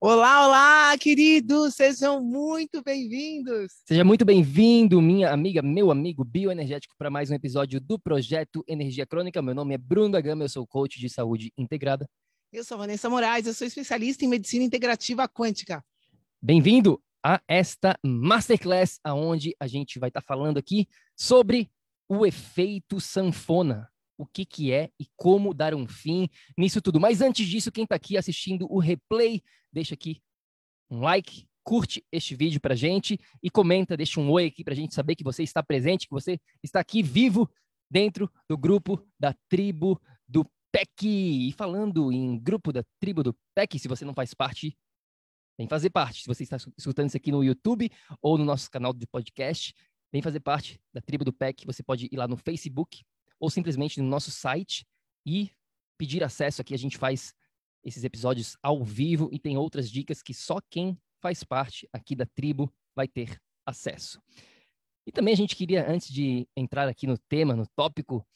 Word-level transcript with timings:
Olá, 0.00 0.46
olá, 0.46 0.96
queridos, 0.96 1.74
sejam 1.74 2.22
muito 2.22 2.80
bem-vindos. 2.84 3.72
Seja 3.84 4.04
muito 4.04 4.24
bem-vindo, 4.24 5.02
minha 5.02 5.32
amiga, 5.32 5.60
meu 5.60 5.90
amigo 5.90 6.22
bioenergético, 6.22 6.94
para 6.96 7.10
mais 7.10 7.32
um 7.32 7.34
episódio 7.34 7.80
do 7.80 7.98
projeto 7.98 8.62
Energia 8.68 9.04
Crônica. 9.04 9.42
Meu 9.42 9.56
nome 9.56 9.74
é 9.74 9.78
Bruno 9.78 10.12
da 10.12 10.20
Gama, 10.20 10.44
eu 10.44 10.48
sou 10.48 10.64
coach 10.64 11.00
de 11.00 11.08
saúde 11.08 11.52
integrada. 11.58 12.08
Eu 12.52 12.62
sou 12.62 12.78
Vanessa 12.78 13.10
Moraes, 13.10 13.48
eu 13.48 13.52
sou 13.52 13.66
especialista 13.66 14.24
em 14.24 14.28
medicina 14.28 14.62
integrativa 14.62 15.28
quântica. 15.28 15.84
Bem-vindo 16.40 17.02
a 17.20 17.42
esta 17.48 17.98
masterclass, 18.00 19.00
aonde 19.02 19.56
a 19.58 19.66
gente 19.66 19.98
vai 19.98 20.10
estar 20.10 20.20
tá 20.20 20.26
falando 20.28 20.58
aqui 20.58 20.86
sobre 21.16 21.68
o 22.08 22.24
efeito 22.24 23.00
sanfona 23.00 23.90
o 24.18 24.26
que, 24.26 24.44
que 24.44 24.72
é 24.72 24.90
e 24.98 25.06
como 25.16 25.54
dar 25.54 25.74
um 25.74 25.86
fim 25.86 26.28
nisso 26.56 26.82
tudo. 26.82 27.00
Mas 27.00 27.22
antes 27.22 27.46
disso, 27.46 27.72
quem 27.72 27.84
está 27.84 27.94
aqui 27.94 28.16
assistindo 28.16 28.70
o 28.70 28.78
replay, 28.78 29.40
deixa 29.72 29.94
aqui 29.94 30.20
um 30.90 31.00
like, 31.00 31.46
curte 31.62 32.04
este 32.10 32.34
vídeo 32.34 32.60
para 32.60 32.74
gente 32.74 33.18
e 33.42 33.48
comenta, 33.48 33.96
deixa 33.96 34.20
um 34.20 34.30
oi 34.30 34.46
aqui 34.46 34.64
para 34.64 34.74
gente 34.74 34.94
saber 34.94 35.14
que 35.14 35.22
você 35.22 35.42
está 35.42 35.62
presente, 35.62 36.06
que 36.06 36.14
você 36.14 36.40
está 36.62 36.80
aqui 36.80 37.02
vivo 37.02 37.48
dentro 37.90 38.30
do 38.48 38.58
grupo 38.58 39.06
da 39.18 39.34
tribo 39.48 40.00
do 40.26 40.44
PEC. 40.72 41.48
E 41.48 41.52
falando 41.52 42.10
em 42.10 42.38
grupo 42.38 42.72
da 42.72 42.82
tribo 42.98 43.22
do 43.22 43.36
PEC, 43.54 43.78
se 43.78 43.86
você 43.86 44.04
não 44.04 44.14
faz 44.14 44.34
parte, 44.34 44.76
vem 45.56 45.68
fazer 45.68 45.90
parte. 45.90 46.22
Se 46.22 46.26
você 46.26 46.42
está 46.42 46.56
escutando 46.76 47.08
isso 47.08 47.16
aqui 47.16 47.30
no 47.30 47.44
YouTube 47.44 47.90
ou 48.20 48.36
no 48.36 48.44
nosso 48.44 48.70
canal 48.70 48.92
de 48.92 49.06
podcast, 49.06 49.74
vem 50.12 50.22
fazer 50.22 50.40
parte 50.40 50.80
da 50.92 51.00
tribo 51.00 51.24
do 51.24 51.32
PEC. 51.32 51.66
Você 51.66 51.82
pode 51.82 52.08
ir 52.10 52.16
lá 52.16 52.26
no 52.26 52.36
Facebook, 52.36 53.02
ou 53.40 53.50
simplesmente 53.50 54.00
no 54.00 54.08
nosso 54.08 54.30
site 54.30 54.86
e 55.26 55.50
pedir 55.98 56.22
acesso 56.22 56.60
aqui. 56.60 56.74
A 56.74 56.78
gente 56.78 56.96
faz 56.96 57.34
esses 57.84 58.04
episódios 58.04 58.56
ao 58.62 58.84
vivo 58.84 59.28
e 59.32 59.38
tem 59.38 59.56
outras 59.56 59.90
dicas 59.90 60.22
que 60.22 60.34
só 60.34 60.60
quem 60.70 60.98
faz 61.20 61.42
parte 61.42 61.88
aqui 61.92 62.14
da 62.14 62.26
tribo 62.26 62.72
vai 62.94 63.08
ter 63.08 63.40
acesso. 63.66 64.20
E 65.06 65.12
também 65.12 65.32
a 65.32 65.36
gente 65.36 65.56
queria, 65.56 65.90
antes 65.90 66.08
de 66.08 66.46
entrar 66.56 66.88
aqui 66.88 67.06
no 67.06 67.16
tema, 67.16 67.56
no 67.56 67.66
tópico 67.74 68.26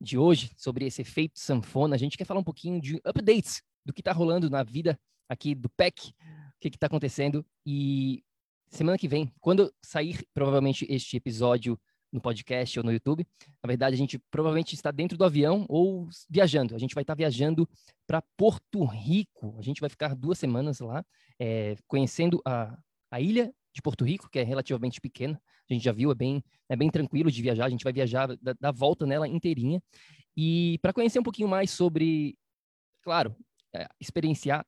de 0.00 0.18
hoje, 0.18 0.50
sobre 0.56 0.86
esse 0.86 1.02
efeito 1.02 1.38
sanfona, 1.38 1.94
a 1.94 1.98
gente 1.98 2.16
quer 2.16 2.24
falar 2.24 2.40
um 2.40 2.44
pouquinho 2.44 2.80
de 2.80 2.96
updates 3.04 3.62
do 3.84 3.92
que 3.92 4.00
está 4.00 4.12
rolando 4.12 4.48
na 4.48 4.62
vida 4.62 4.98
aqui 5.28 5.54
do 5.54 5.68
PEC, 5.70 6.08
o 6.08 6.60
que 6.60 6.68
está 6.68 6.86
acontecendo. 6.86 7.44
E 7.66 8.24
semana 8.68 8.98
que 8.98 9.08
vem, 9.08 9.32
quando 9.40 9.72
sair 9.84 10.26
provavelmente 10.32 10.86
este 10.88 11.16
episódio 11.16 11.78
no 12.12 12.20
podcast 12.20 12.78
ou 12.78 12.84
no 12.84 12.92
YouTube. 12.92 13.26
Na 13.62 13.66
verdade, 13.66 13.94
a 13.94 13.98
gente 13.98 14.18
provavelmente 14.30 14.74
está 14.74 14.90
dentro 14.90 15.16
do 15.16 15.24
avião 15.24 15.64
ou 15.68 16.08
viajando. 16.28 16.74
A 16.74 16.78
gente 16.78 16.94
vai 16.94 17.02
estar 17.02 17.14
viajando 17.14 17.68
para 18.06 18.22
Porto 18.36 18.84
Rico. 18.84 19.56
A 19.58 19.62
gente 19.62 19.80
vai 19.80 19.88
ficar 19.88 20.14
duas 20.14 20.38
semanas 20.38 20.80
lá, 20.80 21.04
é, 21.40 21.76
conhecendo 21.88 22.40
a, 22.44 22.76
a 23.10 23.20
ilha 23.20 23.52
de 23.74 23.80
Porto 23.80 24.04
Rico, 24.04 24.28
que 24.28 24.38
é 24.38 24.42
relativamente 24.42 25.00
pequena. 25.00 25.40
A 25.70 25.72
gente 25.72 25.84
já 25.84 25.92
viu, 25.92 26.10
é 26.10 26.14
bem, 26.14 26.44
é 26.68 26.76
bem 26.76 26.90
tranquilo 26.90 27.30
de 27.30 27.40
viajar. 27.40 27.64
A 27.64 27.70
gente 27.70 27.84
vai 27.84 27.92
viajar, 27.92 28.28
dar 28.60 28.72
volta 28.72 29.06
nela 29.06 29.26
inteirinha. 29.26 29.82
E 30.36 30.78
para 30.82 30.92
conhecer 30.92 31.18
um 31.18 31.22
pouquinho 31.22 31.48
mais 31.48 31.70
sobre, 31.70 32.36
claro, 33.02 33.34
é, 33.74 33.86
experienciar 33.98 34.66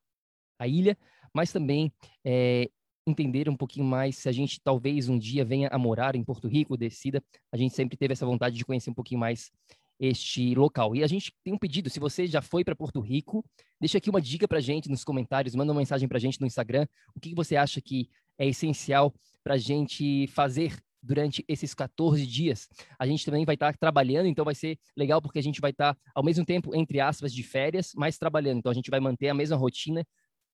a 0.58 0.66
ilha, 0.66 0.96
mas 1.32 1.52
também 1.52 1.92
é, 2.24 2.70
entender 3.06 3.48
um 3.48 3.56
pouquinho 3.56 3.86
mais 3.86 4.16
se 4.16 4.28
a 4.28 4.32
gente 4.32 4.60
talvez 4.60 5.08
um 5.08 5.18
dia 5.18 5.44
venha 5.44 5.68
a 5.68 5.78
morar 5.78 6.14
em 6.16 6.24
Porto 6.24 6.48
Rico, 6.48 6.76
decida. 6.76 7.22
A 7.52 7.56
gente 7.56 7.74
sempre 7.74 7.96
teve 7.96 8.12
essa 8.12 8.26
vontade 8.26 8.56
de 8.56 8.64
conhecer 8.64 8.90
um 8.90 8.94
pouquinho 8.94 9.20
mais 9.20 9.50
este 9.98 10.54
local. 10.54 10.94
E 10.94 11.04
a 11.04 11.06
gente 11.06 11.32
tem 11.44 11.52
um 11.54 11.58
pedido, 11.58 11.88
se 11.88 12.00
você 12.00 12.26
já 12.26 12.42
foi 12.42 12.64
para 12.64 12.74
Porto 12.74 13.00
Rico, 13.00 13.44
deixa 13.80 13.98
aqui 13.98 14.10
uma 14.10 14.20
dica 14.20 14.48
para 14.48 14.60
gente 14.60 14.88
nos 14.88 15.04
comentários, 15.04 15.54
manda 15.54 15.72
uma 15.72 15.80
mensagem 15.80 16.08
para 16.08 16.18
a 16.18 16.20
gente 16.20 16.40
no 16.40 16.46
Instagram, 16.46 16.86
o 17.14 17.20
que 17.20 17.34
você 17.34 17.56
acha 17.56 17.80
que 17.80 18.08
é 18.38 18.46
essencial 18.46 19.14
para 19.42 19.54
a 19.54 19.58
gente 19.58 20.26
fazer 20.28 20.76
durante 21.02 21.44
esses 21.46 21.74
14 21.74 22.26
dias. 22.26 22.68
A 22.98 23.06
gente 23.06 23.24
também 23.24 23.44
vai 23.44 23.54
estar 23.54 23.72
tá 23.72 23.78
trabalhando, 23.78 24.26
então 24.26 24.44
vai 24.44 24.54
ser 24.54 24.78
legal 24.96 25.20
porque 25.20 25.38
a 25.38 25.42
gente 25.42 25.60
vai 25.60 25.70
estar, 25.70 25.94
tá, 25.94 26.00
ao 26.14 26.24
mesmo 26.24 26.44
tempo, 26.44 26.74
entre 26.74 26.98
aspas, 26.98 27.32
de 27.32 27.42
férias, 27.42 27.92
mas 27.94 28.18
trabalhando. 28.18 28.58
Então 28.58 28.72
a 28.72 28.74
gente 28.74 28.90
vai 28.90 29.00
manter 29.00 29.28
a 29.28 29.34
mesma 29.34 29.56
rotina 29.56 30.04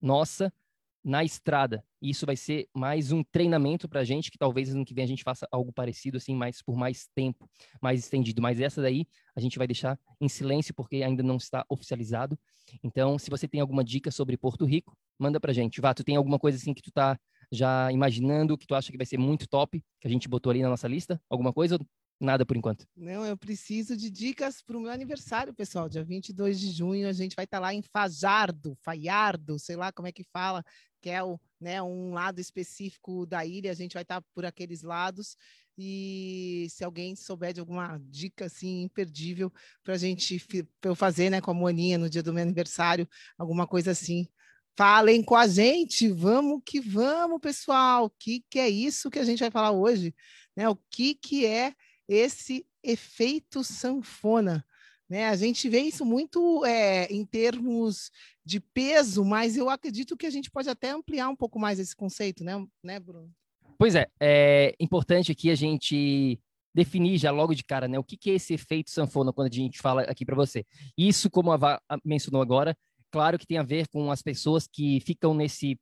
nossa, 0.02 0.52
na 1.04 1.24
estrada. 1.24 1.84
E 2.00 2.10
isso 2.10 2.26
vai 2.26 2.36
ser 2.36 2.68
mais 2.74 3.12
um 3.12 3.22
treinamento 3.22 3.88
para 3.88 4.00
a 4.00 4.04
gente, 4.04 4.30
que 4.30 4.38
talvez 4.38 4.74
ano 4.74 4.84
que 4.84 4.94
vem 4.94 5.04
a 5.04 5.08
gente 5.08 5.22
faça 5.22 5.46
algo 5.50 5.72
parecido, 5.72 6.16
assim, 6.16 6.34
mais 6.34 6.62
por 6.62 6.76
mais 6.76 7.08
tempo, 7.14 7.48
mais 7.80 8.00
estendido. 8.00 8.40
Mas 8.42 8.60
essa 8.60 8.82
daí 8.82 9.06
a 9.34 9.40
gente 9.40 9.58
vai 9.58 9.66
deixar 9.66 9.98
em 10.20 10.28
silêncio, 10.28 10.74
porque 10.74 10.96
ainda 11.02 11.22
não 11.22 11.36
está 11.36 11.64
oficializado. 11.68 12.38
Então, 12.82 13.18
se 13.18 13.30
você 13.30 13.48
tem 13.48 13.60
alguma 13.60 13.82
dica 13.82 14.10
sobre 14.10 14.36
Porto 14.36 14.64
Rico, 14.64 14.96
manda 15.18 15.40
para 15.40 15.50
a 15.50 15.54
gente. 15.54 15.80
Vá, 15.80 15.92
tu 15.92 16.04
tem 16.04 16.16
alguma 16.16 16.38
coisa 16.38 16.56
assim 16.56 16.74
que 16.74 16.82
tu 16.82 16.92
tá 16.92 17.18
já 17.52 17.90
imaginando, 17.90 18.56
que 18.56 18.66
tu 18.66 18.74
acha 18.74 18.92
que 18.92 18.98
vai 18.98 19.06
ser 19.06 19.18
muito 19.18 19.48
top, 19.48 19.82
que 20.00 20.06
a 20.06 20.10
gente 20.10 20.28
botou 20.28 20.50
ali 20.50 20.62
na 20.62 20.68
nossa 20.68 20.86
lista? 20.86 21.20
Alguma 21.28 21.52
coisa? 21.52 21.78
Nada 22.20 22.44
por 22.44 22.54
enquanto. 22.54 22.86
Não, 22.94 23.24
eu 23.24 23.34
preciso 23.34 23.96
de 23.96 24.10
dicas 24.10 24.60
para 24.60 24.76
o 24.76 24.80
meu 24.80 24.90
aniversário, 24.90 25.54
pessoal. 25.54 25.88
Dia 25.88 26.04
22 26.04 26.60
de 26.60 26.70
junho 26.70 27.08
a 27.08 27.12
gente 27.12 27.34
vai 27.34 27.46
estar 27.46 27.56
tá 27.56 27.62
lá 27.62 27.72
em 27.72 27.80
Fajardo, 27.80 28.76
Faiardo, 28.82 29.58
sei 29.58 29.74
lá 29.74 29.90
como 29.90 30.06
é 30.06 30.12
que 30.12 30.22
fala, 30.30 30.62
que 31.00 31.10
é 31.10 31.20
né, 31.60 31.82
um 31.82 32.12
lado 32.12 32.40
específico 32.40 33.26
da 33.26 33.44
ilha. 33.44 33.70
A 33.70 33.74
gente 33.74 33.94
vai 33.94 34.02
estar 34.02 34.22
por 34.34 34.44
aqueles 34.44 34.82
lados. 34.82 35.36
E 35.76 36.66
se 36.70 36.84
alguém 36.84 37.16
souber 37.16 37.52
de 37.52 37.60
alguma 37.60 37.98
dica 38.08 38.46
assim 38.46 38.82
imperdível 38.82 39.52
para 39.82 39.94
a 39.94 39.98
gente 39.98 40.38
pra 40.80 40.90
eu 40.90 40.94
fazer, 40.94 41.30
né, 41.30 41.40
com 41.40 41.50
a 41.50 41.54
Moninha 41.54 41.96
no 41.96 42.10
dia 42.10 42.22
do 42.22 42.32
meu 42.32 42.42
aniversário, 42.42 43.08
alguma 43.38 43.66
coisa 43.66 43.92
assim, 43.92 44.28
falem 44.76 45.22
com 45.22 45.36
a 45.36 45.46
gente. 45.46 46.08
Vamos 46.08 46.60
que 46.64 46.80
vamos, 46.80 47.40
pessoal. 47.40 48.06
O 48.06 48.10
que, 48.10 48.44
que 48.50 48.58
é 48.58 48.68
isso 48.68 49.10
que 49.10 49.18
a 49.18 49.24
gente 49.24 49.40
vai 49.40 49.50
falar 49.50 49.70
hoje? 49.70 50.14
Né? 50.54 50.68
O 50.68 50.76
que, 50.90 51.14
que 51.14 51.46
é 51.46 51.74
esse 52.10 52.66
efeito 52.82 53.62
sanfona. 53.62 54.64
Né? 55.10 55.26
A 55.26 55.34
gente 55.34 55.68
vê 55.68 55.80
isso 55.80 56.04
muito 56.04 56.64
é, 56.64 57.12
em 57.12 57.24
termos 57.24 58.12
de 58.44 58.60
peso, 58.60 59.24
mas 59.24 59.56
eu 59.56 59.68
acredito 59.68 60.16
que 60.16 60.24
a 60.24 60.30
gente 60.30 60.48
pode 60.48 60.70
até 60.70 60.90
ampliar 60.90 61.28
um 61.28 61.34
pouco 61.34 61.58
mais 61.58 61.80
esse 61.80 61.96
conceito, 61.96 62.44
né, 62.44 62.64
né 62.80 63.00
Bruno? 63.00 63.28
Pois 63.76 63.96
é, 63.96 64.06
é 64.20 64.72
importante 64.78 65.32
aqui 65.32 65.50
a 65.50 65.56
gente 65.56 66.38
definir 66.72 67.18
já 67.18 67.32
logo 67.32 67.56
de 67.56 67.64
cara, 67.64 67.88
né, 67.88 67.98
o 67.98 68.04
que, 68.04 68.16
que 68.16 68.30
é 68.30 68.34
esse 68.34 68.54
efeito 68.54 68.90
sanfona 68.90 69.32
quando 69.32 69.48
a 69.52 69.54
gente 69.54 69.80
fala 69.80 70.02
aqui 70.02 70.24
para 70.24 70.36
você. 70.36 70.64
Isso, 70.96 71.28
como 71.28 71.50
a 71.50 71.56
Vá 71.56 71.82
mencionou 72.04 72.40
agora, 72.40 72.76
claro 73.10 73.36
que 73.36 73.46
tem 73.46 73.58
a 73.58 73.64
ver 73.64 73.88
com 73.88 74.12
as 74.12 74.22
pessoas 74.22 74.68
que 74.68 75.00
ficam 75.00 75.34
nesse 75.34 75.76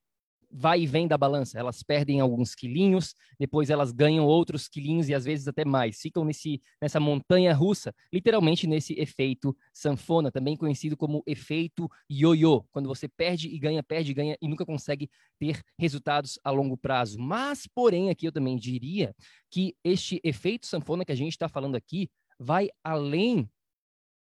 vai 0.51 0.83
e 0.83 0.87
vem 0.87 1.07
da 1.07 1.19
balança. 1.19 1.59
Elas 1.59 1.83
perdem 1.83 2.21
alguns 2.21 2.55
quilinhos, 2.55 3.15
depois 3.39 3.71
elas 3.71 3.93
ganham 3.93 4.25
outros 4.25 4.69
quilinhos 4.69 5.09
e 5.09 5.15
às 5.15 5.25
vezes 5.25 5.47
até 5.49 5.65
mais. 5.65 6.01
Ficam 6.01 6.25
nesse, 6.25 6.63
nessa 6.81 6.99
montanha 6.99 7.55
russa, 7.55 7.95
literalmente 8.13 8.67
nesse 8.67 8.95
efeito 8.99 9.57
sanfona, 9.73 10.31
também 10.31 10.57
conhecido 10.57 10.97
como 10.97 11.23
efeito 11.27 11.89
ioiô, 12.11 12.65
quando 12.71 12.89
você 12.89 13.09
perde 13.09 13.49
e 13.49 13.59
ganha, 13.59 13.83
perde 13.83 14.11
e 14.11 14.15
ganha 14.15 14.37
e 14.41 14.49
nunca 14.49 14.65
consegue 14.65 15.11
ter 15.39 15.63
resultados 15.79 16.39
a 16.43 16.51
longo 16.51 16.77
prazo. 16.77 17.19
Mas, 17.19 17.67
porém, 17.67 18.11
aqui 18.11 18.27
eu 18.27 18.33
também 18.33 18.57
diria 18.57 19.15
que 19.51 19.77
este 19.85 20.21
efeito 20.25 20.67
sanfona 20.67 21.05
que 21.05 21.13
a 21.13 21.17
gente 21.17 21.33
está 21.33 21.49
falando 21.49 21.77
aqui 21.77 22.11
vai 22.39 22.69
além 22.83 23.49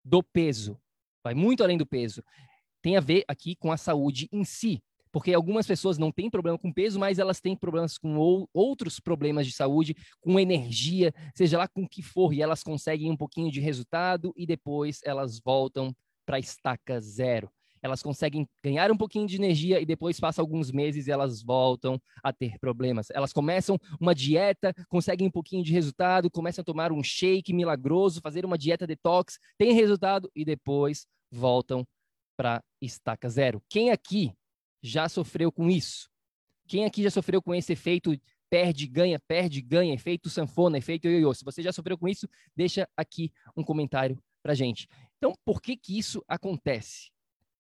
do 0.04 0.22
peso, 0.22 0.80
vai 1.24 1.34
muito 1.34 1.64
além 1.64 1.78
do 1.78 1.86
peso. 1.86 2.24
Tem 2.82 2.96
a 2.96 3.02
ver 3.02 3.24
aqui 3.28 3.56
com 3.56 3.72
a 3.72 3.78
saúde 3.78 4.30
em 4.32 4.44
si 4.44 4.82
porque 5.16 5.34
algumas 5.34 5.66
pessoas 5.66 5.98
não 5.98 6.12
têm 6.12 6.30
problema 6.30 6.60
com 6.60 6.74
peso, 6.74 7.00
mas 7.00 7.20
elas 7.20 7.40
têm 7.40 7.56
problemas 7.56 7.98
com 7.98 8.18
ou, 8.18 8.50
outros 8.54 9.00
problemas 9.00 9.48
de 9.48 9.54
saúde, 9.54 9.96
com 10.20 10.38
energia, 10.38 11.14
seja 11.34 11.58
lá 11.58 11.70
com 11.70 11.84
o 11.84 11.88
que 11.88 12.02
for, 12.02 12.34
e 12.34 12.42
elas 12.42 12.62
conseguem 12.62 13.10
um 13.10 13.16
pouquinho 13.16 13.50
de 13.50 13.62
resultado 13.62 14.34
e 14.36 14.46
depois 14.46 15.00
elas 15.06 15.40
voltam 15.40 15.96
para 16.26 16.38
estaca 16.38 17.00
zero. 17.00 17.50
Elas 17.82 18.04
conseguem 18.04 18.46
ganhar 18.62 18.92
um 18.92 18.98
pouquinho 18.98 19.26
de 19.26 19.38
energia 19.38 19.80
e 19.80 19.86
depois 19.86 20.20
passa 20.20 20.42
alguns 20.42 20.70
meses 20.70 21.08
e 21.08 21.12
elas 21.12 21.42
voltam 21.42 21.98
a 22.22 22.34
ter 22.34 22.60
problemas. 22.60 23.08
Elas 23.12 23.32
começam 23.32 23.80
uma 24.02 24.14
dieta, 24.14 24.74
conseguem 24.90 25.30
um 25.30 25.32
pouquinho 25.32 25.64
de 25.64 25.72
resultado, 25.72 26.30
começam 26.30 26.62
a 26.62 26.66
tomar 26.66 26.92
um 26.92 27.02
shake 27.02 27.54
milagroso, 27.54 28.20
fazer 28.20 28.44
uma 28.44 28.58
dieta 28.58 28.86
detox, 28.86 29.40
tem 29.58 29.72
resultado 29.72 30.30
e 30.36 30.44
depois 30.44 31.08
voltam 31.32 31.88
para 32.36 32.62
estaca 32.82 33.30
zero. 33.30 33.64
Quem 33.70 33.92
aqui 33.92 34.34
já 34.86 35.10
sofreu 35.10 35.52
com 35.52 35.70
isso? 35.70 36.10
Quem 36.68 36.86
aqui 36.86 37.04
já 37.04 37.12
sofreu 37.12 37.42
com 37.42 37.54
esse 37.54 37.74
efeito 37.74 38.16
perde, 38.50 38.88
ganha, 38.88 39.20
perde, 39.20 39.62
ganha, 39.62 39.94
efeito 39.94 40.30
sanfona, 40.30 40.78
efeito 40.78 41.08
ioiô? 41.08 41.34
Se 41.34 41.44
você 41.44 41.62
já 41.62 41.72
sofreu 41.72 41.98
com 41.98 42.08
isso, 42.08 42.28
deixa 42.56 42.88
aqui 42.96 43.32
um 43.56 43.64
comentário 43.64 44.22
para 44.42 44.54
gente. 44.54 44.88
Então, 45.18 45.34
por 45.44 45.62
que 45.62 45.76
que 45.76 45.98
isso 45.98 46.24
acontece? 46.28 47.10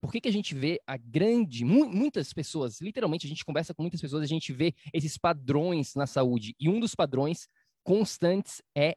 Por 0.01 0.11
que, 0.11 0.21
que 0.21 0.29
a 0.29 0.31
gente 0.31 0.53
vê 0.53 0.79
a 0.85 0.97
grande, 0.97 1.65
mu 1.65 1.89
muitas 1.89 2.31
pessoas, 2.31 2.79
literalmente 2.79 3.25
a 3.25 3.29
gente 3.29 3.43
conversa 3.43 3.73
com 3.73 3.81
muitas 3.81 3.99
pessoas, 3.99 4.21
a 4.21 4.27
gente 4.27 4.53
vê 4.53 4.75
esses 4.93 5.17
padrões 5.17 5.95
na 5.95 6.05
saúde. 6.05 6.55
E 6.59 6.69
um 6.69 6.79
dos 6.79 6.93
padrões 6.93 7.47
constantes 7.83 8.61
é 8.77 8.95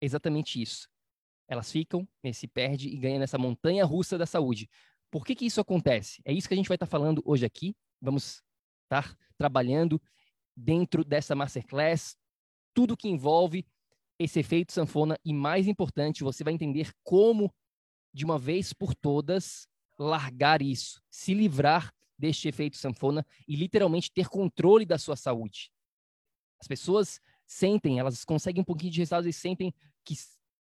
exatamente 0.00 0.62
isso. 0.62 0.88
Elas 1.48 1.70
ficam 1.70 2.08
nesse 2.22 2.46
perde 2.46 2.88
e 2.88 2.96
ganha 2.96 3.18
nessa 3.18 3.36
montanha 3.36 3.84
russa 3.84 4.16
da 4.16 4.26
saúde. 4.26 4.68
Por 5.14 5.24
que, 5.24 5.36
que 5.36 5.46
isso 5.46 5.60
acontece? 5.60 6.20
É 6.24 6.32
isso 6.32 6.48
que 6.48 6.54
a 6.54 6.56
gente 6.56 6.66
vai 6.66 6.74
estar 6.74 6.86
falando 6.86 7.22
hoje 7.24 7.46
aqui. 7.46 7.72
Vamos 8.02 8.42
estar 8.82 9.16
trabalhando 9.38 10.02
dentro 10.56 11.04
dessa 11.04 11.36
masterclass, 11.36 12.16
tudo 12.74 12.96
que 12.96 13.06
envolve 13.06 13.64
esse 14.18 14.40
efeito 14.40 14.72
sanfona 14.72 15.16
e, 15.24 15.32
mais 15.32 15.68
importante, 15.68 16.24
você 16.24 16.42
vai 16.42 16.52
entender 16.52 16.92
como, 17.04 17.54
de 18.12 18.24
uma 18.24 18.40
vez 18.40 18.72
por 18.72 18.92
todas, 18.92 19.68
largar 19.96 20.60
isso, 20.60 21.00
se 21.08 21.32
livrar 21.32 21.94
deste 22.18 22.48
efeito 22.48 22.76
sanfona 22.76 23.24
e 23.46 23.54
literalmente 23.54 24.10
ter 24.12 24.26
controle 24.26 24.84
da 24.84 24.98
sua 24.98 25.14
saúde. 25.14 25.70
As 26.60 26.66
pessoas 26.66 27.20
sentem, 27.46 28.00
elas 28.00 28.24
conseguem 28.24 28.62
um 28.62 28.64
pouquinho 28.64 28.90
de 28.90 28.98
resultados 28.98 29.28
e 29.28 29.32
sentem 29.32 29.72
que, 30.04 30.16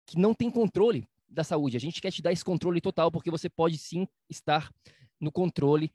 que 0.05 0.19
não 0.19 0.35
tem 0.35 0.51
controle 0.51 1.09
da 1.35 1.43
saúde. 1.43 1.77
A 1.77 1.79
gente 1.79 2.01
quer 2.01 2.11
te 2.11 2.21
dar 2.21 2.31
esse 2.31 2.43
controle 2.43 2.81
total, 2.81 3.11
porque 3.11 3.29
você 3.29 3.49
pode 3.49 3.77
sim 3.77 4.07
estar 4.29 4.71
no 5.19 5.31
controle, 5.31 5.93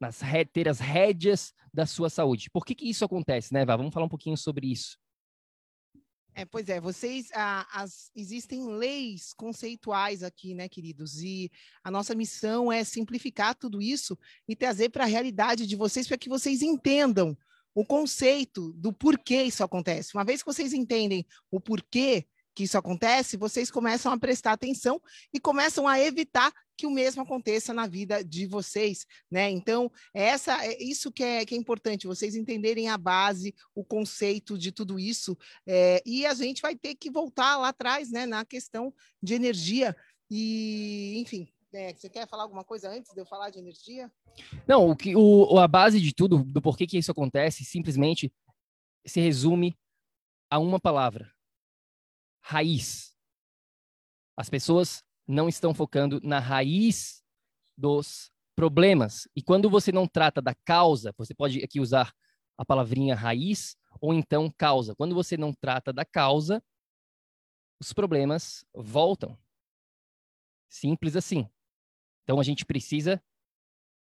nas 0.00 0.20
ter 0.52 0.68
as 0.68 0.78
rédeas 0.78 1.52
da 1.74 1.86
sua 1.86 2.08
saúde. 2.08 2.50
Por 2.50 2.64
que, 2.64 2.74
que 2.74 2.88
isso 2.88 3.04
acontece, 3.04 3.52
né, 3.52 3.64
Vá? 3.64 3.76
Vamos 3.76 3.92
falar 3.92 4.06
um 4.06 4.10
pouquinho 4.10 4.36
sobre 4.36 4.70
isso. 4.70 4.96
É, 6.34 6.44
pois 6.44 6.68
é, 6.68 6.80
vocês, 6.80 7.30
ah, 7.34 7.66
as, 7.72 8.12
existem 8.14 8.64
leis 8.68 9.32
conceituais 9.32 10.22
aqui, 10.22 10.54
né, 10.54 10.68
queridos? 10.68 11.20
E 11.20 11.50
a 11.82 11.90
nossa 11.90 12.14
missão 12.14 12.70
é 12.70 12.84
simplificar 12.84 13.56
tudo 13.56 13.82
isso 13.82 14.16
e 14.46 14.54
trazer 14.54 14.90
para 14.90 15.02
a 15.02 15.08
realidade 15.08 15.66
de 15.66 15.74
vocês 15.74 16.06
para 16.06 16.16
que 16.16 16.28
vocês 16.28 16.62
entendam 16.62 17.36
o 17.74 17.84
conceito 17.84 18.72
do 18.74 18.92
porquê 18.92 19.42
isso 19.42 19.64
acontece. 19.64 20.16
Uma 20.16 20.24
vez 20.24 20.40
que 20.40 20.46
vocês 20.46 20.72
entendem 20.72 21.26
o 21.50 21.60
porquê, 21.60 22.24
que 22.58 22.64
isso 22.64 22.76
acontece, 22.76 23.36
vocês 23.36 23.70
começam 23.70 24.10
a 24.10 24.18
prestar 24.18 24.50
atenção 24.50 25.00
e 25.32 25.38
começam 25.38 25.86
a 25.86 26.00
evitar 26.00 26.52
que 26.76 26.88
o 26.88 26.90
mesmo 26.90 27.22
aconteça 27.22 27.72
na 27.72 27.86
vida 27.86 28.24
de 28.24 28.46
vocês, 28.46 29.06
né? 29.30 29.48
Então, 29.48 29.88
é 30.12 30.24
essa, 30.24 30.66
é 30.66 30.82
isso 30.82 31.12
que 31.12 31.22
é, 31.22 31.46
que 31.46 31.54
é 31.54 31.56
importante, 31.58 32.08
vocês 32.08 32.34
entenderem 32.34 32.88
a 32.88 32.98
base, 32.98 33.54
o 33.76 33.84
conceito 33.84 34.58
de 34.58 34.72
tudo 34.72 34.98
isso, 34.98 35.38
é, 35.68 36.02
e 36.04 36.26
a 36.26 36.34
gente 36.34 36.60
vai 36.60 36.74
ter 36.74 36.96
que 36.96 37.08
voltar 37.12 37.58
lá 37.58 37.68
atrás, 37.68 38.10
né, 38.10 38.26
na 38.26 38.44
questão 38.44 38.92
de 39.22 39.34
energia, 39.34 39.96
e, 40.28 41.16
enfim, 41.16 41.48
é, 41.72 41.94
você 41.94 42.08
quer 42.08 42.26
falar 42.26 42.42
alguma 42.42 42.64
coisa 42.64 42.90
antes 42.90 43.14
de 43.14 43.20
eu 43.20 43.26
falar 43.26 43.50
de 43.50 43.60
energia? 43.60 44.10
Não, 44.66 44.90
o 44.90 44.96
que, 44.96 45.14
o, 45.14 45.60
a 45.60 45.68
base 45.68 46.00
de 46.00 46.12
tudo, 46.12 46.42
do 46.42 46.60
porquê 46.60 46.88
que 46.88 46.98
isso 46.98 47.12
acontece, 47.12 47.64
simplesmente 47.64 48.32
se 49.06 49.20
resume 49.20 49.78
a 50.50 50.58
uma 50.58 50.80
palavra: 50.80 51.32
raiz. 52.48 53.14
As 54.34 54.48
pessoas 54.48 55.04
não 55.26 55.50
estão 55.50 55.74
focando 55.74 56.18
na 56.22 56.38
raiz 56.38 57.22
dos 57.76 58.32
problemas. 58.56 59.28
E 59.36 59.42
quando 59.42 59.68
você 59.68 59.92
não 59.92 60.08
trata 60.08 60.40
da 60.40 60.54
causa, 60.54 61.12
você 61.18 61.34
pode 61.34 61.62
aqui 61.62 61.78
usar 61.78 62.14
a 62.56 62.64
palavrinha 62.64 63.14
raiz 63.14 63.76
ou 64.00 64.14
então 64.14 64.50
causa. 64.50 64.94
Quando 64.96 65.14
você 65.14 65.36
não 65.36 65.52
trata 65.52 65.92
da 65.92 66.06
causa, 66.06 66.64
os 67.78 67.92
problemas 67.92 68.64
voltam. 68.72 69.38
Simples 70.70 71.16
assim. 71.16 71.46
Então 72.24 72.40
a 72.40 72.42
gente 72.42 72.64
precisa 72.64 73.22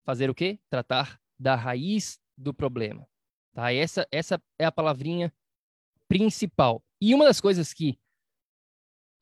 fazer 0.03 0.31
o 0.31 0.35
quê? 0.35 0.59
Tratar 0.71 1.21
da 1.37 1.55
raiz 1.55 2.19
do 2.35 2.51
problema. 2.51 3.07
Tá? 3.53 3.71
Essa, 3.71 4.07
essa 4.11 4.41
é 4.57 4.65
a 4.65 4.71
palavrinha 4.71 5.31
principal. 6.07 6.83
E 6.99 7.13
uma 7.13 7.25
das 7.25 7.39
coisas 7.39 7.73
que 7.73 7.99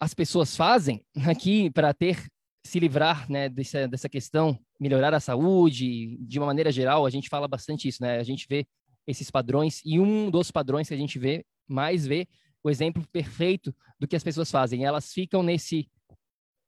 as 0.01 0.15
pessoas 0.15 0.57
fazem 0.57 1.05
aqui 1.27 1.69
para 1.69 1.93
ter 1.93 2.27
se 2.65 2.79
livrar 2.79 3.29
né, 3.29 3.47
dessa, 3.47 3.87
dessa 3.87 4.09
questão, 4.09 4.57
melhorar 4.79 5.13
a 5.13 5.19
saúde, 5.19 6.17
de 6.17 6.39
uma 6.39 6.47
maneira 6.47 6.71
geral, 6.71 7.05
a 7.05 7.09
gente 7.09 7.29
fala 7.29 7.47
bastante 7.47 7.87
isso, 7.87 8.01
né? 8.01 8.19
A 8.19 8.23
gente 8.23 8.47
vê 8.49 8.65
esses 9.05 9.29
padrões 9.29 9.81
e 9.85 9.99
um 9.99 10.29
dos 10.29 10.51
padrões 10.51 10.87
que 10.87 10.93
a 10.93 10.97
gente 10.97 11.19
vê 11.19 11.45
mais 11.67 12.05
vê 12.05 12.27
o 12.63 12.69
exemplo 12.69 13.05
perfeito 13.11 13.73
do 13.99 14.07
que 14.07 14.15
as 14.15 14.23
pessoas 14.23 14.49
fazem. 14.49 14.85
Elas 14.85 15.13
ficam 15.13 15.43
nesse 15.43 15.87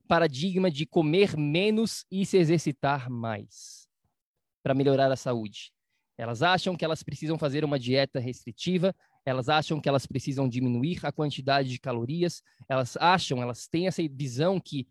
paradigma 0.08 0.70
de 0.70 0.86
comer 0.86 1.36
menos 1.36 2.06
e 2.12 2.26
se 2.26 2.38
exercitar 2.38 3.10
mais 3.10 3.88
para 4.64 4.76
melhorar 4.76 5.12
a 5.12 5.16
saúde. 5.16 5.72
Elas 6.18 6.44
acham 6.44 6.76
que 6.76 6.86
elas 6.86 7.02
precisam 7.02 7.38
fazer 7.38 7.66
uma 7.66 7.80
dieta 7.80 8.20
restritiva, 8.20 8.96
elas 9.26 9.50
acham 9.50 9.80
que 9.80 9.88
elas 9.88 10.06
precisam 10.06 10.48
diminuir 10.50 11.00
a 11.04 11.12
quantidade 11.12 11.70
de 11.70 11.80
calorias, 11.80 12.42
elas 12.68 12.98
acham, 12.98 13.42
elas 13.42 13.68
têm 13.68 13.88
essa 13.88 14.02
visão 14.10 14.60
que 14.60 14.88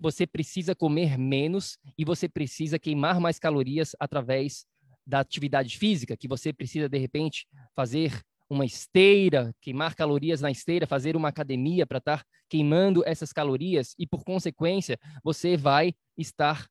você 0.00 0.26
precisa 0.26 0.74
comer 0.74 1.18
menos 1.18 1.78
e 1.96 2.04
você 2.04 2.28
precisa 2.28 2.78
queimar 2.78 3.20
mais 3.20 3.38
calorias 3.38 3.96
através 3.98 4.66
da 5.06 5.20
atividade 5.20 5.76
física, 5.76 6.16
que 6.16 6.28
você 6.28 6.52
precisa, 6.52 6.88
de 6.88 6.98
repente, 6.98 7.48
fazer 7.74 8.22
uma 8.48 8.64
esteira, 8.64 9.54
queimar 9.60 9.94
calorias 9.94 10.40
na 10.40 10.50
esteira, 10.50 10.86
fazer 10.86 11.16
uma 11.16 11.28
academia 11.28 11.86
para 11.86 11.98
estar 11.98 12.24
queimando 12.48 13.02
essas 13.04 13.32
calorias 13.32 13.94
e, 13.98 14.06
por 14.06 14.24
consequência, 14.24 14.98
você 15.22 15.56
vai 15.56 15.94
estar 16.16 16.66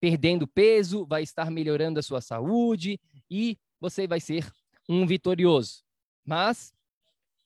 perdendo 0.00 0.46
peso, 0.46 1.06
vai 1.06 1.22
estar 1.22 1.50
melhorando 1.50 1.98
a 1.98 2.02
sua 2.02 2.20
saúde 2.20 3.00
e 3.30 3.56
você 3.80 4.06
vai 4.06 4.20
ser 4.20 4.50
um 4.88 5.06
vitorioso. 5.06 5.83
Mas 6.24 6.74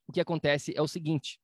o 0.07 0.13
que 0.13 0.21
acontece 0.21 0.73
é 0.77 0.83
o 0.83 0.89
seguinte: 0.89 1.41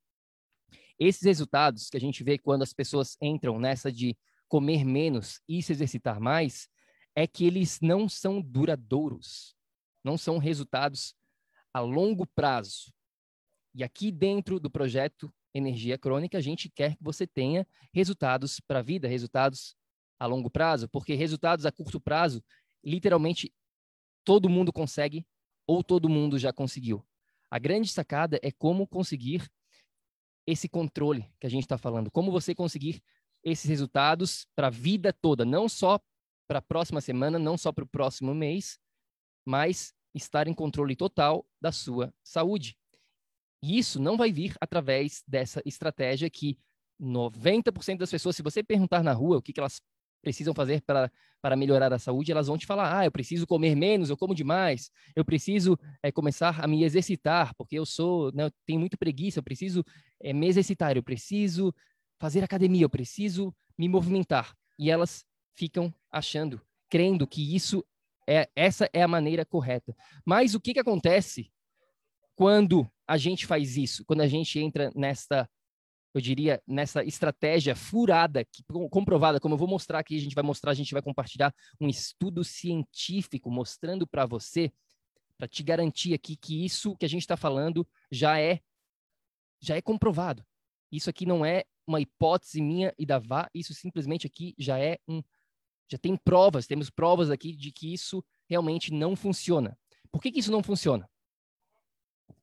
esses 0.98 1.22
resultados 1.22 1.90
que 1.90 1.96
a 1.96 2.00
gente 2.00 2.22
vê 2.22 2.38
quando 2.38 2.62
as 2.62 2.72
pessoas 2.72 3.16
entram 3.20 3.58
nessa 3.58 3.90
de 3.90 4.16
comer 4.48 4.84
menos 4.84 5.40
e 5.48 5.62
se 5.62 5.72
exercitar 5.72 6.20
mais, 6.20 6.68
é 7.14 7.26
que 7.26 7.44
eles 7.44 7.80
não 7.80 8.08
são 8.08 8.40
duradouros, 8.40 9.56
não 10.02 10.16
são 10.16 10.38
resultados 10.38 11.14
a 11.72 11.80
longo 11.80 12.26
prazo. 12.26 12.92
E 13.74 13.82
aqui 13.82 14.12
dentro 14.12 14.60
do 14.60 14.70
projeto 14.70 15.32
Energia 15.52 15.98
Crônica, 15.98 16.38
a 16.38 16.40
gente 16.40 16.68
quer 16.68 16.96
que 16.96 17.02
você 17.02 17.26
tenha 17.26 17.66
resultados 17.92 18.60
para 18.60 18.80
a 18.80 18.82
vida, 18.82 19.08
resultados 19.08 19.76
a 20.18 20.26
longo 20.26 20.50
prazo, 20.50 20.88
porque 20.88 21.14
resultados 21.14 21.66
a 21.66 21.72
curto 21.72 22.00
prazo, 22.00 22.42
literalmente 22.84 23.52
todo 24.24 24.48
mundo 24.48 24.72
consegue 24.72 25.26
ou 25.66 25.82
todo 25.82 26.08
mundo 26.08 26.38
já 26.38 26.52
conseguiu. 26.52 27.04
A 27.54 27.58
grande 27.61 27.88
sacada 27.88 28.40
é 28.42 28.50
como 28.50 28.84
conseguir 28.84 29.49
esse 30.44 30.68
controle 30.68 31.32
que 31.38 31.46
a 31.46 31.49
gente 31.49 31.62
está 31.62 31.78
falando, 31.78 32.11
como 32.11 32.32
você 32.32 32.52
conseguir 32.52 33.00
esses 33.44 33.70
resultados 33.70 34.44
para 34.56 34.66
a 34.66 34.70
vida 34.70 35.12
toda, 35.12 35.44
não 35.44 35.68
só 35.68 36.00
para 36.49 36.58
a 36.58 36.62
próxima 36.62 37.00
semana, 37.00 37.38
não 37.38 37.56
só 37.56 37.70
para 37.70 37.84
o 37.84 37.87
próximo 37.87 38.34
mês, 38.34 38.76
mas 39.46 39.94
estar 40.12 40.49
em 40.49 40.52
controle 40.52 40.96
total 40.96 41.46
da 41.61 41.70
sua 41.70 42.12
saúde. 42.25 42.76
E 43.62 43.78
isso 43.78 44.00
não 44.00 44.16
vai 44.16 44.32
vir 44.32 44.56
através 44.61 45.23
dessa 45.25 45.62
estratégia 45.64 46.28
que 46.28 46.58
90% 47.00 47.99
das 47.99 48.11
pessoas, 48.11 48.34
se 48.34 48.42
você 48.42 48.64
perguntar 48.64 49.04
na 49.04 49.12
rua 49.12 49.37
o 49.37 49.42
que, 49.42 49.52
que 49.52 49.61
elas 49.61 49.80
precisam 50.24 50.54
fazer 50.54 50.80
para, 50.82 51.12
para 51.42 51.54
melhorar 51.54 51.92
a 51.92 51.98
saúde, 51.98 52.32
elas 52.32 52.46
vão 52.46 52.56
te 52.56 52.64
falar: 52.64 52.98
ah, 52.98 53.04
eu 53.04 53.12
preciso 53.12 53.46
comer 53.46 53.76
menos, 53.76 54.08
eu 54.08 54.16
como 54.16 54.34
demais, 54.34 54.90
eu 55.14 55.24
preciso 55.24 55.78
é, 56.02 56.10
começar 56.10 56.64
a 56.64 56.66
me 56.66 56.82
exercitar, 56.82 57.54
porque 57.54 57.78
eu 57.78 57.84
sou, 57.84 58.32
né, 58.32 58.44
eu 58.46 58.50
tenho 58.66 58.80
muito 58.80 58.96
preguiça, 58.96 59.38
eu 59.38 59.42
preciso 59.42 59.84
é, 60.20 60.32
me 60.32 60.48
exercitar, 60.48 60.96
eu 60.96 61.02
preciso 61.02 61.72
fazer 62.18 62.42
academia, 62.42 62.84
eu 62.84 62.90
preciso 62.90 63.54
me 63.78 63.86
movimentar. 63.88 64.54
E 64.78 64.90
elas 64.90 65.24
ficam 65.54 65.92
achando, 66.10 66.60
crendo 66.88 67.26
que 67.26 67.54
isso 67.54 67.84
é 68.26 68.48
essa 68.56 68.88
é 68.92 69.02
a 69.02 69.08
maneira 69.08 69.44
correta. 69.44 69.94
Mas 70.24 70.54
o 70.54 70.60
que, 70.60 70.72
que 70.72 70.80
acontece 70.80 71.52
quando 72.34 72.90
a 73.06 73.18
gente 73.18 73.46
faz 73.46 73.76
isso? 73.76 74.04
Quando 74.06 74.22
a 74.22 74.26
gente 74.26 74.58
entra 74.58 74.90
nesta 74.96 75.48
eu 76.14 76.21
diria, 76.21 76.62
nessa 76.64 77.04
estratégia 77.04 77.75
furada, 77.75 78.44
que, 78.44 78.62
comprovada, 78.88 79.40
como 79.40 79.54
eu 79.54 79.59
vou 79.59 79.66
mostrar 79.66 79.99
aqui, 79.99 80.16
a 80.16 80.21
gente 80.21 80.35
vai 80.35 80.44
mostrar, 80.44 80.71
a 80.71 80.75
gente 80.75 80.92
vai 80.92 81.02
compartilhar 81.02 81.52
um 81.80 81.88
estudo 81.88 82.44
científico 82.44 83.50
mostrando 83.50 84.06
para 84.06 84.25
você, 84.25 84.73
para 85.37 85.49
te 85.49 85.64
garantir 85.64 86.14
aqui 86.14 86.37
que 86.37 86.64
isso 86.64 86.97
que 86.97 87.04
a 87.04 87.09
gente 87.09 87.23
está 87.23 87.37
falando 87.37 87.87
já 88.12 88.40
é 88.40 88.61
já 89.61 89.76
é 89.76 89.83
comprovado. 89.83 90.47
Isso 90.92 91.11
aqui 91.11 91.26
não 91.26 91.44
é 91.44 91.64
uma 91.87 92.00
hipótese 92.00 92.62
minha 92.62 92.94
e 92.97 93.04
da 93.04 93.18
Vá, 93.18 93.50
isso 93.52 93.75
simplesmente 93.75 94.26
aqui 94.26 94.54
já 94.56 94.78
é 94.78 94.99
um 95.09 95.21
já 95.90 95.99
tem 95.99 96.16
provas, 96.16 96.66
temos 96.66 96.90
provas 96.90 97.30
aqui 97.30 97.54
de 97.54 97.73
que 97.73 97.92
isso 97.92 98.25
realmente 98.49 98.92
não 98.92 99.16
funciona. 99.16 99.76
Por 100.12 100.23
que, 100.23 100.30
que 100.30 100.38
isso 100.38 100.52
não 100.52 100.62
funciona? 100.62 101.09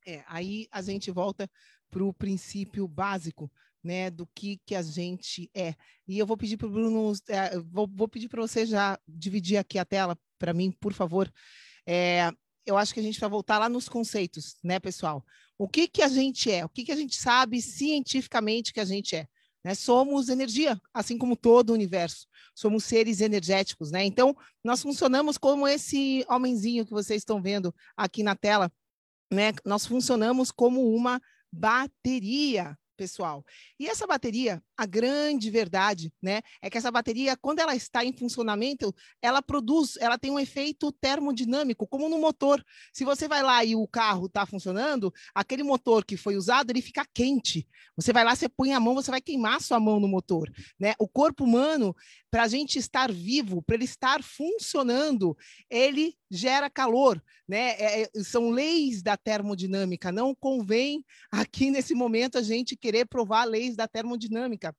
É, 0.05 0.23
aí 0.27 0.67
a 0.71 0.81
gente 0.81 1.09
volta 1.09 1.49
para 1.91 2.03
o 2.03 2.13
princípio 2.13 2.87
básico 2.87 3.51
né, 3.83 4.09
do 4.09 4.25
que, 4.27 4.59
que 4.65 4.75
a 4.75 4.81
gente 4.81 5.49
é. 5.53 5.75
E 6.07 6.17
eu 6.17 6.25
vou 6.25 6.37
pedir 6.37 6.57
para 6.57 6.67
o 6.67 6.71
Bruno, 6.71 7.13
é, 7.27 7.59
vou, 7.59 7.87
vou, 7.87 8.07
pedir 8.07 8.29
para 8.29 8.41
você 8.41 8.65
já 8.65 8.97
dividir 9.07 9.57
aqui 9.57 9.77
a 9.77 9.85
tela 9.85 10.17
para 10.39 10.53
mim, 10.53 10.71
por 10.71 10.93
favor. 10.93 11.31
É, 11.85 12.31
eu 12.65 12.77
acho 12.77 12.93
que 12.93 12.99
a 12.99 13.03
gente 13.03 13.19
vai 13.19 13.29
voltar 13.29 13.57
lá 13.57 13.67
nos 13.67 13.89
conceitos, 13.89 14.55
né, 14.63 14.79
pessoal? 14.79 15.25
O 15.57 15.67
que, 15.67 15.87
que 15.87 16.01
a 16.01 16.07
gente 16.07 16.51
é? 16.51 16.63
O 16.63 16.69
que, 16.69 16.83
que 16.83 16.91
a 16.91 16.95
gente 16.95 17.15
sabe 17.15 17.61
cientificamente 17.61 18.73
que 18.73 18.79
a 18.79 18.85
gente 18.85 19.15
é? 19.15 19.27
Né? 19.63 19.75
Somos 19.75 20.29
energia, 20.29 20.79
assim 20.93 21.17
como 21.17 21.35
todo 21.35 21.69
o 21.69 21.73
universo. 21.73 22.27
Somos 22.55 22.83
seres 22.83 23.21
energéticos, 23.21 23.91
né? 23.91 24.03
Então, 24.03 24.35
nós 24.63 24.81
funcionamos 24.81 25.37
como 25.37 25.67
esse 25.67 26.25
homenzinho 26.27 26.85
que 26.85 26.91
vocês 26.91 27.21
estão 27.21 27.41
vendo 27.41 27.73
aqui 27.95 28.23
na 28.23 28.35
tela, 28.35 28.71
né? 29.31 29.53
Nós 29.63 29.85
funcionamos 29.85 30.51
como 30.51 30.93
uma 30.93 31.21
bateria, 31.51 32.77
pessoal. 32.95 33.45
E 33.79 33.87
essa 33.87 34.07
bateria, 34.07 34.63
a 34.81 34.85
grande 34.87 35.51
verdade, 35.51 36.11
né, 36.19 36.41
é 36.59 36.67
que 36.67 36.75
essa 36.75 36.89
bateria, 36.89 37.37
quando 37.37 37.59
ela 37.59 37.75
está 37.75 38.03
em 38.03 38.11
funcionamento, 38.11 38.91
ela 39.21 39.39
produz, 39.39 39.95
ela 39.97 40.17
tem 40.17 40.31
um 40.31 40.39
efeito 40.39 40.91
termodinâmico, 40.91 41.85
como 41.85 42.09
no 42.09 42.17
motor. 42.17 42.65
Se 42.91 43.05
você 43.05 43.27
vai 43.27 43.43
lá 43.43 43.63
e 43.63 43.75
o 43.75 43.87
carro 43.87 44.25
está 44.25 44.43
funcionando, 44.43 45.13
aquele 45.35 45.61
motor 45.61 46.03
que 46.03 46.17
foi 46.17 46.35
usado, 46.35 46.71
ele 46.71 46.81
fica 46.81 47.05
quente. 47.13 47.67
Você 47.95 48.11
vai 48.11 48.23
lá, 48.23 48.35
você 48.35 48.49
põe 48.49 48.73
a 48.73 48.79
mão, 48.79 48.95
você 48.95 49.11
vai 49.11 49.21
queimar 49.21 49.61
sua 49.61 49.79
mão 49.79 49.99
no 49.99 50.07
motor, 50.07 50.51
né? 50.79 50.95
O 50.97 51.07
corpo 51.07 51.43
humano, 51.43 51.95
para 52.31 52.43
a 52.43 52.47
gente 52.47 52.79
estar 52.79 53.11
vivo, 53.11 53.61
para 53.61 53.75
ele 53.75 53.85
estar 53.85 54.23
funcionando, 54.23 55.37
ele 55.69 56.15
gera 56.31 56.69
calor, 56.69 57.21
né? 57.47 57.71
É, 57.71 58.01
é, 58.03 58.23
são 58.23 58.49
leis 58.49 59.03
da 59.03 59.17
termodinâmica. 59.17 60.11
Não 60.11 60.33
convém 60.33 61.05
aqui 61.29 61.69
nesse 61.69 61.93
momento 61.93 62.37
a 62.37 62.41
gente 62.41 62.77
querer 62.77 63.05
provar 63.05 63.43
leis 63.43 63.75
da 63.75 63.87
termodinâmica. 63.87 64.70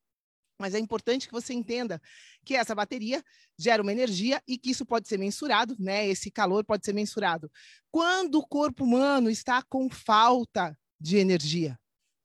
Mas 0.62 0.76
é 0.76 0.78
importante 0.78 1.26
que 1.26 1.32
você 1.32 1.52
entenda 1.52 2.00
que 2.44 2.54
essa 2.54 2.72
bateria 2.72 3.20
gera 3.58 3.82
uma 3.82 3.90
energia 3.90 4.40
e 4.46 4.56
que 4.56 4.70
isso 4.70 4.86
pode 4.86 5.08
ser 5.08 5.18
mensurado, 5.18 5.74
né? 5.76 6.06
Esse 6.06 6.30
calor 6.30 6.64
pode 6.64 6.86
ser 6.86 6.92
mensurado. 6.92 7.50
Quando 7.90 8.36
o 8.36 8.46
corpo 8.46 8.84
humano 8.84 9.28
está 9.28 9.60
com 9.60 9.90
falta 9.90 10.78
de 11.00 11.16
energia, 11.16 11.76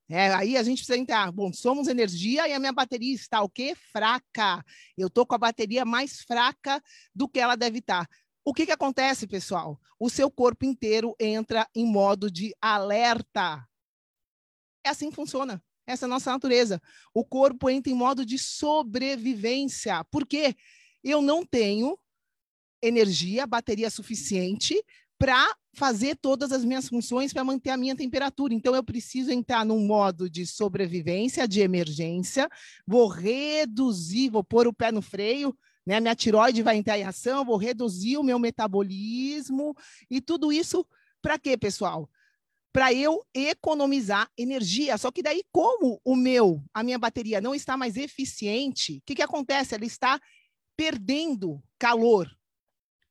é, 0.08 0.32
aí 0.36 0.56
a 0.56 0.62
gente 0.62 0.78
precisa 0.78 1.00
entrar. 1.00 1.32
Bom, 1.32 1.52
somos 1.52 1.88
energia 1.88 2.48
e 2.48 2.54
a 2.54 2.60
minha 2.60 2.72
bateria 2.72 3.16
está 3.16 3.42
o 3.42 3.50
quê? 3.50 3.74
Fraca. 3.92 4.64
Eu 4.96 5.08
estou 5.08 5.26
com 5.26 5.34
a 5.34 5.40
bateria 5.40 5.84
mais 5.84 6.22
fraca 6.22 6.80
do 7.16 7.28
que 7.28 7.40
ela 7.40 7.56
deve 7.56 7.80
estar. 7.80 8.08
O 8.46 8.54
que, 8.54 8.68
que 8.68 8.72
acontece, 8.72 9.26
pessoal? 9.26 9.82
O 10.00 10.12
seu 10.12 10.30
corpo 10.30 10.64
inteiro 10.64 11.16
entra 11.20 11.68
em 11.74 11.92
modo 11.92 12.30
de 12.30 12.56
alerta. 12.62 13.68
É 14.86 14.90
assim 14.90 15.10
que 15.10 15.16
funciona. 15.16 15.60
Essa 15.88 16.06
é 16.06 16.08
a 16.08 16.10
nossa 16.10 16.32
natureza. 16.32 16.82
O 17.14 17.24
corpo 17.24 17.70
entra 17.70 17.92
em 17.92 17.96
modo 17.96 18.26
de 18.26 18.38
sobrevivência. 18.38 20.04
Por 20.12 20.28
quê? 20.28 20.54
Eu 21.02 21.22
não 21.22 21.46
tenho 21.46 21.98
energia, 22.82 23.48
bateria 23.48 23.90
suficiente 23.90 24.76
para 25.18 25.56
fazer 25.74 26.16
todas 26.16 26.52
as 26.52 26.64
minhas 26.64 26.88
funções 26.88 27.34
para 27.34 27.44
manter 27.44 27.70
a 27.70 27.78
minha 27.78 27.96
temperatura. 27.96 28.54
Então, 28.54 28.76
eu 28.76 28.84
preciso 28.84 29.32
entrar 29.32 29.66
num 29.66 29.86
modo 29.86 30.30
de 30.30 30.46
sobrevivência, 30.46 31.48
de 31.48 31.62
emergência, 31.62 32.50
vou 32.86 33.08
reduzir, 33.08 34.30
vou 34.30 34.44
pôr 34.44 34.68
o 34.68 34.74
pé 34.74 34.92
no 34.92 35.02
freio, 35.02 35.58
né? 35.86 36.00
Minha 36.00 36.16
tiroide 36.16 36.62
vai 36.62 36.78
entrar 36.78 37.00
em 37.00 37.04
ação, 37.04 37.46
vou 37.46 37.58
reduzir 37.58 38.18
o 38.18 38.24
meu 38.24 38.38
metabolismo 38.38 39.76
e 40.10 40.20
tudo 40.20 40.52
isso 40.52 40.86
para 41.22 41.40
quê, 41.40 41.58
pessoal? 41.58 42.10
Para 42.78 42.94
eu 42.94 43.26
economizar 43.34 44.30
energia. 44.38 45.00
Só 45.00 45.10
que 45.10 45.24
daí, 45.24 45.42
como 45.52 46.00
o 46.06 46.16
meu, 46.16 46.64
a 46.72 46.84
minha 46.84 47.00
bateria 47.00 47.42
não 47.42 47.56
está 47.56 47.76
mais 47.76 47.98
eficiente, 47.98 48.98
o 48.98 49.02
que, 49.04 49.16
que 49.16 49.24
acontece? 49.24 49.74
Ela 49.74 49.84
está 49.84 50.22
perdendo 50.76 51.60
calor 51.80 52.30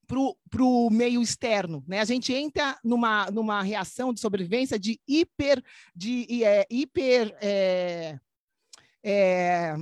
para 0.06 0.62
o 0.62 0.88
meio 0.88 1.20
externo. 1.20 1.82
Né? 1.85 1.99
A 1.99 2.04
gente 2.04 2.32
entra 2.32 2.78
numa, 2.85 3.28
numa 3.32 3.61
reação 3.61 4.14
de 4.14 4.20
sobrevivência 4.20 4.78
de 4.78 5.00
hiper, 5.04 5.61
de, 5.96 6.44
é, 6.44 6.64
hiper 6.70 7.37
é, 7.42 8.20
é, 9.02 9.75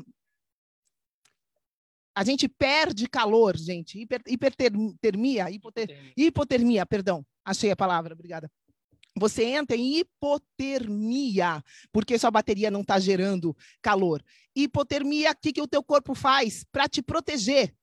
a 2.14 2.24
gente 2.24 2.48
perde 2.48 3.06
calor, 3.06 3.54
gente. 3.54 4.00
Hiper, 4.00 4.22
hipertermia, 4.26 5.50
hipoter, 5.50 6.14
hipotermia, 6.16 6.86
perdão. 6.86 7.22
Achei 7.44 7.70
a 7.70 7.76
palavra, 7.76 8.14
obrigada. 8.14 8.50
Você 9.16 9.44
entra 9.44 9.76
em 9.76 9.99
hipotermia, 9.99 11.62
porque 11.92 12.18
sua 12.18 12.33
bateria 12.33 12.71
não 12.71 12.80
está 12.80 12.99
gerando 12.99 13.56
calor. 13.80 14.25
Hipotermia, 14.56 15.30
o 15.30 15.37
que, 15.37 15.52
que 15.52 15.62
o 15.62 15.68
teu 15.68 15.85
corpo 15.85 16.14
faz 16.14 16.64
para 16.73 16.88
te 16.88 17.00
proteger? 17.00 17.75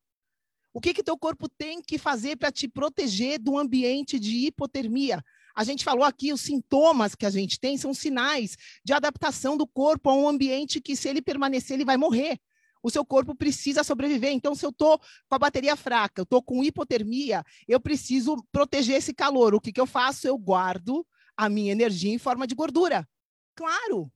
O 0.74 0.80
que 0.80 0.92
que 0.92 1.02
teu 1.02 1.18
corpo 1.18 1.48
tem 1.48 1.80
que 1.80 1.98
fazer 1.98 2.36
para 2.36 2.52
te 2.52 2.68
proteger 2.68 3.38
do 3.38 3.58
ambiente 3.58 4.18
de 4.18 4.46
hipotermia? 4.46 5.24
A 5.54 5.64
gente 5.64 5.84
falou 5.84 6.04
aqui, 6.04 6.32
os 6.32 6.40
sintomas 6.40 7.14
que 7.14 7.26
a 7.26 7.30
gente 7.30 7.58
tem 7.60 7.76
são 7.76 7.92
sinais 7.92 8.56
de 8.84 8.92
adaptação 8.92 9.56
do 9.56 9.66
corpo 9.66 10.08
a 10.10 10.14
um 10.14 10.28
ambiente 10.28 10.80
que, 10.80 10.96
se 10.96 11.08
ele 11.08 11.20
permanecer, 11.20 11.74
ele 11.74 11.84
vai 11.84 11.96
morrer. 11.96 12.38
O 12.82 12.90
seu 12.90 13.04
corpo 13.04 13.34
precisa 13.34 13.84
sobreviver. 13.84 14.32
Então, 14.32 14.54
se 14.54 14.66
eu 14.66 14.70
estou 14.70 14.98
com 14.98 15.34
a 15.34 15.38
bateria 15.38 15.76
fraca, 15.76 16.20
eu 16.20 16.24
estou 16.24 16.42
com 16.42 16.64
hipotermia, 16.64 17.44
eu 17.68 17.78
preciso 17.78 18.36
proteger 18.50 18.96
esse 18.96 19.14
calor. 19.14 19.54
O 19.54 19.60
que, 19.60 19.72
que 19.72 19.80
eu 19.80 19.86
faço? 19.86 20.26
Eu 20.26 20.36
guardo 20.36 21.06
a 21.44 21.48
minha 21.48 21.72
energia 21.72 22.12
em 22.12 22.18
forma 22.18 22.46
de 22.46 22.54
gordura. 22.54 23.08
Claro! 23.56 24.12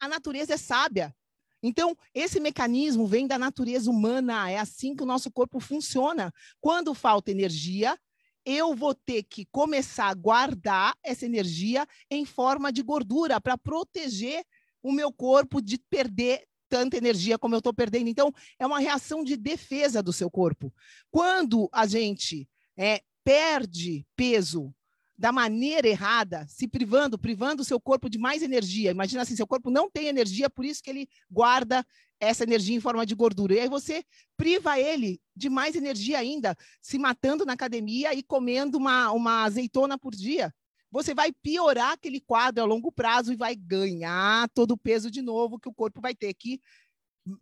A 0.00 0.08
natureza 0.08 0.54
é 0.54 0.56
sábia. 0.56 1.14
Então, 1.62 1.96
esse 2.14 2.40
mecanismo 2.40 3.06
vem 3.06 3.26
da 3.26 3.38
natureza 3.38 3.90
humana, 3.90 4.50
é 4.50 4.58
assim 4.58 4.96
que 4.96 5.02
o 5.02 5.06
nosso 5.06 5.30
corpo 5.30 5.60
funciona. 5.60 6.32
Quando 6.60 6.94
falta 6.94 7.30
energia, 7.30 7.96
eu 8.44 8.74
vou 8.74 8.94
ter 8.94 9.22
que 9.22 9.44
começar 9.52 10.06
a 10.06 10.14
guardar 10.14 10.96
essa 11.04 11.26
energia 11.26 11.86
em 12.10 12.24
forma 12.24 12.72
de 12.72 12.82
gordura 12.82 13.40
para 13.40 13.56
proteger 13.58 14.44
o 14.82 14.90
meu 14.90 15.12
corpo 15.12 15.60
de 15.60 15.78
perder 15.78 16.42
tanta 16.70 16.96
energia 16.96 17.38
como 17.38 17.54
eu 17.54 17.58
estou 17.58 17.74
perdendo. 17.74 18.08
Então, 18.08 18.32
é 18.58 18.66
uma 18.66 18.80
reação 18.80 19.22
de 19.22 19.36
defesa 19.36 20.02
do 20.02 20.12
seu 20.12 20.30
corpo. 20.30 20.74
Quando 21.10 21.68
a 21.70 21.86
gente 21.86 22.48
é, 22.78 23.02
perde 23.22 24.06
peso 24.16 24.74
da 25.22 25.30
maneira 25.30 25.86
errada, 25.86 26.44
se 26.48 26.66
privando, 26.66 27.16
privando 27.16 27.62
o 27.62 27.64
seu 27.64 27.80
corpo 27.80 28.10
de 28.10 28.18
mais 28.18 28.42
energia. 28.42 28.90
Imagina 28.90 29.22
assim, 29.22 29.36
seu 29.36 29.46
corpo 29.46 29.70
não 29.70 29.88
tem 29.88 30.08
energia, 30.08 30.50
por 30.50 30.64
isso 30.64 30.82
que 30.82 30.90
ele 30.90 31.08
guarda 31.30 31.86
essa 32.18 32.42
energia 32.42 32.74
em 32.74 32.80
forma 32.80 33.06
de 33.06 33.14
gordura. 33.14 33.54
E 33.54 33.60
aí 33.60 33.68
você 33.68 34.04
priva 34.36 34.80
ele 34.80 35.20
de 35.36 35.48
mais 35.48 35.76
energia 35.76 36.18
ainda, 36.18 36.56
se 36.82 36.98
matando 36.98 37.46
na 37.46 37.52
academia 37.52 38.12
e 38.12 38.20
comendo 38.20 38.76
uma, 38.76 39.12
uma 39.12 39.44
azeitona 39.44 39.96
por 39.96 40.12
dia. 40.12 40.52
Você 40.90 41.14
vai 41.14 41.30
piorar 41.40 41.92
aquele 41.92 42.20
quadro 42.20 42.64
a 42.64 42.66
longo 42.66 42.90
prazo 42.90 43.32
e 43.32 43.36
vai 43.36 43.54
ganhar 43.54 44.48
todo 44.48 44.72
o 44.72 44.76
peso 44.76 45.08
de 45.08 45.22
novo 45.22 45.56
que 45.56 45.68
o 45.68 45.72
corpo 45.72 46.00
vai 46.00 46.16
ter 46.16 46.34
que, 46.34 46.60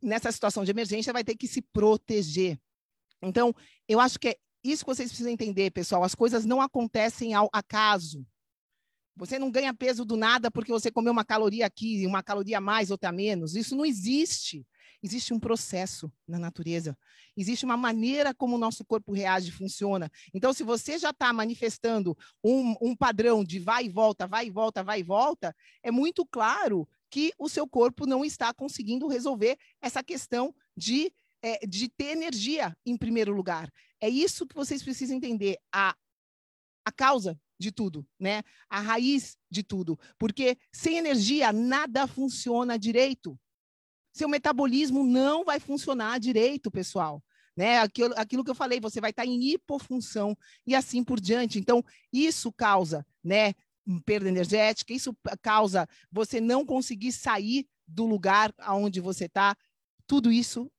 nessa 0.03 0.31
situação 0.31 0.65
de 0.65 0.71
emergência, 0.71 1.15
vai 1.15 1.25
ter 1.25 1.35
que 1.35 1.49
se 1.49 1.63
proteger. 1.63 2.61
Então, 3.23 3.55
eu 3.89 3.99
acho 3.99 4.19
que 4.19 4.29
é 4.29 4.37
isso 4.63 4.85
que 4.85 4.95
vocês 4.95 5.09
precisam 5.09 5.33
entender, 5.33 5.71
pessoal. 5.71 6.05
As 6.05 6.15
coisas 6.15 6.45
não 6.45 6.61
acontecem 6.61 7.35
ao 7.35 7.49
acaso. 7.53 8.27
Você 9.17 9.39
não 9.39 9.51
ganha 9.51 9.75
peso 9.75 10.05
do 10.05 10.17
nada 10.17 10.51
porque 10.51 10.73
você 10.73 10.91
comeu 10.91 11.13
uma 11.13 11.25
caloria 11.25 11.67
aqui, 11.67 12.07
uma 12.07 12.23
caloria 12.23 12.59
a 12.59 12.61
mais, 12.61 12.91
outra 12.91 13.11
a 13.11 13.13
menos. 13.13 13.55
Isso 13.55 13.77
não 13.77 13.85
existe. 13.85 14.67
Existe 15.03 15.33
um 15.33 15.41
processo 15.41 16.13
na 16.29 16.39
natureza. 16.39 16.97
Existe 17.37 17.65
uma 17.65 17.77
maneira 17.77 18.35
como 18.35 18.57
o 18.57 18.59
nosso 18.59 18.85
corpo 18.85 19.13
reage 19.13 19.51
funciona. 19.51 20.11
Então, 20.35 20.53
se 20.53 20.63
você 20.63 20.99
já 20.99 21.11
está 21.11 21.33
manifestando 21.33 22.17
um, 22.45 22.75
um 22.83 22.95
padrão 22.95 23.43
de 23.43 23.59
vai 23.59 23.87
e 23.87 23.89
volta, 23.89 24.27
vai 24.27 24.47
e 24.47 24.51
volta, 24.51 24.83
vai 24.83 25.01
e 25.01 25.03
volta, 25.03 25.57
é 25.83 25.91
muito 25.91 26.27
claro 26.27 26.87
que 27.11 27.33
o 27.39 27.49
seu 27.49 27.67
corpo 27.67 28.07
não 28.07 28.25
está 28.25 28.53
conseguindo 28.53 29.09
resolver 29.09 29.59
essa 29.81 30.03
questão 30.03 30.55
de, 30.77 31.13
é, 31.43 31.67
de 31.67 31.89
ter 31.89 32.13
energia 32.17 32.77
em 32.85 32.97
primeiro 32.97 33.33
lugar. 33.33 33.73
É 34.01 34.09
isso 34.09 34.47
que 34.47 34.55
vocês 34.55 34.83
precisam 34.83 35.17
entender. 35.17 35.59
A, 35.73 35.95
a 36.85 36.93
causa 36.93 37.39
de 37.59 37.71
tudo, 37.71 38.07
né? 38.19 38.43
A 38.69 38.81
raiz 38.81 39.37
de 39.51 39.63
tudo. 39.63 39.99
Porque 40.19 40.57
sem 40.73 40.97
energia 40.97 41.53
nada 41.53 42.07
funciona 42.07 42.79
direito. 42.79 43.39
Seu 44.13 44.29
metabolismo 44.29 45.05
não 45.05 45.45
vai 45.45 45.61
funcionar 45.61 46.19
direito, 46.19 46.71
pessoal. 46.71 47.23
Né? 47.57 47.79
Aquilo, 47.79 48.15
aquilo 48.17 48.45
que 48.45 48.51
eu 48.51 48.55
falei, 48.55 48.81
você 48.81 49.01
vai 49.01 49.11
estar 49.11 49.27
em 49.27 49.53
hipofunção 49.53 50.37
e 50.67 50.75
assim 50.75 51.05
por 51.05 51.21
diante. 51.21 51.59
Então, 51.59 51.85
isso 52.13 52.51
causa, 52.51 53.07
né, 53.23 53.53
perda 54.05 54.29
energética, 54.29 54.95
isso 54.95 55.15
causa 55.43 55.87
você 56.11 56.41
não 56.41 56.65
conseguir 56.65 57.13
sair 57.13 57.67
do 57.87 58.07
lugar 58.07 58.55
aonde 58.59 59.01
você 59.01 59.27
está. 59.27 59.55
Tudo 60.07 60.33
isso 60.33 60.71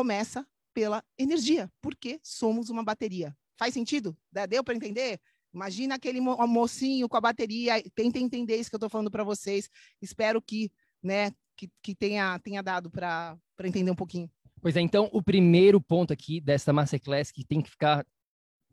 começa 0.00 0.46
pela 0.72 1.04
energia, 1.18 1.70
porque 1.82 2.18
somos 2.22 2.70
uma 2.70 2.82
bateria. 2.82 3.36
Faz 3.58 3.74
sentido? 3.74 4.16
Deu 4.48 4.64
para 4.64 4.74
entender? 4.74 5.20
Imagina 5.52 5.96
aquele 5.96 6.22
mocinho 6.22 7.06
com 7.06 7.18
a 7.18 7.20
bateria. 7.20 7.82
Tentem 7.94 8.24
entender 8.24 8.56
isso 8.56 8.70
que 8.70 8.76
eu 8.76 8.78
estou 8.78 8.88
falando 8.88 9.10
para 9.10 9.22
vocês. 9.22 9.68
Espero 10.00 10.40
que, 10.40 10.72
né, 11.02 11.32
que, 11.54 11.70
que 11.82 11.94
tenha, 11.94 12.38
tenha 12.38 12.62
dado 12.62 12.90
para 12.90 13.36
entender 13.62 13.90
um 13.90 13.94
pouquinho. 13.94 14.30
Pois 14.62 14.74
é, 14.74 14.80
então 14.80 15.10
o 15.12 15.22
primeiro 15.22 15.82
ponto 15.82 16.14
aqui 16.14 16.40
dessa 16.40 16.72
Masterclass 16.72 17.30
que 17.30 17.44
tem 17.44 17.60
que 17.60 17.68
ficar 17.68 18.06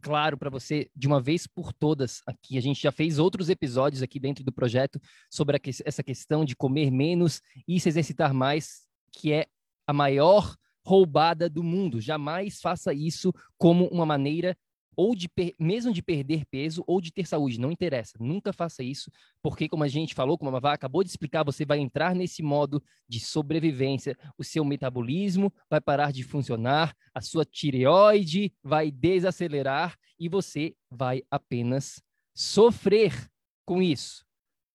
claro 0.02 0.38
para 0.38 0.50
você 0.50 0.90
de 0.96 1.08
uma 1.08 1.22
vez 1.22 1.46
por 1.46 1.74
todas 1.74 2.22
aqui. 2.26 2.58
A 2.58 2.62
gente 2.62 2.82
já 2.82 2.92
fez 2.92 3.20
outros 3.20 3.50
episódios 3.50 4.02
aqui 4.02 4.18
dentro 4.18 4.46
do 4.46 4.54
projeto 4.54 4.98
sobre 5.30 5.60
que, 5.60 5.72
essa 5.84 6.04
questão 6.04 6.46
de 6.46 6.56
comer 6.56 6.90
menos 6.90 7.42
e 7.68 7.82
se 7.82 7.90
exercitar 7.90 8.34
mais, 8.34 8.88
que 9.12 9.34
é 9.34 9.46
a 9.86 9.92
maior 9.92 10.56
roubada 10.88 11.50
do 11.50 11.62
mundo. 11.62 12.00
Jamais 12.00 12.62
faça 12.62 12.94
isso 12.94 13.34
como 13.58 13.88
uma 13.88 14.06
maneira 14.06 14.58
ou 14.96 15.14
de 15.14 15.30
mesmo 15.60 15.94
de 15.94 16.02
perder 16.02 16.46
peso 16.46 16.82
ou 16.88 17.02
de 17.02 17.12
ter 17.12 17.28
saúde, 17.28 17.60
não 17.60 17.70
interessa, 17.70 18.18
nunca 18.20 18.52
faça 18.52 18.82
isso, 18.82 19.12
porque 19.44 19.70
como 19.70 19.84
a 19.84 19.88
gente 19.88 20.16
falou, 20.16 20.40
como 20.40 20.50
a 20.50 20.54
Mavá 20.54 20.74
acabou 20.74 21.04
de 21.04 21.10
explicar, 21.10 21.44
você 21.44 21.64
vai 21.66 21.78
entrar 21.78 22.16
nesse 22.16 22.42
modo 22.42 22.82
de 23.08 23.20
sobrevivência, 23.20 24.18
o 24.40 24.44
seu 24.44 24.66
metabolismo 24.66 25.54
vai 25.70 25.80
parar 25.80 26.12
de 26.12 26.24
funcionar, 26.24 26.96
a 27.14 27.22
sua 27.22 27.46
tireoide 27.46 28.52
vai 28.64 28.90
desacelerar 28.90 29.96
e 30.18 30.28
você 30.28 30.74
vai 30.90 31.22
apenas 31.30 32.02
sofrer 32.34 33.30
com 33.66 33.84
isso. 33.84 34.26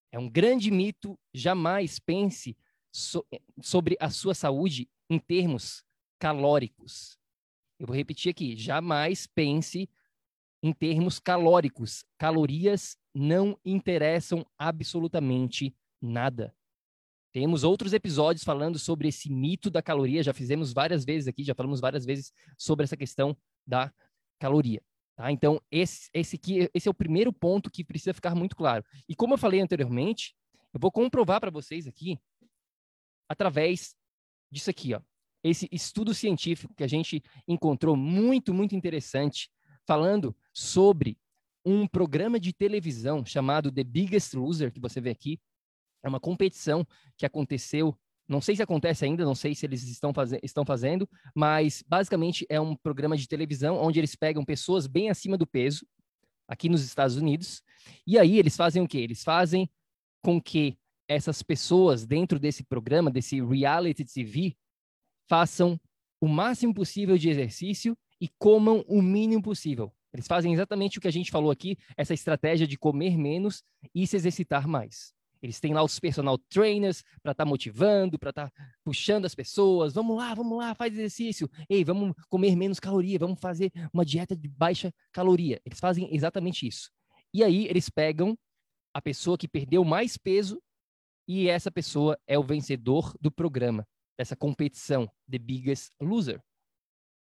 É 0.09 0.17
um 0.17 0.29
grande 0.29 0.71
mito, 0.71 1.19
jamais 1.33 1.99
pense 1.99 2.55
so 2.93 3.25
sobre 3.61 3.97
a 3.99 4.09
sua 4.09 4.35
saúde 4.35 4.87
em 5.09 5.19
termos 5.19 5.83
calóricos. 6.23 7.19
Eu 7.77 7.85
vou 7.85 7.93
repetir 7.93 8.29
aqui, 8.29 8.55
jamais 8.55 9.27
pense 9.27 9.89
em 10.63 10.71
termos 10.71 11.19
calóricos. 11.19 12.05
Calorias 12.17 12.97
não 13.13 13.59
interessam 13.65 14.45
absolutamente 14.57 15.75
nada. 16.01 16.55
Temos 17.33 17.65
outros 17.65 17.91
episódios 17.91 18.45
falando 18.45 18.79
sobre 18.79 19.09
esse 19.09 19.29
mito 19.29 19.69
da 19.69 19.81
caloria, 19.81 20.23
já 20.23 20.33
fizemos 20.33 20.71
várias 20.71 21.03
vezes 21.03 21.27
aqui, 21.27 21.43
já 21.43 21.53
falamos 21.53 21.81
várias 21.81 22.05
vezes 22.05 22.31
sobre 22.57 22.85
essa 22.85 22.95
questão 22.95 23.35
da 23.67 23.93
caloria. 24.39 24.81
Tá? 25.17 25.29
Então, 25.29 25.61
esse, 25.69 26.09
esse, 26.13 26.37
aqui, 26.37 26.69
esse 26.73 26.87
é 26.87 26.91
o 26.91 26.93
primeiro 26.93 27.33
ponto 27.33 27.69
que 27.69 27.83
precisa 27.83 28.13
ficar 28.13 28.33
muito 28.33 28.55
claro. 28.55 28.85
E 29.09 29.13
como 29.13 29.33
eu 29.33 29.37
falei 29.37 29.59
anteriormente, 29.59 30.33
eu 30.73 30.79
vou 30.79 30.89
comprovar 30.89 31.41
para 31.41 31.51
vocês 31.51 31.85
aqui, 31.85 32.17
através 33.27 33.93
disso 34.49 34.69
aqui, 34.69 34.93
ó, 34.93 35.01
esse 35.43 35.67
estudo 35.71 36.13
científico 36.13 36.73
que 36.73 36.83
a 36.83 36.87
gente 36.87 37.21
encontrou 37.47 37.95
muito, 37.95 38.53
muito 38.53 38.75
interessante, 38.75 39.49
falando 39.85 40.35
sobre 40.53 41.17
um 41.65 41.87
programa 41.87 42.39
de 42.39 42.53
televisão 42.53 43.25
chamado 43.25 43.71
The 43.71 43.83
Biggest 43.83 44.33
Loser, 44.33 44.71
que 44.71 44.79
você 44.79 45.01
vê 45.01 45.09
aqui. 45.09 45.39
É 46.03 46.09
uma 46.09 46.19
competição 46.19 46.85
que 47.17 47.25
aconteceu, 47.25 47.97
não 48.27 48.41
sei 48.41 48.55
se 48.55 48.63
acontece 48.63 49.05
ainda, 49.05 49.23
não 49.23 49.35
sei 49.35 49.55
se 49.55 49.65
eles 49.65 49.83
estão, 49.83 50.13
faz 50.13 50.33
estão 50.43 50.65
fazendo, 50.65 51.09
mas 51.35 51.83
basicamente 51.87 52.45
é 52.49 52.59
um 52.59 52.75
programa 52.75 53.15
de 53.15 53.27
televisão 53.27 53.77
onde 53.77 53.99
eles 53.99 54.15
pegam 54.15 54.43
pessoas 54.43 54.87
bem 54.87 55.09
acima 55.09 55.37
do 55.37 55.47
peso, 55.47 55.85
aqui 56.47 56.67
nos 56.67 56.83
Estados 56.83 57.15
Unidos, 57.15 57.61
e 58.05 58.19
aí 58.19 58.37
eles 58.37 58.55
fazem 58.55 58.81
o 58.81 58.87
quê? 58.87 58.97
Eles 58.97 59.23
fazem 59.23 59.69
com 60.21 60.41
que 60.41 60.77
essas 61.07 61.41
pessoas 61.41 62.05
dentro 62.05 62.37
desse 62.39 62.63
programa, 62.63 63.09
desse 63.09 63.41
reality 63.41 64.03
TV, 64.03 64.57
façam 65.27 65.79
o 66.21 66.27
máximo 66.27 66.73
possível 66.73 67.17
de 67.17 67.29
exercício 67.29 67.97
e 68.19 68.29
comam 68.39 68.83
o 68.87 69.01
mínimo 69.01 69.41
possível. 69.41 69.93
Eles 70.13 70.27
fazem 70.27 70.53
exatamente 70.53 70.97
o 70.97 71.01
que 71.01 71.07
a 71.07 71.11
gente 71.11 71.31
falou 71.31 71.51
aqui, 71.51 71.77
essa 71.97 72.13
estratégia 72.13 72.67
de 72.67 72.77
comer 72.77 73.17
menos 73.17 73.63
e 73.93 74.05
se 74.05 74.15
exercitar 74.15 74.67
mais. 74.67 75.13
Eles 75.41 75.59
têm 75.59 75.73
lá 75.73 75.83
os 75.83 75.99
personal 75.99 76.37
trainers 76.37 77.03
para 77.21 77.33
estar 77.33 77.43
tá 77.43 77.49
motivando, 77.49 78.17
para 78.17 78.29
estar 78.29 78.49
tá 78.49 78.65
puxando 78.81 79.25
as 79.25 79.35
pessoas. 79.35 79.93
Vamos 79.93 80.15
lá, 80.15 80.33
vamos 80.33 80.57
lá, 80.57 80.73
faz 80.73 80.93
exercício. 80.93 81.49
Ei, 81.67 81.83
vamos 81.83 82.13
comer 82.29 82.55
menos 82.55 82.79
caloria, 82.79 83.19
vamos 83.19 83.41
fazer 83.41 83.69
uma 83.91 84.05
dieta 84.05 84.37
de 84.37 84.47
baixa 84.47 84.93
caloria. 85.11 85.59
Eles 85.65 85.81
fazem 85.81 86.07
exatamente 86.15 86.65
isso. 86.65 86.89
E 87.33 87.43
aí 87.43 87.67
eles 87.67 87.89
pegam 87.89 88.37
a 88.93 89.01
pessoa 89.01 89.37
que 89.37 89.47
perdeu 89.47 89.83
mais 89.83 90.15
peso 90.17 90.61
e 91.27 91.49
essa 91.49 91.69
pessoa 91.69 92.17
é 92.25 92.39
o 92.39 92.43
vencedor 92.43 93.13
do 93.19 93.31
programa, 93.31 93.85
dessa 94.17 94.35
competição, 94.35 95.09
The 95.29 95.37
Biggest 95.37 95.91
Loser. 95.99 96.41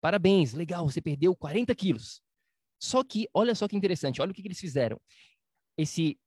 Parabéns, 0.01 0.53
legal, 0.53 0.87
você 0.89 1.01
perdeu 1.01 1.35
40 1.35 1.73
quilos. 1.75 2.21
Só 2.79 3.03
que, 3.03 3.27
olha 3.33 3.55
só 3.55 3.67
que 3.67 3.75
interessante, 3.75 4.21
olha 4.21 4.31
o 4.31 4.33
que, 4.33 4.41
que 4.41 4.47
eles 4.47 4.59
fizeram. 4.59 4.99
Esse, 5.77 6.19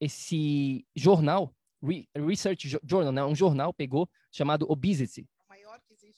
esse 0.00 0.84
jornal, 0.94 1.54
Research 2.14 2.78
Journal, 2.82 3.12
né, 3.12 3.24
um 3.24 3.34
jornal 3.34 3.72
pegou 3.72 4.08
chamado 4.32 4.70
Obesity. 4.70 5.28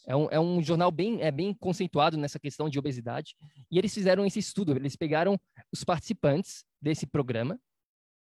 É 0.07 0.17
um, 0.17 0.29
é 0.31 0.41
um 0.41 0.63
jornal 0.63 0.91
bem, 0.91 1.21
é 1.21 1.31
bem 1.31 1.53
conceituado 1.55 2.17
nessa 2.17 2.39
questão 2.39 2.69
de 2.69 2.79
obesidade. 2.79 3.37
E 3.71 3.79
eles 3.79 3.93
fizeram 3.93 4.25
esse 4.25 4.39
estudo. 4.39 4.75
Eles 4.75 4.97
pegaram 4.97 5.39
os 5.71 5.85
participantes 5.85 6.65
desse 6.81 7.07
programa, 7.07 7.61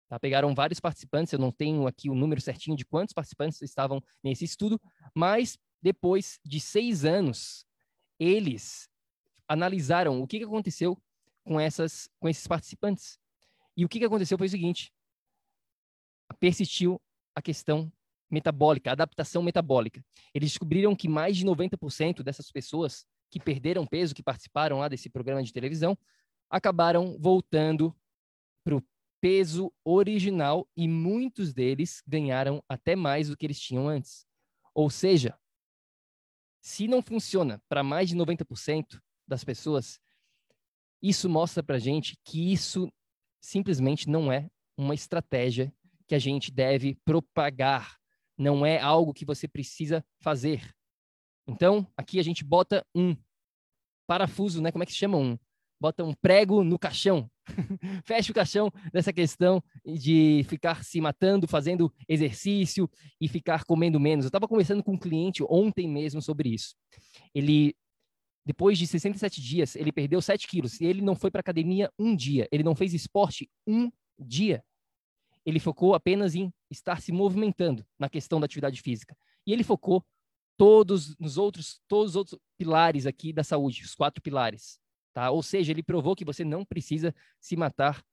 tá? 0.07 0.19
pegaram 0.19 0.53
vários 0.53 0.79
participantes. 0.79 1.33
Eu 1.33 1.39
não 1.39 1.51
tenho 1.51 1.87
aqui 1.87 2.09
o 2.09 2.15
número 2.15 2.41
certinho 2.41 2.75
de 2.75 2.85
quantos 2.85 3.13
participantes 3.13 3.61
estavam 3.61 4.01
nesse 4.23 4.45
estudo, 4.45 4.79
mas 5.15 5.57
depois 5.81 6.39
de 6.43 6.59
seis 6.59 7.05
anos, 7.05 7.65
eles 8.19 8.89
analisaram 9.47 10.21
o 10.21 10.27
que, 10.27 10.39
que 10.39 10.45
aconteceu 10.45 11.01
com, 11.43 11.59
essas, 11.59 12.09
com 12.19 12.27
esses 12.27 12.45
participantes. 12.47 13.19
E 13.75 13.85
o 13.85 13.89
que, 13.89 13.99
que 13.99 14.05
aconteceu 14.05 14.37
foi 14.37 14.47
o 14.47 14.49
seguinte: 14.49 14.91
persistiu 16.39 17.01
a 17.35 17.41
questão 17.41 17.91
metabólica, 18.29 18.89
a 18.89 18.93
adaptação 18.93 19.41
metabólica. 19.41 20.03
Eles 20.33 20.49
descobriram 20.49 20.95
que 20.95 21.07
mais 21.07 21.37
de 21.37 21.45
90% 21.45 22.23
dessas 22.23 22.51
pessoas 22.51 23.05
que 23.29 23.39
perderam 23.39 23.85
peso, 23.85 24.15
que 24.15 24.23
participaram 24.23 24.79
lá 24.79 24.87
desse 24.87 25.09
programa 25.09 25.43
de 25.43 25.53
televisão, 25.53 25.97
acabaram 26.49 27.17
voltando 27.19 27.95
para 28.63 28.75
o 28.75 28.83
peso 29.19 29.73
original 29.83 30.67
e 30.75 30.87
muitos 30.87 31.53
deles 31.53 32.01
ganharam 32.05 32.63
até 32.69 32.95
mais 32.95 33.29
do 33.29 33.37
que 33.37 33.45
eles 33.45 33.59
tinham 33.59 33.87
antes. 33.87 34.25
Ou 34.73 34.89
seja, 34.89 35.37
se 36.61 36.87
não 36.87 37.01
funciona 37.01 37.61
para 37.67 37.83
mais 37.83 38.09
de 38.09 38.15
90% 38.15 39.01
das 39.27 39.43
pessoas, 39.43 39.99
isso 41.01 41.29
mostra 41.29 41.63
para 41.63 41.79
gente 41.79 42.17
que 42.23 42.51
isso 42.51 42.91
simplesmente 43.39 44.09
não 44.09 44.31
é 44.31 44.49
uma 44.77 44.93
estratégia 44.93 45.73
que 46.07 46.15
a 46.15 46.19
gente 46.19 46.51
deve 46.51 46.95
propagar, 47.03 47.97
não 48.37 48.65
é 48.65 48.79
algo 48.79 49.13
que 49.13 49.25
você 49.25 49.47
precisa 49.47 50.05
fazer. 50.19 50.73
Então, 51.47 51.87
aqui 51.95 52.19
a 52.19 52.23
gente 52.23 52.43
bota 52.43 52.85
um 52.93 53.15
parafuso, 54.05 54.61
né? 54.61 54.71
Como 54.71 54.83
é 54.83 54.85
que 54.85 54.91
se 54.91 54.97
chama 54.97 55.17
um? 55.17 55.37
Bota 55.79 56.03
um 56.03 56.13
prego 56.13 56.63
no 56.63 56.77
caixão 56.77 57.29
Feche 58.05 58.31
o 58.31 58.33
caixão 58.33 58.71
dessa 58.91 59.13
questão 59.13 59.63
de 59.85 60.45
ficar 60.47 60.83
se 60.83 60.99
matando, 60.99 61.47
fazendo 61.47 61.91
exercício 62.07 62.89
e 63.19 63.27
ficar 63.27 63.63
comendo 63.63 63.99
menos. 63.99 64.25
Eu 64.25 64.29
estava 64.29 64.47
conversando 64.47 64.83
com 64.83 64.93
um 64.93 64.97
cliente 64.97 65.43
ontem 65.49 65.87
mesmo 65.87 66.21
sobre 66.21 66.49
isso. 66.49 66.75
Ele 67.33 67.75
depois 68.45 68.77
de 68.77 68.87
67 68.87 69.41
dias, 69.41 69.75
ele 69.75 69.91
perdeu 69.91 70.21
7 70.21 70.47
quilos 70.47 70.79
e 70.79 70.85
ele 70.85 71.01
não 71.01 71.17
foi 71.17 71.29
para 71.29 71.41
academia 71.41 71.91
um 71.99 72.15
dia, 72.15 72.47
ele 72.49 72.63
não 72.63 72.73
fez 72.73 72.93
esporte 72.93 73.49
um 73.67 73.91
dia. 74.17 74.63
Ele 75.45 75.59
focou 75.59 75.93
apenas 75.93 76.33
em 76.33 76.53
estar 76.71 77.01
se 77.01 77.11
movimentando 77.11 77.85
na 77.99 78.07
questão 78.07 78.39
da 78.39 78.45
atividade 78.45 78.81
física. 78.81 79.17
E 79.45 79.51
ele 79.51 79.65
focou 79.65 80.01
todos 80.55 81.17
nos 81.17 81.37
outros, 81.37 81.81
todos 81.89 82.11
os 82.11 82.15
outros 82.15 82.39
pilares 82.57 83.05
aqui 83.05 83.33
da 83.33 83.43
saúde, 83.43 83.83
os 83.83 83.93
quatro 83.93 84.21
pilares, 84.21 84.79
tá? 85.17 85.31
Ou 85.31 85.41
seja, 85.41 85.71
ele 85.71 85.81
provou 85.81 86.15
que 86.15 86.23
você 86.23 86.45
não 86.45 86.63
precisa 86.63 87.11
se 87.41 87.55
matar 87.55 88.05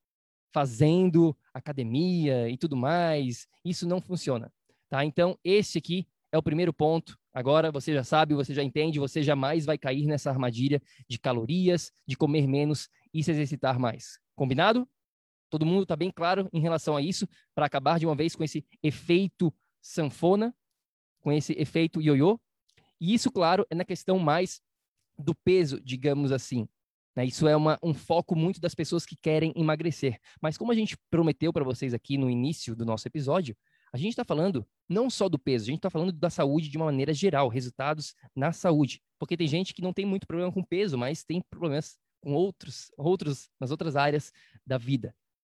fazendo 0.51 1.37
academia 1.53 2.49
e 2.49 2.57
tudo 2.57 2.75
mais. 2.75 3.47
Isso 3.63 3.87
não 3.87 4.01
funciona, 4.01 4.51
tá? 4.89 5.05
Então, 5.05 5.37
esse 5.43 5.77
aqui 5.77 6.07
é 6.31 6.37
o 6.39 6.41
primeiro 6.41 6.73
ponto. 6.73 7.15
Agora 7.31 7.71
você 7.71 7.93
já 7.93 8.03
sabe, 8.03 8.33
você 8.33 8.55
já 8.55 8.63
entende, 8.63 8.97
você 8.97 9.21
jamais 9.21 9.67
vai 9.67 9.77
cair 9.77 10.07
nessa 10.07 10.31
armadilha 10.31 10.81
de 11.07 11.19
calorias, 11.19 11.91
de 12.07 12.17
comer 12.17 12.47
menos 12.47 12.89
e 13.13 13.23
se 13.23 13.29
exercitar 13.29 13.77
mais. 13.79 14.17
Combinado? 14.35 14.89
Todo 15.51 15.63
mundo 15.63 15.83
está 15.83 15.95
bem 15.95 16.09
claro 16.09 16.49
em 16.51 16.59
relação 16.59 16.97
a 16.97 17.03
isso, 17.03 17.27
para 17.53 17.67
acabar 17.67 17.99
de 17.99 18.07
uma 18.07 18.15
vez 18.15 18.35
com 18.35 18.43
esse 18.43 18.65
efeito 18.81 19.53
sanfona, 19.79 20.55
com 21.21 21.31
esse 21.31 21.53
efeito 21.53 22.01
ioiô. 22.01 22.39
E 22.99 23.13
isso, 23.13 23.31
claro, 23.31 23.63
é 23.69 23.75
na 23.75 23.85
questão 23.85 24.17
mais 24.17 24.59
do 25.19 25.35
peso, 25.35 25.79
digamos 25.79 26.31
assim. 26.31 26.67
Né? 27.15 27.25
Isso 27.25 27.47
é 27.47 27.55
uma, 27.55 27.79
um 27.81 27.93
foco 27.93 28.35
muito 28.35 28.59
das 28.59 28.75
pessoas 28.75 29.05
que 29.05 29.15
querem 29.15 29.53
emagrecer. 29.55 30.19
Mas 30.41 30.57
como 30.57 30.71
a 30.71 30.75
gente 30.75 30.97
prometeu 31.09 31.53
para 31.53 31.63
vocês 31.63 31.93
aqui 31.93 32.17
no 32.17 32.29
início 32.29 32.75
do 32.75 32.85
nosso 32.85 33.07
episódio, 33.07 33.55
a 33.93 33.97
gente 33.97 34.09
está 34.09 34.25
falando 34.25 34.67
não 34.89 35.09
só 35.09 35.29
do 35.29 35.39
peso, 35.39 35.65
a 35.65 35.67
gente 35.67 35.77
está 35.77 35.89
falando 35.89 36.11
da 36.11 36.29
saúde 36.29 36.67
de 36.67 36.77
uma 36.77 36.87
maneira 36.87 37.13
geral, 37.13 37.47
resultados 37.47 38.13
na 38.35 38.51
saúde. 38.51 39.01
Porque 39.17 39.37
tem 39.37 39.47
gente 39.47 39.73
que 39.73 39.81
não 39.81 39.93
tem 39.93 40.05
muito 40.05 40.27
problema 40.27 40.51
com 40.51 40.63
peso, 40.63 40.97
mas 40.97 41.23
tem 41.23 41.41
problemas 41.49 41.97
com 42.21 42.33
outros, 42.33 42.91
outros 42.97 43.49
nas 43.59 43.71
outras 43.71 43.95
áreas 43.95 44.33
da 44.65 44.77
vida. 44.77 45.15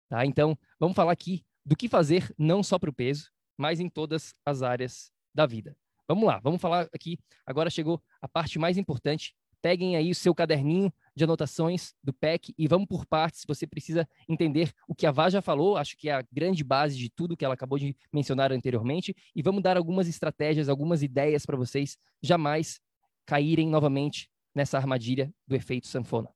Tá? 0.09 0.25
Então, 0.25 0.57
vamos 0.79 0.95
falar 0.95 1.13
aqui 1.13 1.45
do 1.67 1.77
que 1.77 1.89
fazer 1.89 2.33
não 2.39 2.63
só 2.63 2.79
para 2.79 2.91
o 2.91 2.95
peso, 2.95 3.31
mas 3.57 3.81
em 3.81 3.89
todas 3.89 4.35
as 4.47 4.63
áreas 4.63 5.11
da 5.35 5.45
vida. 5.45 5.77
Vamos 6.07 6.25
lá, 6.25 6.39
vamos 6.39 6.61
falar 6.61 6.89
aqui. 6.95 7.19
Agora 7.45 7.69
chegou 7.69 8.03
a 8.23 8.29
parte 8.29 8.59
mais 8.59 8.79
importante. 8.79 9.35
Peguem 9.61 9.97
aí 9.97 10.11
o 10.11 10.15
seu 10.15 10.35
caderninho 10.35 10.93
de 11.15 11.25
anotações 11.25 11.95
do 12.03 12.13
PEC 12.13 12.55
e 12.57 12.69
vamos 12.69 12.87
por 12.87 13.05
partes. 13.05 13.45
Você 13.47 13.67
precisa 13.67 14.09
entender 14.29 14.73
o 14.87 14.95
que 14.95 15.07
a 15.07 15.11
Vá 15.11 15.29
já 15.29 15.43
falou, 15.43 15.77
acho 15.77 15.97
que 15.97 16.09
é 16.09 16.15
a 16.15 16.25
grande 16.33 16.63
base 16.63 16.97
de 16.97 17.11
tudo 17.11 17.37
que 17.37 17.45
ela 17.45 17.55
acabou 17.55 17.79
de 17.79 17.97
mencionar 18.13 18.53
anteriormente, 18.53 19.15
e 19.35 19.43
vamos 19.43 19.63
dar 19.63 19.77
algumas 19.77 20.09
estratégias, 20.09 20.69
algumas 20.69 21.03
ideias 21.03 21.45
para 21.45 21.57
vocês 21.57 21.99
jamais 22.23 22.81
caírem 23.27 23.69
novamente 23.69 24.31
nessa 24.55 24.79
armadilha 24.79 25.33
do 25.47 25.55
efeito 25.55 25.87
sanfona. 25.87 26.31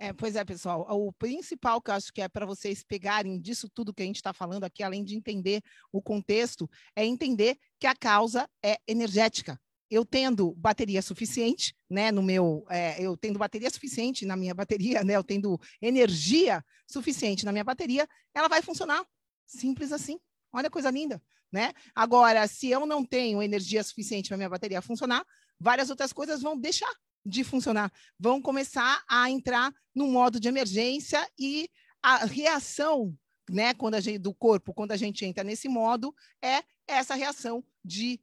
É, 0.00 0.12
pois 0.12 0.36
é, 0.36 0.44
pessoal. 0.44 0.86
O 0.88 1.12
principal 1.12 1.82
que 1.82 1.90
eu 1.90 1.94
acho 1.94 2.12
que 2.12 2.22
é 2.22 2.28
para 2.28 2.46
vocês 2.46 2.84
pegarem 2.84 3.40
disso 3.40 3.68
tudo 3.68 3.92
que 3.92 4.02
a 4.02 4.06
gente 4.06 4.16
está 4.16 4.32
falando 4.32 4.62
aqui, 4.62 4.82
além 4.82 5.02
de 5.02 5.16
entender 5.16 5.60
o 5.92 6.00
contexto, 6.00 6.70
é 6.94 7.04
entender 7.04 7.58
que 7.80 7.86
a 7.86 7.96
causa 7.96 8.48
é 8.62 8.78
energética 8.86 9.60
eu 9.90 10.04
tendo 10.04 10.52
bateria 10.54 11.00
suficiente, 11.00 11.74
né, 11.88 12.12
no 12.12 12.22
meu, 12.22 12.64
é, 12.68 13.02
eu 13.02 13.16
tendo 13.16 13.38
bateria 13.38 13.70
suficiente 13.70 14.26
na 14.26 14.36
minha 14.36 14.54
bateria, 14.54 15.02
né, 15.04 15.16
eu 15.16 15.24
tendo 15.24 15.58
energia 15.80 16.64
suficiente 16.86 17.44
na 17.44 17.52
minha 17.52 17.64
bateria, 17.64 18.08
ela 18.34 18.48
vai 18.48 18.62
funcionar. 18.62 19.04
Simples 19.46 19.92
assim. 19.92 20.18
Olha 20.52 20.68
a 20.68 20.70
coisa 20.70 20.90
linda, 20.90 21.22
né? 21.52 21.72
Agora, 21.94 22.46
se 22.46 22.68
eu 22.68 22.86
não 22.86 23.04
tenho 23.04 23.42
energia 23.42 23.82
suficiente 23.82 24.28
para 24.28 24.36
minha 24.36 24.48
bateria 24.48 24.82
funcionar, 24.82 25.24
várias 25.58 25.90
outras 25.90 26.12
coisas 26.12 26.40
vão 26.42 26.58
deixar 26.58 26.92
de 27.24 27.44
funcionar, 27.44 27.92
vão 28.18 28.40
começar 28.40 29.02
a 29.08 29.30
entrar 29.30 29.72
no 29.94 30.06
modo 30.06 30.40
de 30.40 30.48
emergência 30.48 31.26
e 31.38 31.68
a 32.02 32.24
reação, 32.24 33.14
né, 33.50 33.74
quando 33.74 33.94
a 33.94 34.00
gente 34.00 34.18
do 34.18 34.32
corpo, 34.32 34.72
quando 34.72 34.92
a 34.92 34.96
gente 34.96 35.24
entra 35.24 35.44
nesse 35.44 35.68
modo, 35.68 36.14
é 36.42 36.62
essa 36.86 37.14
reação 37.14 37.62
de 37.84 38.20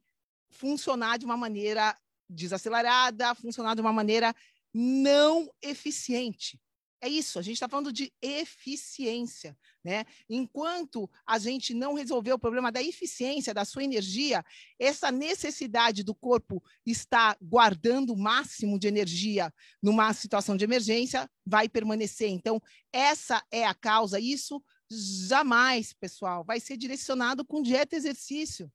funcionar 0.55 1.17
de 1.17 1.25
uma 1.25 1.37
maneira 1.37 1.95
desacelerada, 2.29 3.35
funcionar 3.35 3.75
de 3.75 3.81
uma 3.81 3.93
maneira 3.93 4.33
não 4.73 5.49
eficiente. 5.61 6.59
É 7.01 7.07
isso, 7.07 7.37
a 7.37 7.41
gente 7.41 7.53
está 7.53 7.69
falando 7.69 7.93
de 7.93 8.11
eficiência. 8.21 9.55
Né? 9.83 10.05
Enquanto 10.27 11.07
a 11.23 11.37
gente 11.37 11.73
não 11.73 11.93
resolver 11.93 12.33
o 12.33 12.39
problema 12.39 12.71
da 12.71 12.81
eficiência 12.81 13.53
da 13.53 13.63
sua 13.63 13.83
energia, 13.83 14.43
essa 14.79 15.11
necessidade 15.11 16.03
do 16.03 16.15
corpo 16.15 16.63
estar 16.83 17.37
guardando 17.39 18.11
o 18.11 18.17
máximo 18.17 18.79
de 18.79 18.87
energia 18.87 19.53
numa 19.83 20.11
situação 20.13 20.57
de 20.57 20.63
emergência 20.63 21.29
vai 21.45 21.69
permanecer. 21.69 22.29
Então, 22.29 22.59
essa 22.91 23.43
é 23.51 23.65
a 23.65 23.75
causa. 23.75 24.19
Isso 24.19 24.63
jamais, 24.89 25.93
pessoal, 25.93 26.43
vai 26.43 26.59
ser 26.59 26.75
direcionado 26.75 27.45
com 27.45 27.61
dieta 27.61 27.95
e 27.95 27.99
exercício. 27.99 28.71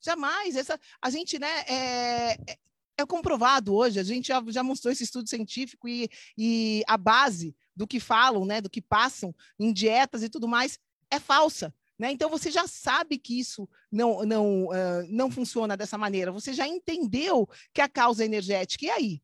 Jamais. 0.00 0.56
Essa, 0.56 0.78
a 1.00 1.10
gente, 1.10 1.38
né, 1.38 1.60
é, 1.66 2.32
é, 2.48 2.58
é 2.98 3.06
comprovado 3.06 3.74
hoje, 3.74 4.00
a 4.00 4.02
gente 4.02 4.28
já, 4.28 4.42
já 4.48 4.62
mostrou 4.62 4.92
esse 4.92 5.04
estudo 5.04 5.28
científico 5.28 5.88
e, 5.88 6.08
e 6.36 6.82
a 6.86 6.96
base 6.96 7.54
do 7.76 7.86
que 7.86 8.00
falam, 8.00 8.44
né, 8.44 8.60
do 8.60 8.70
que 8.70 8.80
passam 8.80 9.34
em 9.58 9.72
dietas 9.72 10.22
e 10.22 10.28
tudo 10.28 10.48
mais, 10.48 10.78
é 11.10 11.18
falsa. 11.18 11.74
Né? 11.98 12.10
Então 12.12 12.30
você 12.30 12.50
já 12.50 12.66
sabe 12.66 13.18
que 13.18 13.38
isso 13.38 13.68
não, 13.92 14.24
não, 14.24 14.66
uh, 14.66 15.06
não 15.08 15.30
funciona 15.30 15.76
dessa 15.76 15.98
maneira, 15.98 16.32
você 16.32 16.52
já 16.52 16.66
entendeu 16.66 17.46
que 17.74 17.80
a 17.82 17.88
causa 17.88 18.22
é 18.22 18.26
energética. 18.26 18.86
E 18.86 18.90
aí? 18.90 19.22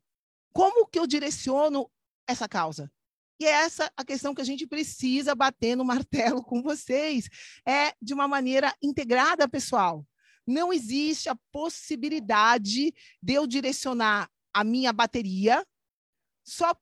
Como 0.52 0.86
que 0.86 0.98
eu 0.98 1.06
direciono 1.06 1.90
essa 2.26 2.48
causa? 2.48 2.90
E 3.38 3.44
é 3.44 3.50
essa 3.50 3.90
a 3.96 4.04
questão 4.04 4.34
que 4.34 4.40
a 4.40 4.44
gente 4.44 4.66
precisa 4.66 5.34
bater 5.34 5.76
no 5.76 5.84
martelo 5.84 6.42
com 6.42 6.62
vocês. 6.62 7.28
É 7.66 7.94
de 8.00 8.12
uma 8.14 8.26
maneira 8.26 8.74
integrada, 8.82 9.48
pessoal 9.48 10.06
não 10.46 10.72
existe 10.72 11.28
a 11.28 11.36
possibilidade 11.50 12.94
de 13.22 13.34
eu 13.34 13.46
direcionar 13.46 14.30
a 14.52 14.62
minha 14.62 14.92
bateria 14.92 15.66
só, 16.44 16.74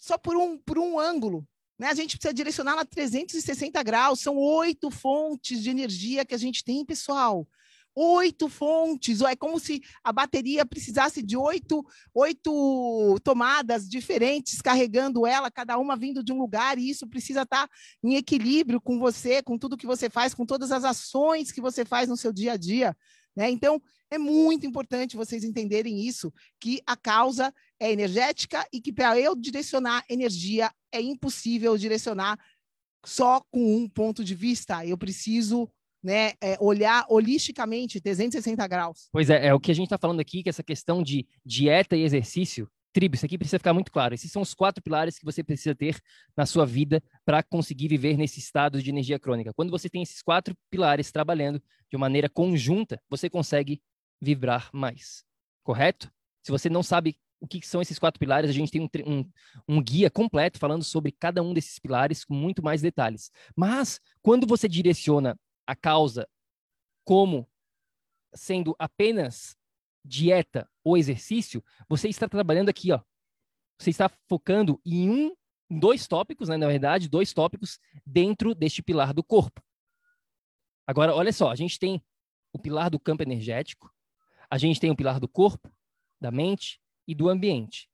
só 0.00 0.16
por, 0.16 0.36
um, 0.36 0.58
por 0.58 0.78
um 0.78 0.98
ângulo. 0.98 1.46
Né? 1.78 1.88
A 1.88 1.94
gente 1.94 2.16
precisa 2.16 2.32
direcionar 2.32 2.72
ela 2.72 2.82
a 2.82 2.86
360 2.86 3.82
graus, 3.82 4.20
são 4.20 4.36
oito 4.36 4.90
fontes 4.90 5.62
de 5.62 5.70
energia 5.70 6.24
que 6.24 6.34
a 6.34 6.38
gente 6.38 6.64
tem, 6.64 6.84
pessoal 6.84 7.46
oito 7.96 8.46
fontes, 8.48 9.22
ou 9.22 9.26
é 9.26 9.34
como 9.34 9.58
se 9.58 9.80
a 10.04 10.12
bateria 10.12 10.66
precisasse 10.66 11.22
de 11.22 11.36
oito, 11.36 11.82
oito 12.14 13.18
tomadas 13.24 13.88
diferentes 13.88 14.60
carregando 14.60 15.26
ela, 15.26 15.50
cada 15.50 15.78
uma 15.78 15.96
vindo 15.96 16.22
de 16.22 16.32
um 16.32 16.38
lugar, 16.38 16.78
e 16.78 16.90
isso 16.90 17.08
precisa 17.08 17.42
estar 17.42 17.68
em 18.04 18.16
equilíbrio 18.16 18.80
com 18.80 18.98
você, 18.98 19.42
com 19.42 19.56
tudo 19.56 19.78
que 19.78 19.86
você 19.86 20.10
faz, 20.10 20.34
com 20.34 20.44
todas 20.44 20.70
as 20.70 20.84
ações 20.84 21.50
que 21.50 21.60
você 21.60 21.86
faz 21.86 22.08
no 22.08 22.16
seu 22.16 22.32
dia 22.32 22.52
a 22.52 22.56
dia. 22.56 22.94
Né? 23.34 23.50
Então, 23.50 23.80
é 24.10 24.18
muito 24.18 24.66
importante 24.66 25.16
vocês 25.16 25.42
entenderem 25.42 26.00
isso, 26.00 26.32
que 26.60 26.80
a 26.86 26.96
causa 26.96 27.52
é 27.80 27.90
energética 27.90 28.66
e 28.72 28.80
que 28.80 28.92
para 28.92 29.18
eu 29.18 29.34
direcionar 29.34 30.04
energia 30.08 30.70
é 30.92 31.00
impossível 31.00 31.76
direcionar 31.76 32.38
só 33.04 33.40
com 33.50 33.76
um 33.76 33.88
ponto 33.88 34.24
de 34.24 34.34
vista. 34.34 34.84
Eu 34.84 34.98
preciso 34.98 35.70
né, 36.06 36.34
é, 36.40 36.56
olhar 36.60 37.04
holisticamente 37.08 38.00
360 38.00 38.64
graus. 38.68 39.08
Pois 39.10 39.28
é, 39.28 39.48
é 39.48 39.52
o 39.52 39.58
que 39.58 39.72
a 39.72 39.74
gente 39.74 39.86
está 39.86 39.98
falando 39.98 40.20
aqui, 40.20 40.40
que 40.40 40.48
essa 40.48 40.62
questão 40.62 41.02
de 41.02 41.26
dieta 41.44 41.96
e 41.96 42.02
exercício, 42.02 42.70
tribo, 42.92 43.16
isso 43.16 43.26
aqui 43.26 43.36
precisa 43.36 43.58
ficar 43.58 43.74
muito 43.74 43.90
claro. 43.90 44.14
Esses 44.14 44.30
são 44.30 44.40
os 44.40 44.54
quatro 44.54 44.80
pilares 44.80 45.18
que 45.18 45.24
você 45.24 45.42
precisa 45.42 45.74
ter 45.74 46.00
na 46.36 46.46
sua 46.46 46.64
vida 46.64 47.02
para 47.24 47.42
conseguir 47.42 47.88
viver 47.88 48.16
nesse 48.16 48.38
estado 48.38 48.80
de 48.80 48.88
energia 48.88 49.18
crônica. 49.18 49.52
Quando 49.52 49.70
você 49.70 49.88
tem 49.88 50.00
esses 50.00 50.22
quatro 50.22 50.56
pilares 50.70 51.10
trabalhando 51.10 51.60
de 51.90 51.98
maneira 51.98 52.28
conjunta, 52.28 53.02
você 53.10 53.28
consegue 53.28 53.82
vibrar 54.20 54.70
mais, 54.72 55.24
correto? 55.64 56.08
Se 56.40 56.52
você 56.52 56.70
não 56.70 56.84
sabe 56.84 57.16
o 57.40 57.48
que 57.48 57.66
são 57.66 57.82
esses 57.82 57.98
quatro 57.98 58.20
pilares, 58.20 58.48
a 58.48 58.52
gente 58.52 58.70
tem 58.70 58.80
um, 58.80 58.88
um, 59.04 59.30
um, 59.68 59.82
guia 59.82 60.08
completo 60.08 60.56
falando 60.56 60.84
sobre 60.84 61.10
cada 61.10 61.42
um 61.42 61.52
desses 61.52 61.80
pilares 61.80 62.24
com 62.24 62.32
muito 62.32 62.62
mais 62.62 62.80
detalhes. 62.80 63.30
Mas, 63.56 64.00
quando 64.22 64.46
você 64.46 64.68
direciona 64.68 65.36
a 65.66 65.74
causa 65.74 66.28
como 67.04 67.48
sendo 68.34 68.74
apenas 68.78 69.56
dieta 70.04 70.70
ou 70.84 70.96
exercício, 70.96 71.64
você 71.88 72.08
está 72.08 72.28
trabalhando 72.28 72.68
aqui, 72.68 72.92
ó. 72.92 73.00
Você 73.78 73.90
está 73.90 74.08
focando 74.28 74.80
em 74.84 75.10
um, 75.10 75.36
dois 75.70 76.06
tópicos, 76.06 76.48
né, 76.48 76.56
na 76.56 76.66
verdade, 76.66 77.08
dois 77.08 77.32
tópicos 77.32 77.78
dentro 78.04 78.54
deste 78.54 78.82
pilar 78.82 79.12
do 79.12 79.22
corpo. 79.22 79.62
Agora, 80.86 81.14
olha 81.14 81.32
só, 81.32 81.50
a 81.50 81.56
gente 81.56 81.78
tem 81.78 82.02
o 82.52 82.58
pilar 82.58 82.88
do 82.88 83.00
campo 83.00 83.22
energético, 83.22 83.92
a 84.48 84.56
gente 84.56 84.80
tem 84.80 84.90
o 84.90 84.96
pilar 84.96 85.18
do 85.18 85.28
corpo, 85.28 85.70
da 86.20 86.30
mente 86.30 86.80
e 87.06 87.14
do 87.14 87.28
ambiente. 87.28 87.90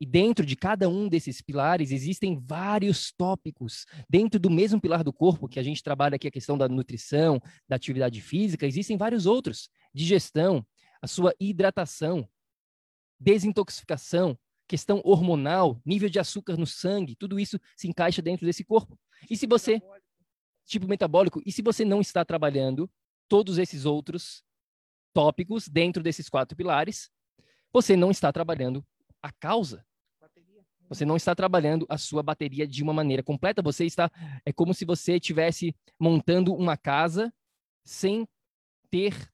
E 0.00 0.04
dentro 0.04 0.44
de 0.44 0.56
cada 0.56 0.88
um 0.88 1.08
desses 1.08 1.40
pilares 1.40 1.90
existem 1.90 2.38
vários 2.38 3.12
tópicos. 3.12 3.86
Dentro 4.08 4.38
do 4.38 4.50
mesmo 4.50 4.80
pilar 4.80 5.02
do 5.02 5.12
corpo, 5.12 5.48
que 5.48 5.58
a 5.58 5.62
gente 5.62 5.82
trabalha 5.82 6.16
aqui 6.16 6.28
a 6.28 6.30
questão 6.30 6.58
da 6.58 6.68
nutrição, 6.68 7.40
da 7.68 7.76
atividade 7.76 8.20
física, 8.20 8.66
existem 8.66 8.96
vários 8.96 9.24
outros. 9.24 9.70
Digestão, 9.94 10.66
a 11.00 11.06
sua 11.06 11.34
hidratação, 11.40 12.28
desintoxicação, 13.18 14.38
questão 14.68 15.00
hormonal, 15.04 15.80
nível 15.84 16.10
de 16.10 16.18
açúcar 16.18 16.56
no 16.56 16.66
sangue, 16.66 17.16
tudo 17.16 17.40
isso 17.40 17.58
se 17.76 17.88
encaixa 17.88 18.20
dentro 18.20 18.44
desse 18.44 18.64
corpo. 18.64 18.98
E 19.30 19.36
se 19.36 19.46
você 19.46 19.80
tipo 20.66 20.88
metabólico, 20.88 21.40
e 21.46 21.52
se 21.52 21.62
você 21.62 21.84
não 21.84 22.00
está 22.00 22.24
trabalhando 22.24 22.90
todos 23.28 23.56
esses 23.56 23.84
outros 23.84 24.44
tópicos 25.14 25.68
dentro 25.68 26.02
desses 26.02 26.28
quatro 26.28 26.56
pilares, 26.56 27.08
você 27.72 27.96
não 27.96 28.10
está 28.10 28.32
trabalhando 28.32 28.84
a 29.22 29.32
causa. 29.32 29.84
Você 30.88 31.04
não 31.04 31.16
está 31.16 31.34
trabalhando 31.34 31.84
a 31.88 31.98
sua 31.98 32.22
bateria 32.22 32.66
de 32.66 32.82
uma 32.82 32.92
maneira 32.92 33.22
completa. 33.22 33.62
Você 33.62 33.84
está 33.84 34.10
é 34.44 34.52
como 34.52 34.72
se 34.72 34.84
você 34.84 35.16
estivesse 35.16 35.74
montando 35.98 36.54
uma 36.54 36.76
casa 36.76 37.32
sem 37.84 38.26
ter 38.90 39.32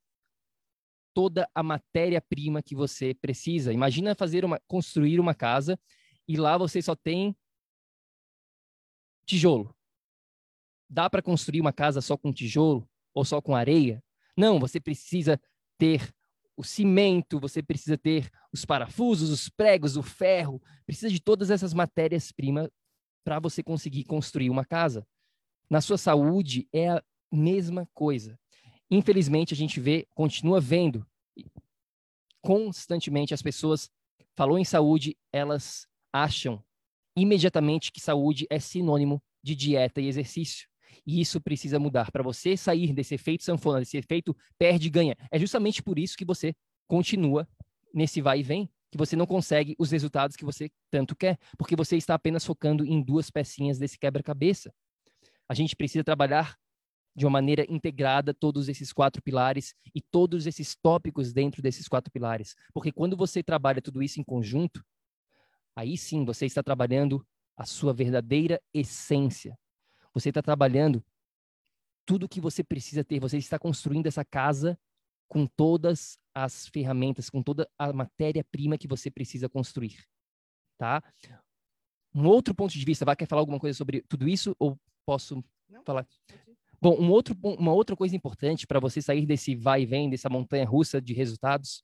toda 1.14 1.48
a 1.54 1.62
matéria-prima 1.62 2.62
que 2.62 2.74
você 2.74 3.14
precisa. 3.14 3.72
Imagina 3.72 4.14
fazer 4.14 4.44
uma 4.44 4.58
construir 4.66 5.20
uma 5.20 5.34
casa 5.34 5.78
e 6.26 6.36
lá 6.36 6.56
você 6.56 6.80
só 6.80 6.94
tem 6.94 7.36
tijolo. 9.26 9.74
Dá 10.88 11.08
para 11.08 11.22
construir 11.22 11.60
uma 11.60 11.72
casa 11.72 12.00
só 12.00 12.16
com 12.16 12.32
tijolo 12.32 12.88
ou 13.14 13.24
só 13.24 13.40
com 13.42 13.54
areia? 13.54 14.02
Não, 14.36 14.58
você 14.58 14.80
precisa 14.80 15.40
ter 15.78 16.14
o 16.56 16.62
cimento, 16.62 17.40
você 17.40 17.62
precisa 17.62 17.96
ter 17.96 18.30
os 18.52 18.64
parafusos, 18.64 19.30
os 19.30 19.48
pregos, 19.48 19.96
o 19.96 20.02
ferro, 20.02 20.62
precisa 20.84 21.10
de 21.10 21.20
todas 21.20 21.50
essas 21.50 21.72
matérias-primas 21.72 22.68
para 23.24 23.38
você 23.38 23.62
conseguir 23.62 24.04
construir 24.04 24.50
uma 24.50 24.64
casa. 24.64 25.06
Na 25.70 25.80
sua 25.80 25.96
saúde 25.96 26.68
é 26.72 26.90
a 26.90 27.02
mesma 27.30 27.88
coisa. 27.94 28.38
Infelizmente, 28.90 29.54
a 29.54 29.56
gente 29.56 29.80
vê, 29.80 30.06
continua 30.14 30.60
vendo 30.60 31.06
constantemente 32.42 33.32
as 33.32 33.40
pessoas 33.40 33.88
falou 34.34 34.58
em 34.58 34.64
saúde, 34.64 35.16
elas 35.32 35.86
acham 36.12 36.62
imediatamente 37.16 37.92
que 37.92 38.00
saúde 38.00 38.46
é 38.50 38.58
sinônimo 38.58 39.22
de 39.42 39.54
dieta 39.54 40.00
e 40.00 40.08
exercício. 40.08 40.68
E 41.06 41.20
isso 41.20 41.40
precisa 41.40 41.78
mudar. 41.78 42.10
Para 42.10 42.22
você 42.22 42.56
sair 42.56 42.92
desse 42.92 43.14
efeito 43.14 43.44
sanfona, 43.44 43.80
desse 43.80 43.96
efeito 43.96 44.36
perde 44.58 44.88
e 44.88 44.90
ganha. 44.90 45.16
É 45.30 45.38
justamente 45.38 45.82
por 45.82 45.98
isso 45.98 46.16
que 46.16 46.24
você 46.24 46.54
continua 46.86 47.48
nesse 47.94 48.20
vai 48.20 48.40
e 48.40 48.42
vem, 48.42 48.70
que 48.90 48.98
você 48.98 49.16
não 49.16 49.26
consegue 49.26 49.74
os 49.78 49.90
resultados 49.90 50.36
que 50.36 50.44
você 50.44 50.70
tanto 50.90 51.16
quer, 51.16 51.38
porque 51.56 51.74
você 51.74 51.96
está 51.96 52.14
apenas 52.14 52.44
focando 52.44 52.84
em 52.84 53.02
duas 53.02 53.30
pecinhas 53.30 53.78
desse 53.78 53.98
quebra-cabeça. 53.98 54.72
A 55.48 55.54
gente 55.54 55.74
precisa 55.76 56.04
trabalhar 56.04 56.56
de 57.14 57.24
uma 57.26 57.32
maneira 57.32 57.64
integrada 57.68 58.32
todos 58.32 58.68
esses 58.68 58.92
quatro 58.92 59.22
pilares 59.22 59.74
e 59.94 60.00
todos 60.00 60.46
esses 60.46 60.74
tópicos 60.74 61.32
dentro 61.32 61.60
desses 61.62 61.86
quatro 61.88 62.10
pilares. 62.10 62.54
Porque 62.72 62.90
quando 62.90 63.16
você 63.16 63.42
trabalha 63.42 63.82
tudo 63.82 64.02
isso 64.02 64.20
em 64.20 64.24
conjunto, 64.24 64.84
aí 65.76 65.96
sim 65.96 66.24
você 66.24 66.46
está 66.46 66.62
trabalhando 66.62 67.26
a 67.56 67.64
sua 67.64 67.92
verdadeira 67.92 68.60
essência. 68.72 69.56
Você 70.14 70.28
está 70.28 70.42
trabalhando 70.42 71.04
tudo 72.06 72.24
o 72.24 72.28
que 72.28 72.40
você 72.40 72.62
precisa 72.62 73.04
ter. 73.04 73.20
Você 73.20 73.38
está 73.38 73.58
construindo 73.58 74.06
essa 74.06 74.24
casa 74.24 74.78
com 75.28 75.46
todas 75.46 76.18
as 76.34 76.68
ferramentas, 76.68 77.30
com 77.30 77.42
toda 77.42 77.68
a 77.78 77.92
matéria-prima 77.92 78.76
que 78.76 78.88
você 78.88 79.10
precisa 79.10 79.48
construir. 79.48 80.04
Tá? 80.78 81.02
Um 82.14 82.26
outro 82.26 82.54
ponto 82.54 82.72
de 82.72 82.84
vista, 82.84 83.04
vai 83.04 83.16
quer 83.16 83.26
falar 83.26 83.40
alguma 83.40 83.58
coisa 83.58 83.76
sobre 83.76 84.02
tudo 84.02 84.28
isso 84.28 84.54
ou 84.58 84.78
posso 85.06 85.42
Não, 85.68 85.82
falar? 85.84 86.06
Bom, 86.80 87.00
um 87.00 87.10
outro, 87.10 87.34
uma 87.42 87.72
outra 87.72 87.96
coisa 87.96 88.14
importante 88.14 88.66
para 88.66 88.80
você 88.80 89.00
sair 89.00 89.24
desse 89.24 89.54
vai 89.54 89.82
e 89.82 89.86
vem, 89.86 90.10
dessa 90.10 90.28
montanha 90.28 90.66
russa 90.66 91.00
de 91.00 91.14
resultados, 91.14 91.82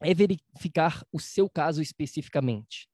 é 0.00 0.14
verificar 0.14 1.04
o 1.10 1.18
seu 1.18 1.48
caso 1.48 1.82
especificamente. 1.82 2.88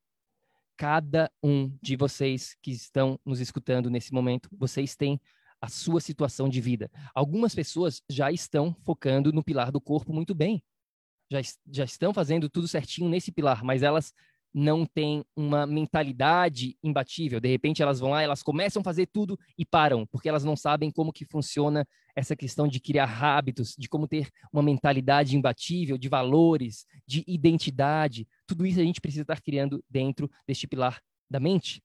Cada 0.76 1.30
um 1.42 1.72
de 1.80 1.96
vocês 1.96 2.56
que 2.60 2.70
estão 2.70 3.18
nos 3.24 3.40
escutando 3.40 3.88
nesse 3.88 4.12
momento, 4.12 4.48
vocês 4.52 4.96
têm 4.96 5.20
a 5.60 5.68
sua 5.68 6.00
situação 6.00 6.48
de 6.48 6.60
vida. 6.60 6.90
Algumas 7.14 7.54
pessoas 7.54 8.02
já 8.10 8.30
estão 8.30 8.76
focando 8.84 9.32
no 9.32 9.42
pilar 9.42 9.72
do 9.72 9.80
corpo 9.80 10.12
muito 10.12 10.34
bem. 10.34 10.62
Já, 11.30 11.40
já 11.70 11.84
estão 11.84 12.12
fazendo 12.12 12.50
tudo 12.50 12.68
certinho 12.68 13.08
nesse 13.08 13.32
pilar, 13.32 13.64
mas 13.64 13.82
elas 13.82 14.12
não 14.54 14.86
têm 14.86 15.24
uma 15.34 15.66
mentalidade 15.66 16.76
imbatível. 16.82 17.40
De 17.40 17.48
repente 17.48 17.82
elas 17.82 17.98
vão 17.98 18.10
lá, 18.10 18.22
elas 18.22 18.42
começam 18.42 18.80
a 18.80 18.84
fazer 18.84 19.06
tudo 19.06 19.36
e 19.58 19.64
param, 19.64 20.06
porque 20.06 20.28
elas 20.28 20.44
não 20.44 20.54
sabem 20.54 20.92
como 20.92 21.12
que 21.12 21.24
funciona 21.24 21.86
essa 22.14 22.36
questão 22.36 22.68
de 22.68 22.78
criar 22.78 23.24
hábitos, 23.24 23.74
de 23.76 23.88
como 23.88 24.06
ter 24.06 24.28
uma 24.52 24.62
mentalidade 24.62 25.36
imbatível, 25.36 25.98
de 25.98 26.08
valores, 26.08 26.86
de 27.04 27.24
identidade. 27.26 28.28
Tudo 28.46 28.66
isso 28.66 28.80
a 28.80 28.84
gente 28.84 29.00
precisa 29.00 29.22
estar 29.22 29.40
criando 29.40 29.82
dentro 29.88 30.30
deste 30.46 30.66
pilar 30.66 31.00
da 31.30 31.40
mente. 31.40 31.82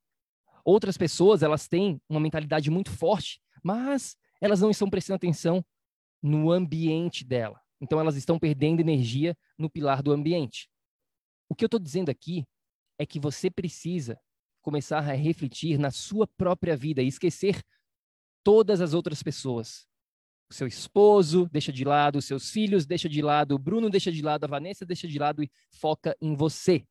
Outras 0.63 0.98
pessoas, 0.98 1.41
elas 1.41 1.67
têm 1.67 2.02
uma 2.10 2.19
mentalidade 2.19 2.69
muito 2.69 2.91
forte, 2.91 3.41
mas 3.63 4.15
elas 4.41 4.62
não 4.62 4.69
estão 4.69 4.89
prestando 4.89 5.15
atenção 5.15 5.65
no 6.22 6.52
ambiente 6.52 7.24
dela. 7.24 7.60
Então 7.82 8.00
elas 8.00 8.15
estão 8.15 8.38
perdendo 8.38 8.82
energia 8.82 9.38
no 9.58 9.69
pilar 9.69 10.04
do 10.04 10.12
ambiente. 10.12 10.69
O 11.48 11.56
que 11.56 11.63
eu 11.63 11.67
estou 11.67 11.80
dizendo 11.80 12.10
aqui 12.10 12.45
é 12.98 13.06
que 13.06 13.19
você 13.19 13.50
precisa 13.50 14.19
começar 14.62 15.00
a 15.00 15.13
refletir 15.13 15.80
na 15.80 15.89
sua 15.89 16.28
própria 16.28 16.76
vida 16.76 17.02
e 17.02 17.08
esquecer 17.08 17.63
todas 18.43 18.82
as 18.82 18.93
outras 18.93 19.24
pessoas. 19.24 19.88
O 20.49 20.53
seu 20.53 20.67
esposo 20.67 21.47
deixa 21.51 21.71
de 21.71 21.83
lado, 21.85 22.17
os 22.17 22.25
seus 22.25 22.49
filhos 22.49 22.85
deixa 22.85 23.07
de 23.07 23.21
lado, 23.21 23.53
o 23.53 23.59
Bruno 23.59 23.89
deixa 23.89 24.12
de 24.12 24.21
lado, 24.21 24.45
a 24.45 24.47
Vanessa 24.47 24.85
deixa 24.85 25.07
de 25.07 25.19
lado 25.19 25.43
e 25.43 25.51
foca 25.69 26.15
em 26.19 26.35
você. 26.35 26.83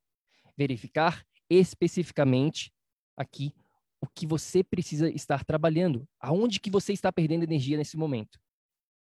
Verificar 0.57 1.25
especificamente 1.51 2.73
aqui 3.17 3.53
o 4.01 4.07
que 4.07 4.27
você 4.27 4.63
precisa 4.63 5.11
estar 5.11 5.45
trabalhando, 5.45 6.07
aonde 6.21 6.61
que 6.61 6.71
você 6.71 6.93
está 6.93 7.13
perdendo 7.13 7.43
energia 7.43 7.77
nesse 7.77 7.97
momento. 7.97 8.39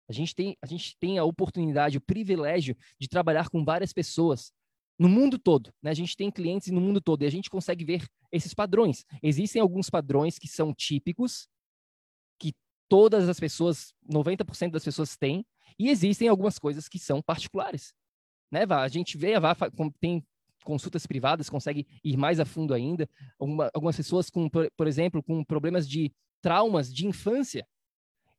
A 0.08 0.12
gente 0.12 0.34
tem 0.34 0.56
a 0.60 0.66
gente 0.66 0.96
tem 0.98 1.18
a 1.18 1.24
oportunidade, 1.24 1.98
o 1.98 2.00
privilégio 2.00 2.76
de 2.98 3.08
trabalhar 3.08 3.48
com 3.48 3.64
várias 3.64 3.92
pessoas 3.92 4.52
no 4.98 5.08
mundo 5.08 5.38
todo. 5.38 5.72
Né? 5.80 5.90
A 5.90 5.94
gente 5.94 6.16
tem 6.16 6.30
clientes 6.30 6.72
no 6.72 6.80
mundo 6.80 7.00
todo 7.00 7.22
e 7.22 7.26
a 7.26 7.30
gente 7.30 7.48
consegue 7.48 7.84
ver 7.84 8.04
esses 8.32 8.52
padrões. 8.52 9.04
Existem 9.22 9.62
alguns 9.62 9.88
padrões 9.88 10.38
que 10.38 10.48
são 10.48 10.74
típicos, 10.74 11.48
todas 12.90 13.28
as 13.28 13.38
pessoas, 13.38 13.94
90% 14.12 14.72
das 14.72 14.84
pessoas 14.84 15.16
têm, 15.16 15.46
e 15.78 15.88
existem 15.88 16.26
algumas 16.26 16.58
coisas 16.58 16.88
que 16.88 16.98
são 16.98 17.22
particulares. 17.22 17.94
Né, 18.50 18.66
Vá? 18.66 18.82
A 18.82 18.88
gente 18.88 19.16
vê, 19.16 19.34
a 19.34 19.40
Vá 19.40 19.56
tem 20.00 20.26
consultas 20.64 21.06
privadas, 21.06 21.48
consegue 21.48 21.86
ir 22.04 22.16
mais 22.16 22.40
a 22.40 22.44
fundo 22.44 22.74
ainda. 22.74 23.08
algumas 23.72 23.96
pessoas, 23.96 24.28
com, 24.28 24.50
por 24.50 24.86
exemplo, 24.88 25.22
com 25.22 25.44
problemas 25.44 25.88
de 25.88 26.12
traumas 26.42 26.92
de 26.92 27.06
infância, 27.06 27.64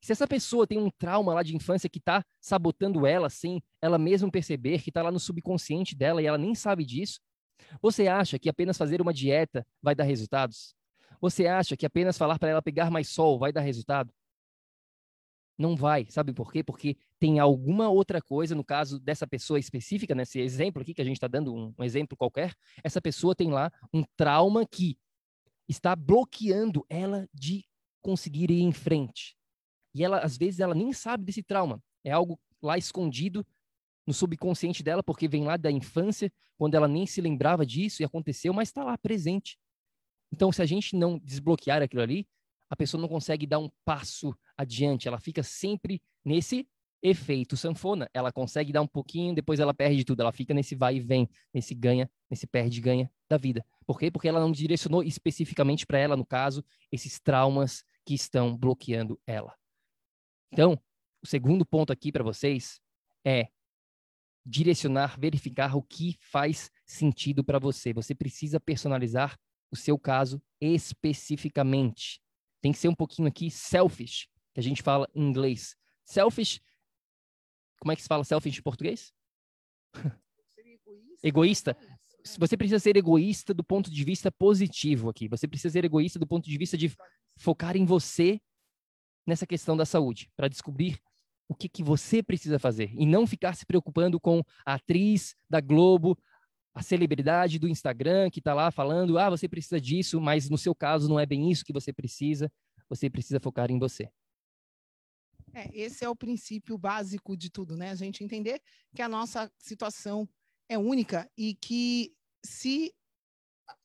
se 0.02 0.12
essa 0.12 0.28
pessoa 0.28 0.68
tem 0.68 0.80
um 0.80 0.90
trauma 0.90 1.34
lá 1.34 1.44
de 1.44 1.56
infância 1.56 1.90
que 1.90 2.00
está 2.00 2.26
sabotando 2.42 3.06
ela 3.06 3.30
sem 3.30 3.64
ela 3.82 3.98
mesma 3.98 4.30
perceber, 4.30 4.82
que 4.82 4.90
está 4.90 5.02
lá 5.02 5.12
no 5.12 5.20
subconsciente 5.20 5.96
dela 5.96 6.22
e 6.22 6.26
ela 6.26 6.40
nem 6.40 6.56
sabe 6.56 6.84
disso, 6.84 7.20
você 7.82 8.08
acha 8.08 8.38
que 8.38 8.50
apenas 8.50 8.78
fazer 8.78 9.00
uma 9.00 9.14
dieta 9.14 9.66
vai 9.82 9.96
dar 9.96 10.04
resultados? 10.04 10.76
Você 11.22 11.48
acha 11.48 11.78
que 11.78 11.86
apenas 11.86 12.18
falar 12.18 12.38
para 12.40 12.50
ela 12.50 12.62
pegar 12.62 12.90
mais 12.90 13.08
sol 13.08 13.38
vai 13.40 13.54
dar 13.54 13.62
resultado? 13.62 14.12
Não 15.62 15.76
vai. 15.76 16.08
Sabe 16.10 16.34
por 16.34 16.52
quê? 16.52 16.64
Porque 16.64 16.98
tem 17.20 17.38
alguma 17.38 17.88
outra 17.88 18.20
coisa, 18.20 18.56
no 18.56 18.64
caso 18.64 19.00
dessa 19.00 19.28
pessoa 19.28 19.60
específica, 19.60 20.16
nesse 20.16 20.40
exemplo 20.40 20.82
aqui 20.82 20.92
que 20.92 21.02
a 21.02 21.06
gente 21.06 21.18
está 21.18 21.28
dando, 21.28 21.54
um, 21.54 21.72
um 21.78 21.84
exemplo 21.84 22.18
qualquer, 22.18 22.56
essa 22.84 23.00
pessoa 23.00 23.36
tem 23.36 23.52
lá 23.52 23.72
um 23.94 24.04
trauma 24.18 24.66
que 24.66 24.98
está 25.70 25.96
bloqueando 25.96 26.84
ela 26.90 27.30
de 27.32 27.64
conseguir 28.02 28.50
ir 28.50 28.64
em 28.64 28.72
frente. 28.72 29.38
E 29.94 30.04
ela, 30.04 30.18
às 30.22 30.36
vezes, 30.36 30.60
ela 30.60 30.74
nem 30.74 30.92
sabe 30.94 31.26
desse 31.26 31.44
trauma. 31.44 31.80
É 32.04 32.10
algo 32.10 32.40
lá 32.60 32.76
escondido 32.76 33.46
no 34.08 34.16
subconsciente 34.16 34.82
dela, 34.82 35.04
porque 35.04 35.28
vem 35.28 35.44
lá 35.44 35.58
da 35.58 35.70
infância, 35.70 36.34
quando 36.58 36.74
ela 36.74 36.88
nem 36.88 37.06
se 37.06 37.22
lembrava 37.22 37.64
disso 37.68 38.02
e 38.02 38.06
aconteceu, 38.06 38.52
mas 38.52 38.70
está 38.70 38.84
lá 38.84 38.98
presente. 38.98 39.60
Então, 40.34 40.52
se 40.52 40.60
a 40.60 40.66
gente 40.66 40.96
não 40.96 41.20
desbloquear 41.20 41.84
aquilo 41.84 42.02
ali, 42.02 42.28
a 42.72 42.76
pessoa 42.78 43.02
não 43.02 43.10
consegue 43.10 43.46
dar 43.46 43.60
um 43.60 43.70
passo 43.84 44.34
adiante. 44.58 45.06
Ela 45.06 45.20
fica 45.20 45.44
sempre 45.44 46.02
nesse 46.24 46.66
efeito 47.04 47.58
sanfona. 47.58 48.10
Ela 48.14 48.32
consegue 48.32 48.72
dar 48.72 48.82
um 48.82 48.88
pouquinho, 48.88 49.36
depois 49.36 49.60
ela 49.60 49.74
perde 49.74 50.06
tudo. 50.06 50.22
Ela 50.22 50.32
fica 50.32 50.54
nesse 50.54 50.74
vai 50.74 50.96
e 50.96 51.02
vem, 51.02 51.30
nesse 51.54 51.76
ganha, 51.76 52.10
nesse 52.30 52.48
perde-ganha 52.48 53.12
da 53.30 53.36
vida. 53.36 53.66
Por 53.86 54.00
quê? 54.00 54.10
Porque 54.10 54.30
ela 54.30 54.40
não 54.40 54.54
direcionou 54.54 55.04
especificamente 55.04 55.86
para 55.86 56.00
ela, 56.00 56.16
no 56.16 56.26
caso, 56.26 56.64
esses 56.90 57.20
traumas 57.20 57.84
que 58.06 58.14
estão 58.14 58.56
bloqueando 58.58 59.20
ela. 59.28 59.54
Então, 60.50 60.82
o 61.22 61.28
segundo 61.28 61.66
ponto 61.66 61.92
aqui 61.92 62.10
para 62.10 62.24
vocês 62.24 62.80
é 63.26 63.50
direcionar, 64.46 65.20
verificar 65.20 65.76
o 65.76 65.84
que 65.84 66.18
faz 66.22 66.72
sentido 66.86 67.44
para 67.44 67.60
você. 67.60 67.92
Você 67.92 68.16
precisa 68.16 68.62
personalizar 68.62 69.38
o 69.70 69.76
seu 69.76 70.00
caso 70.00 70.42
especificamente. 70.62 72.22
Tem 72.62 72.72
que 72.72 72.78
ser 72.78 72.88
um 72.88 72.96
pouquinho 72.96 73.28
aqui 73.28 73.50
selfish, 73.50 74.28
que 74.54 74.60
a 74.60 74.64
gente 74.64 74.82
fala 74.82 75.10
em 75.16 75.24
inglês. 75.24 75.76
Selfish, 76.06 76.62
como 77.80 77.92
é 77.92 77.96
que 77.96 78.02
se 78.02 78.08
fala 78.08 78.24
selfish 78.24 78.60
em 78.60 78.62
português? 78.62 79.14
Egoísta. 81.24 81.76
você 82.38 82.56
precisa 82.56 82.80
ser 82.80 82.96
egoísta 82.96 83.54
do 83.54 83.64
ponto 83.64 83.90
de 83.90 84.04
vista 84.04 84.32
positivo 84.32 85.10
aqui. 85.10 85.28
Você 85.28 85.48
precisa 85.48 85.72
ser 85.72 85.86
egoísta 85.86 86.20
do 86.20 86.28
ponto 86.28 86.48
de 86.48 86.58
vista 86.58 86.78
de 86.78 86.96
focar 87.38 87.76
em 87.76 87.86
você 87.86 88.40
nessa 89.26 89.48
questão 89.48 89.78
da 89.78 89.86
saúde, 89.86 90.32
para 90.36 90.48
descobrir 90.48 91.00
o 91.48 91.56
que, 91.56 91.68
que 91.68 91.84
você 91.84 92.24
precisa 92.24 92.58
fazer 92.58 92.92
e 92.94 93.06
não 93.06 93.28
ficar 93.28 93.56
se 93.56 93.66
preocupando 93.66 94.20
com 94.20 94.42
a 94.66 94.76
atriz 94.76 95.36
da 95.50 95.60
Globo, 95.60 96.18
a 96.74 96.82
celebridade 96.82 97.60
do 97.60 97.68
Instagram 97.68 98.30
que 98.30 98.40
está 98.40 98.54
lá 98.54 98.72
falando, 98.72 99.18
ah, 99.18 99.30
você 99.30 99.48
precisa 99.48 99.80
disso, 99.80 100.22
mas 100.22 100.50
no 100.50 100.58
seu 100.58 100.74
caso 100.74 101.10
não 101.10 101.20
é 101.20 101.26
bem 101.26 101.52
isso 101.52 101.66
que 101.66 101.74
você 101.74 101.92
precisa. 101.92 102.52
Você 102.90 103.10
precisa 103.10 103.40
focar 103.40 103.72
em 103.72 103.80
você. 103.80 104.10
É, 105.54 105.70
esse 105.74 106.04
é 106.04 106.10
o 106.10 106.16
princípio 106.16 106.78
básico 106.78 107.36
de 107.36 107.50
tudo, 107.50 107.76
né? 107.76 107.92
A 107.92 107.96
gente 107.96 108.24
entender 108.24 108.62
que 108.96 109.02
a 109.02 109.10
nossa 109.10 109.52
situação 109.58 110.28
é 110.70 110.78
única 110.78 111.30
e 111.38 111.56
que 111.56 112.14
se 112.44 112.94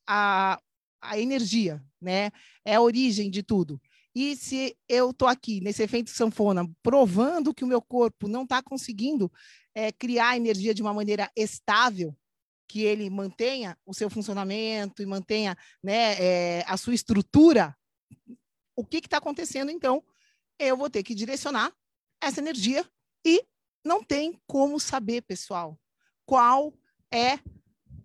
a, 0.06 0.60
a 1.00 1.18
energia, 1.18 1.84
né, 2.00 2.30
é 2.64 2.76
a 2.76 2.80
origem 2.80 3.30
de 3.30 3.42
tudo. 3.42 3.80
E 4.14 4.34
se 4.36 4.76
eu 4.88 5.10
estou 5.10 5.28
aqui 5.28 5.60
nesse 5.60 5.82
efeito 5.82 6.10
sanfona, 6.10 6.66
provando 6.82 7.52
que 7.52 7.64
o 7.64 7.66
meu 7.66 7.82
corpo 7.82 8.28
não 8.28 8.44
está 8.44 8.62
conseguindo 8.62 9.30
é, 9.74 9.92
criar 9.92 10.36
energia 10.36 10.72
de 10.72 10.80
uma 10.80 10.94
maneira 10.94 11.30
estável, 11.36 12.16
que 12.68 12.82
ele 12.82 13.08
mantenha 13.08 13.76
o 13.84 13.94
seu 13.94 14.10
funcionamento 14.10 15.02
e 15.02 15.06
mantenha 15.06 15.56
né, 15.82 16.14
é, 16.20 16.64
a 16.66 16.76
sua 16.76 16.94
estrutura, 16.94 17.76
o 18.74 18.84
que 18.84 18.98
está 18.98 19.18
acontecendo 19.18 19.70
então? 19.70 20.02
Eu 20.58 20.76
vou 20.76 20.90
ter 20.90 21.02
que 21.02 21.14
direcionar 21.14 21.72
essa 22.20 22.40
energia 22.40 22.84
e 23.24 23.44
não 23.84 24.02
tem 24.02 24.40
como 24.46 24.80
saber, 24.80 25.22
pessoal, 25.22 25.78
qual 26.24 26.74
é 27.10 27.38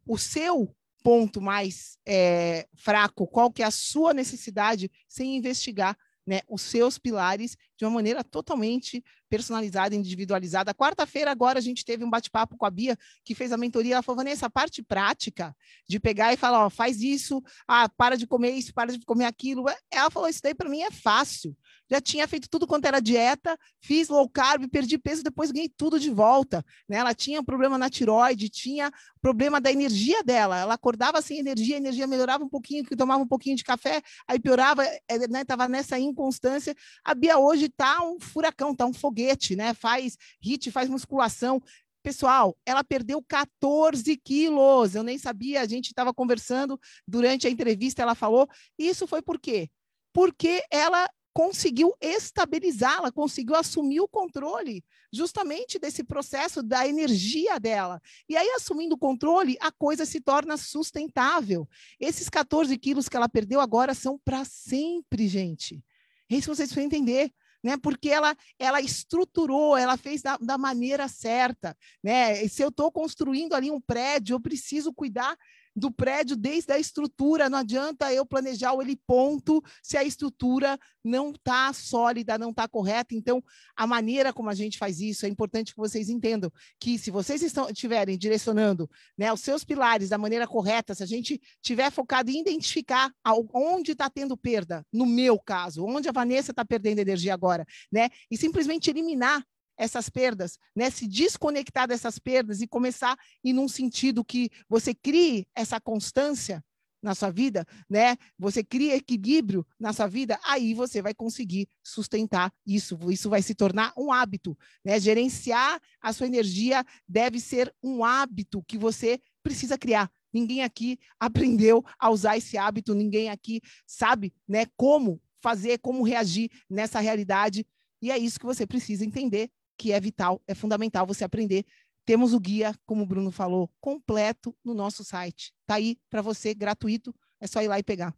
o 0.06 0.18
seu 0.18 0.76
ponto 1.04 1.42
mais 1.42 1.98
é, 2.06 2.68
fraco, 2.76 3.28
qual 3.28 3.52
que 3.52 3.64
é 3.64 3.66
a 3.66 3.72
sua 3.72 4.14
necessidade, 4.14 4.92
sem 5.08 5.36
investigar 5.36 5.98
né, 6.26 6.42
os 6.48 6.62
seus 6.62 6.98
pilares 6.98 7.58
de 7.82 7.86
uma 7.86 7.92
maneira 7.92 8.24
totalmente 8.24 9.04
personalizada, 9.28 9.96
individualizada. 9.96 10.72
Quarta-feira, 10.72 11.32
agora, 11.32 11.58
a 11.58 11.62
gente 11.62 11.84
teve 11.84 12.06
um 12.06 12.10
bate-papo 12.12 12.56
com 12.56 12.64
a 12.64 12.70
Bia, 12.70 12.96
que 13.26 13.34
fez 13.34 13.52
a 13.52 13.58
mentoria. 13.58 13.96
Ela 13.96 14.04
falou, 14.04 14.18
Vanessa, 14.18 14.46
a 14.46 14.50
parte 14.52 14.84
prática 14.84 15.56
de 15.90 16.00
pegar 16.00 16.32
e 16.32 16.38
falar, 16.38 16.64
ó, 16.64 16.70
faz 16.70 17.02
isso, 17.02 17.42
ah, 17.68 17.90
para 17.90 18.16
de 18.16 18.28
comer 18.28 18.52
isso, 18.52 18.72
para 18.72 18.96
de 18.96 19.04
comer 19.04 19.26
aquilo. 19.26 19.66
Ela 19.90 20.12
falou, 20.12 20.30
isso 20.30 20.42
daí 20.44 20.54
para 20.54 20.70
mim 20.70 20.82
é 20.82 20.92
fácil 20.92 21.58
já 21.92 22.00
tinha 22.00 22.26
feito 22.26 22.50
tudo 22.50 22.66
quanto 22.66 22.86
era 22.86 23.02
dieta, 23.02 23.60
fiz 23.82 24.08
low 24.08 24.28
carb, 24.30 24.66
perdi 24.70 24.98
peso, 24.98 25.22
depois 25.22 25.52
ganhei 25.52 25.68
tudo 25.68 26.00
de 26.00 26.10
volta. 26.10 26.64
Né? 26.88 26.96
Ela 26.96 27.14
tinha 27.14 27.44
problema 27.44 27.78
na 27.78 27.90
tiroide, 27.90 28.48
tinha 28.48 28.90
problema 29.22 29.60
da 29.60 29.70
energia 29.70 30.24
dela. 30.24 30.58
Ela 30.58 30.76
acordava 30.76 31.22
sem 31.22 31.40
energia, 31.40 31.76
a 31.76 31.80
energia 31.80 32.08
melhorava 32.08 32.46
um 32.46 32.50
pouquinho, 32.50 32.86
que 32.86 32.96
tomava 32.96 33.22
um 33.22 33.28
pouquinho 33.28 33.58
de 33.58 33.66
café, 33.66 34.02
aí 34.26 34.40
piorava, 34.40 34.86
estava 34.86 35.66
eh, 35.66 35.68
né? 35.68 35.78
nessa 35.78 36.00
inconstância. 36.00 36.74
A 37.04 37.14
Bia 37.14 37.38
hoje 37.38 37.68
está 37.72 38.04
um 38.04 38.20
furacão, 38.20 38.72
está 38.72 38.86
um 38.86 38.94
foguete, 38.94 39.56
né? 39.56 39.74
Faz 39.74 40.18
hit, 40.42 40.70
faz 40.72 40.90
musculação. 40.90 41.62
Pessoal, 42.04 42.58
ela 42.66 42.84
perdeu 42.84 43.24
14 43.24 44.16
quilos. 44.18 44.96
Eu 44.96 45.04
nem 45.04 45.18
sabia, 45.18 45.62
a 45.62 45.68
gente 45.68 45.88
estava 45.88 46.14
conversando 46.14 46.80
durante 47.08 47.48
a 47.48 47.50
entrevista, 47.50 48.02
ela 48.02 48.16
falou. 48.16 48.48
Isso 48.78 49.08
foi 49.08 49.22
por 49.22 49.40
quê? 49.40 49.70
Porque 50.14 50.64
ela 50.72 51.10
conseguiu 51.34 51.94
estabilizá-la, 52.02 53.12
conseguiu 53.12 53.56
assumir 53.56 54.02
o 54.02 54.08
controle 54.08 54.84
justamente 55.14 55.78
desse 55.78 56.04
processo 56.04 56.64
da 56.64 56.88
energia 56.88 57.60
dela. 57.60 58.02
E 58.28 58.38
aí, 58.38 58.50
assumindo 58.52 58.96
o 58.96 58.98
controle, 58.98 59.58
a 59.60 59.72
coisa 59.72 60.06
se 60.06 60.22
torna 60.22 60.58
sustentável. 60.58 61.68
Esses 62.00 62.30
14 62.30 62.78
quilos 62.78 63.10
que 63.10 63.18
ela 63.18 63.30
perdeu 63.30 63.60
agora 63.60 63.94
são 63.94 64.18
para 64.24 64.46
sempre, 64.46 65.28
gente. 65.28 65.84
É 66.30 66.36
isso 66.36 66.50
que 66.50 66.56
vocês 66.56 66.70
precisam 66.70 66.86
entender. 66.86 67.32
Né, 67.64 67.78
porque 67.78 68.10
ela, 68.10 68.36
ela 68.58 68.82
estruturou, 68.82 69.78
ela 69.78 69.96
fez 69.96 70.22
da, 70.22 70.36
da 70.38 70.58
maneira 70.58 71.08
certa. 71.08 71.78
Né? 72.04 72.48
Se 72.48 72.64
eu 72.64 72.70
estou 72.70 72.92
construindo 72.92 73.54
ali 73.54 73.70
um 73.70 73.80
prédio, 73.80 74.34
eu 74.34 74.40
preciso 74.40 74.92
cuidar 74.92 75.38
do 75.76 75.92
prédio 75.92 76.36
desde 76.36 76.72
a 76.72 76.80
estrutura. 76.80 77.50
Não 77.50 77.60
adianta 77.60 78.14
eu 78.14 78.26
planejar 78.26 78.74
ele 78.82 78.96
ponto 79.08 79.62
se 79.82 79.98
a 79.98 80.04
estrutura 80.04 80.78
não 81.04 81.32
está 81.32 81.72
sólida, 81.74 82.38
não 82.38 82.52
está 82.52 82.68
correta. 82.68 83.16
Então, 83.16 83.44
a 83.76 83.88
maneira 83.88 84.34
como 84.34 84.50
a 84.50 84.54
gente 84.54 84.78
faz 84.78 85.00
isso 85.00 85.26
é 85.26 85.30
importante 85.30 85.74
que 85.74 85.80
vocês 85.80 86.10
entendam 86.10 86.52
que 86.80 86.98
se 86.98 87.12
vocês 87.12 87.42
estão, 87.42 87.70
estiverem 87.70 88.18
direcionando 88.18 88.90
né, 89.18 89.32
os 89.32 89.42
seus 89.42 89.64
pilares 89.64 90.10
da 90.10 90.18
maneira 90.18 90.48
correta, 90.48 90.94
se 90.94 91.04
a 91.04 91.08
gente 91.08 91.42
tiver 91.62 91.92
focado 91.92 92.30
em 92.30 92.40
identificar 92.40 93.12
onde 93.54 93.92
está 93.94 94.10
tendo 94.10 94.38
perda, 94.38 94.86
no 94.92 95.06
meu 95.06 95.40
caso, 95.40 95.86
onde 95.86 96.08
a 96.08 96.12
Vanessa 96.12 96.52
está 96.52 96.64
perdendo 96.66 97.00
energia 97.00 97.34
agora, 97.34 97.66
né, 97.92 98.10
e 98.30 98.38
simplesmente 98.38 98.90
eliminar 98.90 99.44
essas 99.78 100.10
perdas, 100.10 100.58
né? 100.76 100.90
Se 100.90 101.08
desconectar 101.08 101.88
dessas 101.88 102.20
perdas 102.20 102.62
e 102.62 102.68
começar 102.68 103.18
em 103.44 103.58
um 103.58 103.68
sentido 103.68 104.24
que 104.24 104.50
você 104.70 104.94
crie 104.94 105.48
essa 105.56 105.80
constância 105.80 106.64
na 107.02 107.16
sua 107.16 107.32
vida, 107.32 107.66
né? 107.90 108.16
Você 108.38 108.64
cria 108.64 108.96
equilíbrio 108.96 109.66
na 109.80 109.92
sua 109.92 110.08
vida, 110.08 110.40
aí 110.44 110.74
você 110.74 111.02
vai 111.02 111.14
conseguir 111.14 111.68
sustentar 111.84 112.54
isso. 112.66 112.98
Isso 113.10 113.30
vai 113.30 113.42
se 113.42 113.56
tornar 113.56 113.92
um 113.98 114.12
hábito, 114.12 114.58
né? 114.86 115.00
Gerenciar 115.00 115.82
a 116.00 116.14
sua 116.14 116.28
energia 116.28 116.86
deve 117.08 117.40
ser 117.40 117.74
um 117.82 118.04
hábito 118.06 118.64
que 118.68 118.78
você 118.78 119.20
precisa 119.44 119.78
criar. 119.78 120.12
Ninguém 120.32 120.64
aqui 120.64 121.00
aprendeu 121.20 121.84
a 122.00 122.10
usar 122.10 122.38
esse 122.38 122.58
hábito, 122.58 122.94
ninguém 122.94 123.30
aqui 123.30 123.62
sabe, 123.86 124.34
né, 124.48 124.66
como 124.78 125.22
fazer, 125.42 125.80
como 125.80 126.04
reagir 126.04 126.50
nessa 126.70 127.00
realidade. 127.00 127.66
E 128.02 128.12
é 128.12 128.18
isso 128.18 128.40
que 128.40 128.46
você 128.46 128.66
precisa 128.66 129.06
entender 129.06 129.50
que 129.82 129.92
é 129.92 130.00
vital, 130.00 130.40
é 130.48 130.54
fundamental 130.54 131.08
você 131.08 131.24
aprender. 131.24 131.66
Temos 132.06 132.36
o 132.36 132.40
guia, 132.40 132.76
como 132.86 133.02
o 133.02 133.06
Bruno 133.06 133.32
falou, 133.32 133.68
completo 133.80 134.56
no 134.64 134.76
nosso 134.76 135.04
site. 135.04 135.52
Está 135.62 135.76
aí 135.76 135.98
para 136.08 136.22
você, 136.22 136.54
gratuito, 136.54 137.16
é 137.40 137.48
só 137.48 137.64
ir 137.64 137.68
lá 137.68 137.80
e 137.80 137.84
pegar. 137.84 138.16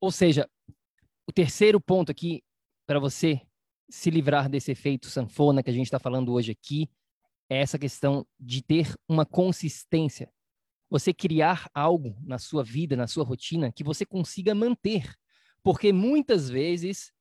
Ou 0.00 0.10
seja, 0.10 0.48
o 1.28 1.32
terceiro 1.32 1.78
ponto 1.78 2.10
aqui 2.10 2.42
para 2.86 2.98
você 2.98 3.42
se 3.90 4.08
livrar 4.08 4.48
desse 4.48 4.72
efeito 4.72 5.10
sanfona 5.10 5.62
que 5.62 5.68
a 5.68 5.74
gente 5.74 5.84
está 5.84 5.98
falando 5.98 6.32
hoje 6.32 6.52
aqui 6.52 6.88
é 7.50 7.60
essa 7.60 7.78
questão 7.78 8.26
de 8.40 8.62
ter 8.62 8.94
uma 9.06 9.26
consistência. 9.26 10.32
Você 10.88 11.12
criar 11.12 11.68
algo 11.74 12.16
na 12.22 12.38
sua 12.38 12.64
vida, 12.64 12.96
na 12.96 13.06
sua 13.06 13.24
rotina, 13.24 13.70
que 13.70 13.84
você 13.84 14.06
consiga 14.06 14.54
manter. 14.54 15.14
Porque 15.62 15.92
muitas 15.92 16.48
vezes 16.48 17.12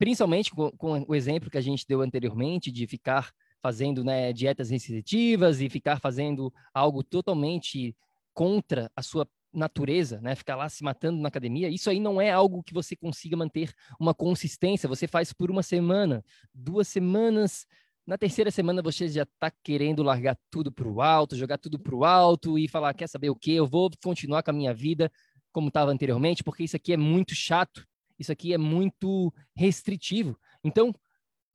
principalmente 0.00 0.50
com, 0.50 0.70
com, 0.70 1.04
o 1.06 1.14
exemplo 1.14 1.50
que 1.50 1.58
a 1.58 1.60
gente 1.60 1.86
deu 1.86 2.00
anteriormente 2.00 2.72
de 2.72 2.86
ficar 2.86 3.30
fazendo 3.60 4.02
né, 4.02 4.32
dietas 4.32 4.70
restritivas 4.70 5.60
e 5.60 5.68
ficar 5.68 6.00
fazendo 6.00 6.50
algo 6.72 7.04
totalmente 7.04 7.94
contra 8.32 8.90
a 8.96 9.02
sua 9.02 9.28
natureza, 9.52 10.18
né, 10.22 10.34
ficar 10.34 10.56
lá 10.56 10.70
se 10.70 10.82
matando 10.82 11.20
na 11.20 11.28
academia, 11.28 11.68
isso 11.68 11.90
aí 11.90 12.00
não 12.00 12.18
é 12.18 12.30
algo 12.30 12.62
que 12.62 12.72
você 12.72 12.96
consiga 12.96 13.36
manter 13.36 13.74
uma 14.00 14.14
consistência. 14.14 14.88
Você 14.88 15.06
faz 15.06 15.34
por 15.34 15.50
uma 15.50 15.62
semana, 15.62 16.24
duas 16.54 16.88
semanas, 16.88 17.66
na 18.06 18.16
terceira 18.16 18.50
semana 18.50 18.80
você 18.80 19.06
já 19.06 19.24
está 19.24 19.52
querendo 19.62 20.02
largar 20.02 20.38
tudo 20.50 20.72
para 20.72 20.88
o 20.88 21.02
alto, 21.02 21.36
jogar 21.36 21.58
tudo 21.58 21.78
para 21.78 21.94
o 21.94 22.06
alto 22.06 22.58
e 22.58 22.66
falar, 22.66 22.94
quer 22.94 23.06
saber 23.06 23.28
o 23.28 23.36
quê? 23.36 23.52
Eu 23.52 23.66
vou 23.66 23.90
continuar 24.02 24.42
com 24.42 24.50
a 24.50 24.54
minha 24.54 24.72
vida 24.72 25.12
como 25.52 25.68
estava 25.68 25.90
anteriormente, 25.90 26.42
porque 26.42 26.64
isso 26.64 26.76
aqui 26.76 26.94
é 26.94 26.96
muito 26.96 27.34
chato 27.34 27.86
isso 28.20 28.30
aqui 28.30 28.52
é 28.52 28.58
muito 28.58 29.32
restritivo. 29.56 30.38
Então, 30.62 30.94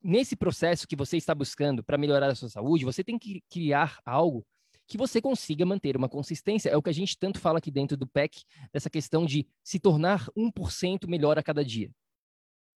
nesse 0.02 0.34
processo 0.34 0.86
que 0.86 0.96
você 0.96 1.16
está 1.16 1.34
buscando 1.34 1.82
para 1.82 1.96
melhorar 1.96 2.28
a 2.28 2.34
sua 2.34 2.48
saúde, 2.48 2.84
você 2.84 3.04
tem 3.04 3.18
que 3.18 3.40
criar 3.48 4.00
algo 4.04 4.44
que 4.86 4.98
você 4.98 5.20
consiga 5.20 5.64
manter 5.64 5.96
uma 5.96 6.08
consistência. 6.08 6.68
É 6.68 6.76
o 6.76 6.82
que 6.82 6.90
a 6.90 6.94
gente 6.94 7.16
tanto 7.16 7.40
fala 7.40 7.58
aqui 7.58 7.70
dentro 7.70 7.96
do 7.96 8.06
PEC, 8.06 8.42
dessa 8.72 8.90
questão 8.90 9.24
de 9.24 9.46
se 9.62 9.78
tornar 9.78 10.28
1% 10.36 11.08
melhor 11.08 11.38
a 11.38 11.42
cada 11.42 11.64
dia. 11.64 11.90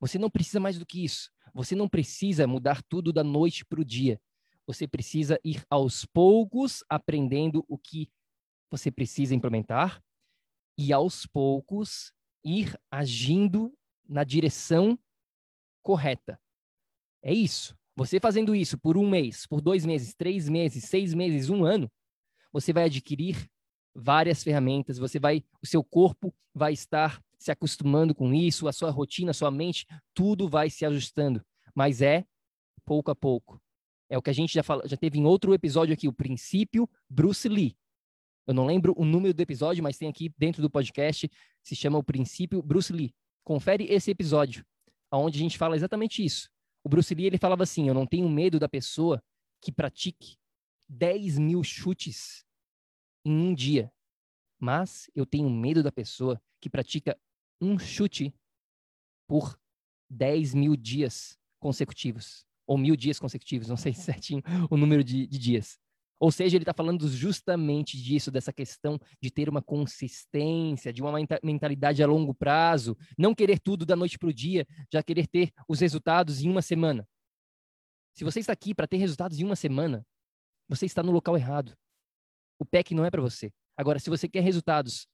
Você 0.01 0.19
não 0.19 0.31
precisa 0.31 0.59
mais 0.59 0.79
do 0.79 0.87
que 0.87 1.05
isso. 1.05 1.31
Você 1.53 1.75
não 1.75 1.89
precisa 1.89 2.47
mudar 2.47 2.83
tudo 2.83 3.13
da 3.13 3.23
noite 3.23 3.65
para 3.65 3.81
o 3.81 3.85
dia. 3.85 4.21
Você 4.67 4.87
precisa 4.87 5.39
ir 5.45 5.65
aos 5.69 6.05
poucos 6.05 6.85
aprendendo 6.89 7.65
o 7.69 7.77
que 7.77 8.09
você 8.71 8.91
precisa 8.91 9.35
implementar 9.35 10.01
e 10.79 10.93
aos 10.93 11.27
poucos 11.27 12.13
ir 12.45 12.79
agindo 12.91 13.73
na 14.11 14.25
direção 14.25 14.99
correta. 15.83 16.39
É 17.23 17.33
isso. 17.33 17.79
Você 17.97 18.19
fazendo 18.19 18.55
isso 18.55 18.77
por 18.77 18.97
um 18.97 19.09
mês, 19.09 19.47
por 19.47 19.61
dois 19.61 19.87
meses, 19.87 20.15
três 20.15 20.49
meses, 20.49 20.85
seis 20.85 21.15
meses, 21.15 21.49
um 21.49 21.65
ano, 21.65 21.91
você 22.53 22.73
vai 22.73 22.85
adquirir 22.85 23.49
várias 23.95 24.43
ferramentas. 24.43 24.99
Você 24.99 25.19
vai, 25.19 25.45
o 25.63 25.67
seu 25.67 25.85
corpo 25.85 26.35
vai 26.55 26.73
estar 26.73 27.23
se 27.39 27.51
acostumando 27.51 28.15
com 28.15 28.35
isso, 28.35 28.69
a 28.69 28.73
sua 28.73 28.91
rotina, 28.91 29.31
a 29.31 29.35
sua 29.35 29.51
mente, 29.51 29.87
tudo 30.13 30.49
vai 30.49 30.69
se 30.69 30.85
ajustando. 30.85 31.45
Mas 31.75 32.03
é 32.03 32.25
pouco 32.85 33.11
a 33.11 33.15
pouco. 33.15 33.61
É 34.09 34.19
o 34.19 34.23
que 34.23 34.31
a 34.31 34.35
gente 34.35 34.53
já, 34.53 34.63
fala, 34.63 34.87
já 34.89 34.97
teve 34.97 35.19
em 35.19 35.25
outro 35.25 35.55
episódio 35.55 35.95
aqui, 35.95 36.09
o 36.09 36.13
princípio 36.13 36.89
Bruce 37.09 37.49
Lee. 37.49 37.77
Eu 38.47 38.55
não 38.55 38.67
lembro 38.67 38.93
o 38.97 39.05
número 39.05 39.33
do 39.33 39.41
episódio, 39.41 39.83
mas 39.83 39.97
tem 39.97 40.09
aqui 40.09 40.33
dentro 40.37 40.61
do 40.61 40.69
podcast, 40.69 41.31
se 41.63 41.77
chama 41.77 41.99
O 41.99 42.03
Princípio 42.03 42.61
Bruce 42.61 42.93
Lee. 42.93 43.15
Confere 43.45 43.85
esse 43.85 44.11
episódio, 44.11 44.65
onde 45.13 45.39
a 45.39 45.43
gente 45.43 45.59
fala 45.59 45.77
exatamente 45.77 46.25
isso. 46.25 46.51
O 46.85 46.89
Bruce 46.89 47.15
Lee 47.15 47.27
ele 47.27 47.39
falava 47.39 47.63
assim: 47.63 47.89
Eu 47.89 47.95
não 47.95 48.07
tenho 48.07 48.29
medo 48.29 48.59
da 48.59 48.69
pessoa 48.69 49.23
que 49.61 49.73
pratique 49.73 50.37
10 50.89 51.39
mil 51.39 51.63
chutes 51.63 52.45
em 53.25 53.33
um 53.33 53.55
dia, 53.55 53.93
mas 54.59 55.11
eu 55.15 55.27
tenho 55.27 55.49
medo 55.51 55.83
da 55.83 55.93
pessoa 55.93 56.41
que 56.61 56.71
pratica 56.71 57.19
um 57.61 57.79
chute 57.79 58.35
por 59.29 59.59
10 60.11 60.55
mil 60.55 60.75
dias 60.75 61.39
consecutivos, 61.61 62.47
ou 62.67 62.77
mil 62.77 62.97
dias 62.97 63.19
consecutivos, 63.19 63.69
não 63.69 63.77
sei 63.77 63.93
certinho 63.95 64.43
o 64.71 64.77
número 64.77 65.05
de, 65.05 65.27
de 65.27 65.39
dias. 65.39 65.79
Ou 66.21 66.31
seja, 66.31 66.57
ele 66.57 66.65
está 66.65 66.75
falando 66.75 67.09
justamente 67.09 67.97
disso, 67.97 68.31
dessa 68.31 68.53
questão 68.53 69.01
de 69.23 69.31
ter 69.31 69.49
uma 69.49 69.63
consistência, 69.63 70.93
de 70.93 71.01
uma 71.01 71.19
mentalidade 71.43 72.03
a 72.03 72.07
longo 72.07 72.35
prazo, 72.35 72.95
não 73.17 73.35
querer 73.35 73.59
tudo 73.59 73.87
da 73.87 73.97
noite 73.97 74.19
para 74.19 74.29
o 74.29 74.33
dia, 74.33 74.67
já 74.93 75.03
querer 75.03 75.27
ter 75.27 75.51
os 75.67 75.81
resultados 75.81 76.43
em 76.43 76.51
uma 76.51 76.61
semana. 76.61 77.09
Se 78.15 78.23
você 78.23 78.41
está 78.41 78.53
aqui 78.53 78.75
para 78.75 78.87
ter 78.87 78.99
resultados 78.99 79.39
em 79.39 79.45
uma 79.45 79.57
semana, 79.57 80.07
você 80.69 80.85
está 80.85 81.03
no 81.03 81.11
local 81.11 81.39
errado. 81.39 81.75
O 82.59 82.67
PEC 82.67 82.95
não 82.95 83.07
é 83.07 83.11
para 83.11 83.23
você. 83.23 83.51
Agora, 83.75 83.99
se 83.99 84.11
você 84.11 84.29
quer 84.29 84.43
resultados 84.43 85.09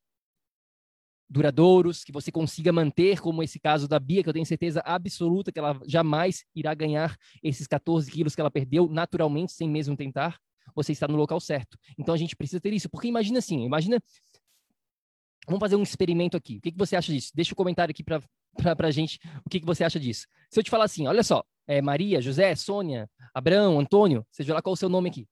duradouros, 1.28 2.02
que 2.02 2.10
você 2.10 2.32
consiga 2.32 2.72
manter, 2.72 3.20
como 3.20 3.44
esse 3.44 3.60
caso 3.60 3.86
da 3.86 4.00
Bia, 4.00 4.24
que 4.24 4.28
eu 4.28 4.32
tenho 4.32 4.46
certeza 4.46 4.80
absoluta 4.84 5.52
que 5.52 5.58
ela 5.58 5.78
jamais 5.86 6.44
irá 6.52 6.74
ganhar 6.74 7.16
esses 7.42 7.68
14 7.68 8.10
quilos 8.10 8.34
que 8.34 8.40
ela 8.40 8.50
perdeu 8.50 8.88
naturalmente, 8.88 9.52
sem 9.52 9.68
mesmo 9.68 9.96
tentar, 9.96 10.38
você 10.74 10.92
está 10.92 11.06
no 11.08 11.16
local 11.16 11.40
certo. 11.40 11.78
Então 11.98 12.14
a 12.14 12.18
gente 12.18 12.36
precisa 12.36 12.60
ter 12.60 12.72
isso, 12.72 12.88
porque 12.88 13.08
imagina 13.08 13.38
assim, 13.38 13.64
imagina. 13.64 14.02
Vamos 15.46 15.60
fazer 15.60 15.76
um 15.76 15.82
experimento 15.82 16.36
aqui. 16.36 16.56
O 16.56 16.60
que, 16.60 16.72
que 16.72 16.78
você 16.78 16.96
acha 16.96 17.12
disso? 17.12 17.30
Deixa 17.34 17.52
o 17.52 17.54
um 17.54 17.56
comentário 17.56 17.92
aqui 17.92 18.02
para 18.02 18.20
a 18.78 18.90
gente 18.90 19.20
o 19.44 19.48
que, 19.48 19.60
que 19.60 19.66
você 19.66 19.84
acha 19.84 20.00
disso. 20.00 20.26
Se 20.50 20.58
eu 20.58 20.64
te 20.64 20.70
falar 20.70 20.84
assim, 20.84 21.06
olha 21.06 21.22
só, 21.22 21.44
é 21.66 21.80
Maria, 21.80 22.20
José, 22.20 22.54
Sônia, 22.54 23.08
Abraão, 23.32 23.78
Antônio, 23.78 24.26
seja 24.30 24.54
lá 24.54 24.62
qual 24.62 24.72
o 24.72 24.76
seu 24.76 24.88
nome 24.88 25.08
aqui. 25.08 25.28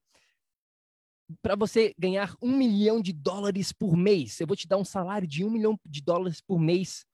Para 1.43 1.57
você 1.57 1.95
ganhar 1.99 2.37
um 2.41 2.57
milhão 2.57 3.01
de 3.01 3.13
dólares 3.13 3.73
por 3.73 3.97
mês, 3.97 4.41
eu 4.41 4.47
vou 4.47 4.57
te 4.57 4.69
dar 4.69 4.77
um 4.77 4.85
salário 4.85 5.27
de 5.27 5.45
um 5.45 5.51
milhão 5.51 5.79
de 5.85 6.03
dólares 6.03 6.41
por 6.41 6.59
mês 6.59 7.07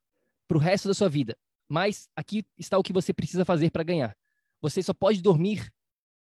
para 0.48 0.56
o 0.56 0.60
resto 0.60 0.88
da 0.88 0.94
sua 0.94 1.08
vida. 1.08 1.36
Mas 1.68 2.08
aqui 2.16 2.44
está 2.58 2.76
o 2.76 2.82
que 2.82 2.92
você 2.92 3.14
precisa 3.14 3.44
fazer 3.44 3.70
para 3.70 3.84
ganhar. 3.84 4.16
Você 4.60 4.82
só 4.82 4.92
pode 4.92 5.22
dormir 5.22 5.72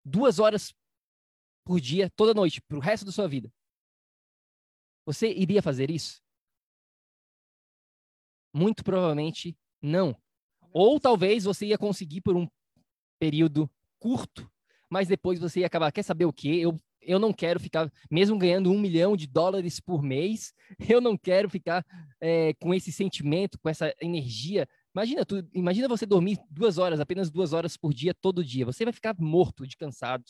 duas 0.04 0.38
horas 0.38 0.74
por 1.70 1.80
dia, 1.80 2.10
toda 2.16 2.34
noite, 2.34 2.60
para 2.60 2.76
o 2.76 2.80
resto 2.80 3.06
da 3.06 3.12
sua 3.12 3.28
vida. 3.28 3.48
Você 5.06 5.32
iria 5.32 5.62
fazer 5.62 5.88
isso? 5.88 6.20
Muito 8.52 8.82
provavelmente 8.82 9.56
não. 9.80 10.20
Ou 10.72 10.98
talvez 10.98 11.44
você 11.44 11.66
ia 11.66 11.78
conseguir 11.78 12.22
por 12.22 12.36
um 12.36 12.48
período 13.20 13.70
curto, 14.00 14.50
mas 14.90 15.06
depois 15.06 15.38
você 15.38 15.60
ia 15.60 15.66
acabar. 15.68 15.92
Quer 15.92 16.02
saber 16.02 16.24
o 16.24 16.32
quê? 16.32 16.48
Eu, 16.48 16.76
eu 17.00 17.20
não 17.20 17.32
quero 17.32 17.60
ficar, 17.60 17.88
mesmo 18.10 18.36
ganhando 18.36 18.72
um 18.72 18.80
milhão 18.80 19.16
de 19.16 19.28
dólares 19.28 19.78
por 19.78 20.02
mês, 20.02 20.52
eu 20.92 21.00
não 21.00 21.16
quero 21.16 21.48
ficar 21.48 21.86
é, 22.20 22.52
com 22.54 22.74
esse 22.74 22.90
sentimento, 22.90 23.60
com 23.60 23.68
essa 23.68 23.94
energia. 24.00 24.68
Imagina, 24.92 25.24
tu, 25.24 25.48
imagina 25.54 25.86
você 25.86 26.04
dormir 26.04 26.36
duas 26.50 26.78
horas, 26.78 26.98
apenas 26.98 27.30
duas 27.30 27.52
horas 27.52 27.76
por 27.76 27.94
dia, 27.94 28.12
todo 28.12 28.44
dia. 28.44 28.66
Você 28.66 28.82
vai 28.82 28.92
ficar 28.92 29.14
morto 29.20 29.64
de 29.68 29.76
cansado 29.76 30.24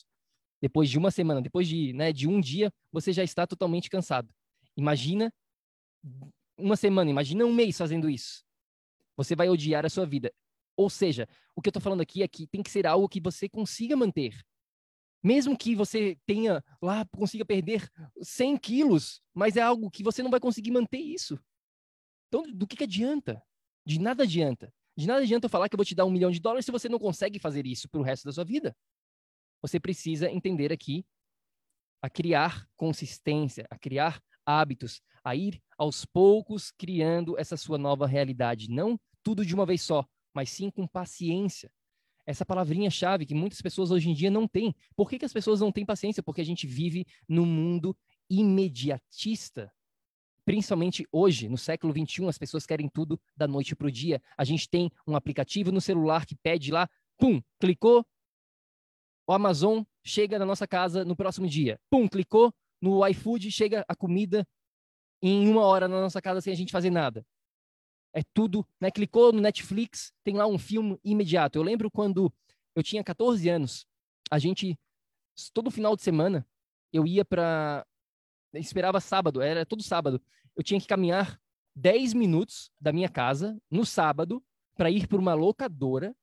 depois 0.60 0.90
de 0.90 0.98
uma 0.98 1.10
semana, 1.10 1.40
depois 1.40 1.66
de, 1.66 1.92
né, 1.92 2.12
de 2.12 2.28
um 2.28 2.40
dia, 2.40 2.72
você 2.92 3.12
já 3.12 3.24
está 3.24 3.46
totalmente 3.46 3.88
cansado. 3.88 4.32
Imagina 4.76 5.32
uma 6.56 6.76
semana, 6.76 7.10
imagina 7.10 7.44
um 7.44 7.52
mês 7.52 7.76
fazendo 7.78 8.08
isso. 8.08 8.44
Você 9.16 9.34
vai 9.34 9.48
odiar 9.48 9.86
a 9.86 9.90
sua 9.90 10.06
vida. 10.06 10.32
Ou 10.76 10.88
seja, 10.88 11.26
o 11.56 11.62
que 11.62 11.68
eu 11.68 11.70
estou 11.70 11.82
falando 11.82 12.02
aqui 12.02 12.22
é 12.22 12.28
que 12.28 12.46
tem 12.46 12.62
que 12.62 12.70
ser 12.70 12.86
algo 12.86 13.08
que 13.08 13.20
você 13.20 13.48
consiga 13.48 13.96
manter. 13.96 14.38
Mesmo 15.22 15.56
que 15.56 15.74
você 15.74 16.16
tenha 16.24 16.64
lá, 16.80 17.06
consiga 17.14 17.44
perder 17.44 17.90
100 18.22 18.56
quilos, 18.56 19.20
mas 19.34 19.56
é 19.56 19.60
algo 19.60 19.90
que 19.90 20.02
você 20.02 20.22
não 20.22 20.30
vai 20.30 20.40
conseguir 20.40 20.70
manter 20.70 20.98
isso. 20.98 21.38
Então, 22.28 22.42
do 22.54 22.66
que, 22.66 22.76
que 22.76 22.84
adianta? 22.84 23.42
De 23.84 23.98
nada 23.98 24.22
adianta. 24.22 24.72
De 24.96 25.06
nada 25.06 25.20
adianta 25.22 25.46
eu 25.46 25.50
falar 25.50 25.68
que 25.68 25.74
eu 25.74 25.78
vou 25.78 25.84
te 25.84 25.94
dar 25.94 26.06
um 26.06 26.10
milhão 26.10 26.30
de 26.30 26.40
dólares 26.40 26.64
se 26.64 26.72
você 26.72 26.88
não 26.88 26.98
consegue 26.98 27.38
fazer 27.38 27.66
isso 27.66 27.88
para 27.88 28.00
o 28.00 28.04
resto 28.04 28.24
da 28.24 28.32
sua 28.32 28.44
vida 28.44 28.74
você 29.60 29.78
precisa 29.78 30.30
entender 30.30 30.72
aqui 30.72 31.04
a 32.02 32.08
criar 32.08 32.66
consistência, 32.76 33.66
a 33.70 33.78
criar 33.78 34.22
hábitos, 34.44 35.02
a 35.22 35.36
ir 35.36 35.62
aos 35.76 36.04
poucos 36.04 36.70
criando 36.70 37.38
essa 37.38 37.56
sua 37.56 37.78
nova 37.78 38.06
realidade. 38.06 38.70
Não 38.70 38.98
tudo 39.22 39.44
de 39.44 39.54
uma 39.54 39.66
vez 39.66 39.82
só, 39.82 40.06
mas 40.34 40.50
sim 40.50 40.70
com 40.70 40.86
paciência. 40.86 41.70
Essa 42.26 42.46
palavrinha-chave 42.46 43.26
que 43.26 43.34
muitas 43.34 43.60
pessoas 43.60 43.90
hoje 43.90 44.08
em 44.08 44.14
dia 44.14 44.30
não 44.30 44.46
têm. 44.46 44.74
Por 44.94 45.10
que, 45.10 45.18
que 45.18 45.24
as 45.24 45.32
pessoas 45.32 45.60
não 45.60 45.72
têm 45.72 45.84
paciência? 45.84 46.22
Porque 46.22 46.40
a 46.40 46.44
gente 46.44 46.66
vive 46.66 47.06
num 47.28 47.46
mundo 47.46 47.96
imediatista. 48.28 49.72
Principalmente 50.44 51.06
hoje, 51.12 51.48
no 51.48 51.58
século 51.58 51.92
XXI, 51.92 52.26
as 52.28 52.38
pessoas 52.38 52.66
querem 52.66 52.88
tudo 52.88 53.20
da 53.36 53.46
noite 53.46 53.74
para 53.74 53.86
o 53.86 53.90
dia. 53.90 54.22
A 54.36 54.44
gente 54.44 54.68
tem 54.68 54.90
um 55.06 55.16
aplicativo 55.16 55.70
no 55.70 55.80
celular 55.80 56.24
que 56.24 56.34
pede 56.36 56.70
lá, 56.70 56.88
pum, 57.18 57.42
clicou, 57.58 58.06
o 59.30 59.32
Amazon 59.32 59.84
chega 60.04 60.40
na 60.40 60.44
nossa 60.44 60.66
casa 60.66 61.04
no 61.04 61.14
próximo 61.14 61.46
dia. 61.46 61.78
Pum, 61.88 62.08
clicou 62.08 62.52
no 62.82 63.06
iFood, 63.06 63.48
chega 63.52 63.84
a 63.86 63.94
comida 63.94 64.44
em 65.22 65.48
uma 65.48 65.62
hora 65.62 65.86
na 65.86 66.00
nossa 66.00 66.20
casa 66.20 66.40
sem 66.40 66.52
a 66.52 66.56
gente 66.56 66.72
fazer 66.72 66.90
nada. 66.90 67.24
É 68.12 68.22
tudo, 68.34 68.66
né? 68.80 68.90
Clicou 68.90 69.32
no 69.32 69.40
Netflix, 69.40 70.12
tem 70.24 70.34
lá 70.34 70.48
um 70.48 70.58
filme 70.58 70.98
imediato. 71.04 71.56
Eu 71.56 71.62
lembro 71.62 71.88
quando 71.92 72.32
eu 72.74 72.82
tinha 72.82 73.04
14 73.04 73.48
anos, 73.48 73.86
a 74.32 74.38
gente 74.40 74.76
todo 75.54 75.70
final 75.70 75.94
de 75.94 76.02
semana 76.02 76.44
eu 76.92 77.06
ia 77.06 77.24
para 77.24 77.86
esperava 78.54 78.98
sábado, 78.98 79.40
era 79.40 79.64
todo 79.64 79.80
sábado. 79.80 80.20
Eu 80.56 80.64
tinha 80.64 80.80
que 80.80 80.88
caminhar 80.88 81.40
10 81.76 82.14
minutos 82.14 82.68
da 82.80 82.92
minha 82.92 83.08
casa 83.08 83.56
no 83.70 83.86
sábado 83.86 84.42
para 84.76 84.90
ir 84.90 85.06
para 85.06 85.18
uma 85.18 85.34
locadora, 85.34 86.16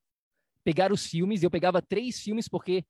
pegar 0.62 0.92
os 0.92 1.06
filmes. 1.06 1.42
Eu 1.42 1.50
pegava 1.50 1.80
três 1.80 2.20
filmes 2.20 2.48
porque 2.48 2.84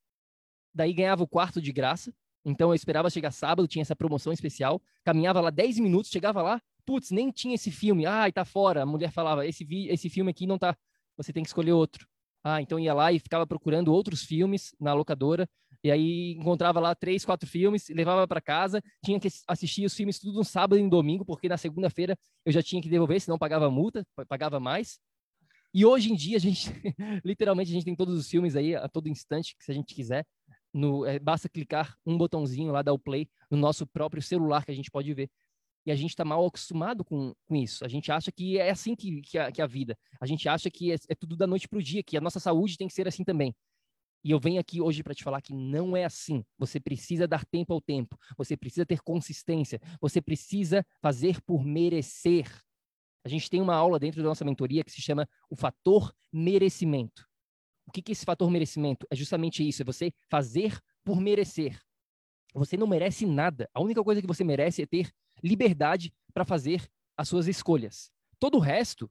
daí 0.74 0.92
ganhava 0.92 1.22
o 1.22 1.28
quarto 1.28 1.60
de 1.60 1.72
graça. 1.72 2.12
Então 2.44 2.70
eu 2.70 2.74
esperava 2.74 3.10
chegar 3.10 3.30
sábado, 3.30 3.68
tinha 3.68 3.82
essa 3.82 3.96
promoção 3.96 4.32
especial, 4.32 4.80
caminhava 5.04 5.40
lá 5.40 5.50
10 5.50 5.78
minutos, 5.78 6.10
chegava 6.10 6.40
lá, 6.42 6.60
putz, 6.86 7.10
nem 7.10 7.30
tinha 7.30 7.54
esse 7.54 7.70
filme. 7.70 8.06
Ai, 8.06 8.32
tá 8.32 8.44
fora. 8.44 8.82
A 8.82 8.86
mulher 8.86 9.10
falava: 9.10 9.46
"Esse 9.46 9.64
vi 9.64 9.88
esse 9.88 10.08
filme 10.08 10.30
aqui 10.30 10.46
não 10.46 10.58
tá, 10.58 10.76
você 11.16 11.32
tem 11.32 11.42
que 11.42 11.48
escolher 11.48 11.72
outro". 11.72 12.06
Ah, 12.42 12.62
então 12.62 12.78
ia 12.78 12.94
lá 12.94 13.12
e 13.12 13.18
ficava 13.18 13.46
procurando 13.46 13.92
outros 13.92 14.22
filmes 14.22 14.74
na 14.80 14.94
locadora. 14.94 15.48
E 15.82 15.90
aí 15.90 16.32
encontrava 16.32 16.80
lá 16.80 16.94
três, 16.94 17.24
quatro 17.24 17.48
filmes, 17.48 17.88
levava 17.88 18.26
para 18.26 18.40
casa, 18.40 18.82
tinha 19.04 19.20
que 19.20 19.28
assistir 19.46 19.84
os 19.84 19.94
filmes 19.94 20.18
tudo 20.18 20.38
no 20.38 20.44
sábado 20.44 20.78
e 20.78 20.82
no 20.82 20.90
domingo, 20.90 21.24
porque 21.24 21.48
na 21.48 21.56
segunda-feira 21.56 22.16
eu 22.44 22.52
já 22.52 22.62
tinha 22.62 22.82
que 22.82 22.88
devolver, 22.88 23.20
senão 23.20 23.38
pagava 23.38 23.70
multa, 23.70 24.04
pagava 24.28 24.58
mais. 24.58 24.98
E 25.72 25.84
hoje 25.84 26.10
em 26.10 26.16
dia 26.16 26.36
a 26.36 26.40
gente, 26.40 26.70
literalmente 27.24 27.70
a 27.70 27.74
gente 27.74 27.84
tem 27.84 27.94
todos 27.94 28.18
os 28.18 28.28
filmes 28.28 28.56
aí 28.56 28.74
a 28.74 28.88
todo 28.88 29.08
instante, 29.08 29.54
que 29.56 29.64
se 29.64 29.70
a 29.70 29.74
gente 29.74 29.94
quiser, 29.94 30.26
no, 30.72 31.04
é, 31.06 31.18
basta 31.18 31.48
clicar 31.48 31.98
um 32.04 32.16
botãozinho 32.16 32.72
lá, 32.72 32.82
dar 32.82 32.92
o 32.92 32.98
play 32.98 33.28
no 33.50 33.56
nosso 33.56 33.86
próprio 33.86 34.22
celular 34.22 34.64
que 34.64 34.70
a 34.70 34.74
gente 34.74 34.90
pode 34.90 35.12
ver. 35.14 35.30
E 35.86 35.90
a 35.90 35.94
gente 35.94 36.10
está 36.10 36.24
mal 36.24 36.44
acostumado 36.44 37.04
com, 37.04 37.34
com 37.46 37.56
isso. 37.56 37.84
A 37.84 37.88
gente 37.88 38.12
acha 38.12 38.30
que 38.30 38.58
é 38.58 38.70
assim 38.70 38.94
que, 38.94 39.22
que, 39.22 39.38
a, 39.38 39.50
que 39.50 39.62
a 39.62 39.66
vida. 39.66 39.96
A 40.20 40.26
gente 40.26 40.48
acha 40.48 40.70
que 40.70 40.92
é, 40.92 40.96
é 41.08 41.14
tudo 41.14 41.36
da 41.36 41.46
noite 41.46 41.68
para 41.68 41.78
o 41.78 41.82
dia, 41.82 42.02
que 42.02 42.16
a 42.16 42.20
nossa 42.20 42.38
saúde 42.38 42.76
tem 42.76 42.88
que 42.88 42.94
ser 42.94 43.08
assim 43.08 43.24
também. 43.24 43.54
E 44.24 44.30
eu 44.30 44.40
venho 44.40 44.60
aqui 44.60 44.80
hoje 44.80 45.02
para 45.02 45.14
te 45.14 45.22
falar 45.22 45.40
que 45.40 45.54
não 45.54 45.96
é 45.96 46.04
assim. 46.04 46.44
Você 46.58 46.80
precisa 46.80 47.26
dar 47.26 47.44
tempo 47.44 47.72
ao 47.72 47.80
tempo. 47.80 48.18
Você 48.36 48.56
precisa 48.56 48.84
ter 48.84 49.00
consistência. 49.00 49.80
Você 50.00 50.20
precisa 50.20 50.84
fazer 51.00 51.40
por 51.42 51.64
merecer. 51.64 52.50
A 53.24 53.28
gente 53.28 53.48
tem 53.48 53.60
uma 53.60 53.74
aula 53.74 53.98
dentro 53.98 54.22
da 54.22 54.28
nossa 54.28 54.44
mentoria 54.44 54.82
que 54.82 54.90
se 54.90 55.00
chama 55.00 55.28
o 55.48 55.56
fator 55.56 56.12
merecimento. 56.32 57.27
O 57.88 57.90
que, 57.90 58.02
que 58.02 58.12
é 58.12 58.14
esse 58.14 58.26
fator 58.26 58.50
merecimento? 58.50 59.06
É 59.10 59.16
justamente 59.16 59.66
isso, 59.66 59.80
é 59.80 59.84
você 59.84 60.12
fazer 60.28 60.78
por 61.02 61.18
merecer. 61.20 61.80
Você 62.54 62.76
não 62.76 62.86
merece 62.86 63.24
nada. 63.24 63.68
A 63.72 63.80
única 63.80 64.04
coisa 64.04 64.20
que 64.20 64.26
você 64.26 64.44
merece 64.44 64.82
é 64.82 64.86
ter 64.86 65.10
liberdade 65.42 66.12
para 66.34 66.44
fazer 66.44 66.86
as 67.16 67.28
suas 67.28 67.48
escolhas. 67.48 68.10
Todo 68.38 68.56
o 68.56 68.60
resto 68.60 69.10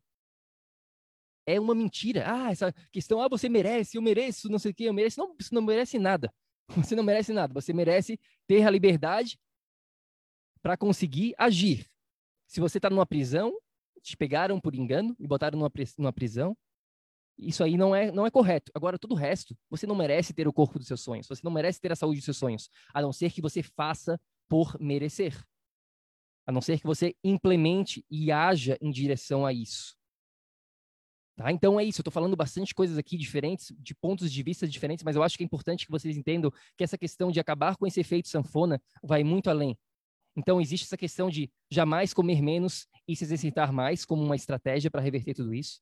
é 1.48 1.60
uma 1.60 1.74
mentira. 1.74 2.24
Ah, 2.28 2.52
essa 2.52 2.72
questão, 2.92 3.20
ah, 3.20 3.28
você 3.28 3.50
merece, 3.50 3.98
eu 3.98 4.02
mereço, 4.02 4.48
não 4.48 4.60
sei 4.60 4.72
o 4.72 4.76
que, 4.76 4.84
eu 4.84 4.94
mereço. 4.94 5.20
Não, 5.20 5.36
você 5.36 5.56
não 5.56 5.62
merece 5.64 5.98
nada. 5.98 6.32
Você 6.76 6.98
não 6.98 7.04
merece 7.04 7.32
nada. 7.32 7.54
Você 7.54 7.72
merece 7.72 8.20
ter 8.46 8.68
a 8.68 8.70
liberdade 8.70 9.40
para 10.62 10.76
conseguir 10.76 11.34
agir. 11.38 11.90
Se 12.46 12.60
você 12.60 12.78
está 12.78 12.90
numa 12.90 13.06
prisão, 13.06 13.58
te 14.02 14.18
pegaram 14.18 14.60
por 14.60 14.76
engano 14.76 15.16
e 15.18 15.26
botaram 15.26 15.58
numa, 15.58 16.12
prisão, 16.12 16.58
isso 17.38 17.64
aí 17.64 17.78
não 17.78 17.96
é, 17.96 18.12
não 18.12 18.26
é 18.26 18.32
correto. 18.32 18.72
Agora, 18.74 18.98
todo 18.98 19.12
o 19.12 19.16
resto, 19.16 19.56
você 19.70 19.86
não 19.86 19.96
merece 19.96 20.34
ter 20.34 20.48
o 20.48 20.54
corpo 20.54 20.80
dos 20.80 20.88
seus 20.88 21.02
sonhos, 21.02 21.28
você 21.28 21.42
não 21.44 21.52
merece 21.52 21.80
ter 21.80 21.92
a 21.92 21.96
saúde 21.96 22.18
dos 22.18 22.26
seus 22.26 22.38
sonhos, 22.38 22.70
a 22.94 23.02
não 23.02 23.14
ser 23.14 23.32
que 23.32 23.42
você 23.42 23.62
faça 23.62 24.20
por 24.50 24.78
merecer. 24.80 25.34
a 26.46 26.52
não 26.52 26.62
ser 26.62 26.80
que 26.80 26.88
você 26.88 27.14
implemente 27.24 28.06
e 28.10 28.32
haja 28.32 28.78
em 28.82 28.90
direção 28.90 29.46
a 29.46 29.52
isso. 29.52 29.98
Tá? 31.36 31.52
Então 31.52 31.80
é 31.80 31.84
isso, 31.84 32.00
eu 32.00 32.02
estou 32.02 32.12
falando 32.12 32.36
bastante 32.36 32.74
coisas 32.74 32.98
aqui 32.98 33.18
diferentes, 33.18 33.72
de 33.78 33.94
pontos 33.94 34.32
de 34.32 34.42
vista 34.42 34.68
diferentes, 34.68 35.04
mas 35.04 35.16
eu 35.16 35.22
acho 35.22 35.38
que 35.38 35.44
é 35.44 35.46
importante 35.46 35.86
que 35.86 35.92
vocês 35.92 36.18
entendam 36.18 36.52
que 36.76 36.84
essa 36.84 36.98
questão 36.98 37.32
de 37.32 37.40
acabar 37.40 37.76
com 37.76 37.86
esse 37.86 38.00
efeito 38.00 38.28
sanfona 38.28 38.82
vai 39.04 39.24
muito 39.24 39.50
além. 39.50 39.78
Então 40.36 40.60
existe 40.62 40.86
essa 40.86 40.98
questão 40.98 41.30
de 41.30 41.52
jamais 41.70 42.14
comer 42.14 42.42
menos 42.42 42.88
e 43.08 43.16
se 43.16 43.24
exercitar 43.24 43.72
mais 43.72 44.06
como 44.06 44.24
uma 44.24 44.36
estratégia 44.36 44.90
para 44.90 45.02
reverter 45.02 45.36
tudo 45.36 45.54
isso. 45.54 45.80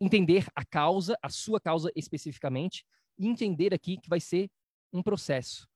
Entender 0.00 0.46
a 0.54 0.64
causa, 0.64 1.16
a 1.22 1.28
sua 1.28 1.60
causa 1.60 1.90
especificamente, 1.96 2.84
e 3.18 3.26
entender 3.26 3.72
aqui 3.72 3.96
que 3.96 4.08
vai 4.08 4.20
ser 4.20 4.50
um 4.92 5.02
processo. 5.02 5.68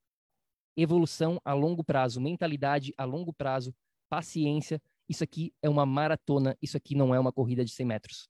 Evolução 0.76 1.40
a 1.44 1.52
longo 1.52 1.82
prazo, 1.82 2.20
mentalidade 2.20 2.92
a 2.96 3.04
longo 3.04 3.32
prazo, 3.32 3.74
paciência. 4.08 4.80
Isso 5.08 5.24
aqui 5.24 5.52
é 5.62 5.68
uma 5.68 5.86
maratona, 5.86 6.56
isso 6.60 6.76
aqui 6.76 6.94
não 6.94 7.14
é 7.14 7.18
uma 7.18 7.32
corrida 7.32 7.64
de 7.64 7.72
100 7.72 7.86
metros. 7.86 8.28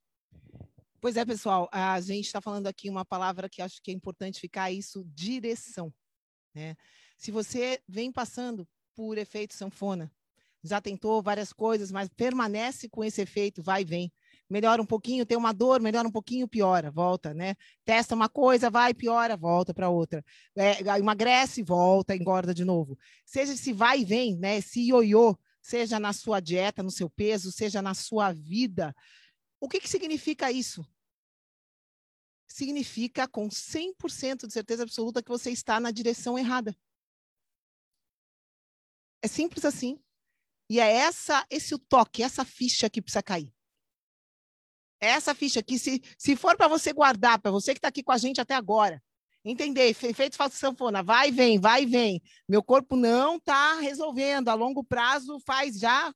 Pois 0.99 1.17
é, 1.17 1.25
pessoal, 1.25 1.67
a 1.71 1.99
gente 1.99 2.25
está 2.25 2.39
falando 2.39 2.67
aqui 2.67 2.89
uma 2.89 3.03
palavra 3.03 3.49
que 3.49 3.61
acho 3.61 3.81
que 3.81 3.89
é 3.89 3.93
importante 3.93 4.39
ficar 4.39 4.71
isso, 4.71 5.03
direção. 5.05 5.91
Né? 6.53 6.75
Se 7.17 7.31
você 7.31 7.81
vem 7.87 8.11
passando 8.11 8.67
por 8.93 9.17
efeito 9.17 9.55
sanfona, 9.55 10.11
já 10.63 10.79
tentou 10.79 11.21
várias 11.21 11.51
coisas, 11.51 11.91
mas 11.91 12.07
permanece 12.09 12.87
com 12.87 13.03
esse 13.03 13.21
efeito, 13.21 13.63
vai 13.63 13.81
e 13.81 13.85
vem. 13.85 14.13
Melhora 14.51 14.81
um 14.81 14.85
pouquinho, 14.85 15.25
tem 15.25 15.37
uma 15.37 15.53
dor, 15.53 15.79
melhora 15.79 16.05
um 16.05 16.11
pouquinho, 16.11 16.45
piora, 16.45 16.91
volta, 16.91 17.33
né? 17.33 17.55
Testa 17.85 18.13
uma 18.13 18.27
coisa, 18.27 18.69
vai, 18.69 18.93
piora, 18.93 19.37
volta 19.37 19.73
para 19.73 19.89
outra. 19.89 20.25
É, 20.53 20.81
emagrece, 20.99 21.63
volta, 21.63 22.13
engorda 22.13 22.53
de 22.53 22.65
novo. 22.65 22.97
Seja 23.25 23.55
se 23.55 23.71
vai 23.71 24.01
e 24.01 24.05
vem, 24.05 24.35
né? 24.37 24.57
Esse 24.57 24.81
ioiô, 24.81 25.37
seja 25.61 26.01
na 26.01 26.11
sua 26.11 26.41
dieta, 26.41 26.83
no 26.83 26.91
seu 26.91 27.09
peso, 27.09 27.49
seja 27.49 27.81
na 27.81 27.93
sua 27.93 28.33
vida, 28.33 28.93
o 29.57 29.69
que, 29.69 29.79
que 29.79 29.87
significa 29.87 30.51
isso? 30.51 30.85
Significa 32.45 33.29
com 33.29 33.47
100% 33.47 34.47
de 34.47 34.51
certeza 34.51 34.83
absoluta 34.83 35.23
que 35.23 35.29
você 35.29 35.49
está 35.49 35.79
na 35.79 35.91
direção 35.91 36.37
errada. 36.37 36.75
É 39.21 39.29
simples 39.29 39.63
assim. 39.63 39.97
E 40.69 40.77
é 40.77 40.91
essa, 40.91 41.45
esse 41.49 41.73
o 41.73 41.79
toque, 41.79 42.21
essa 42.21 42.43
ficha 42.43 42.89
que 42.89 43.01
precisa 43.01 43.23
cair. 43.23 43.53
Essa 45.01 45.33
ficha 45.33 45.63
que, 45.63 45.79
se, 45.79 46.01
se 46.15 46.35
for 46.35 46.55
para 46.55 46.67
você 46.67 46.93
guardar, 46.93 47.39
para 47.39 47.49
você 47.49 47.73
que 47.73 47.79
está 47.79 47.87
aqui 47.87 48.03
com 48.03 48.11
a 48.11 48.17
gente 48.19 48.39
até 48.39 48.53
agora, 48.53 49.01
entender, 49.43 49.89
efeito 49.89 50.35
falta 50.35 50.55
sanfona, 50.55 51.01
vai 51.01 51.29
e 51.29 51.31
vem, 51.31 51.59
vai 51.59 51.83
e 51.83 51.85
vem. 51.87 52.21
Meu 52.47 52.61
corpo 52.61 52.95
não 52.95 53.37
está 53.37 53.79
resolvendo. 53.79 54.49
A 54.49 54.53
longo 54.53 54.83
prazo 54.83 55.39
faz 55.39 55.79
já 55.79 56.13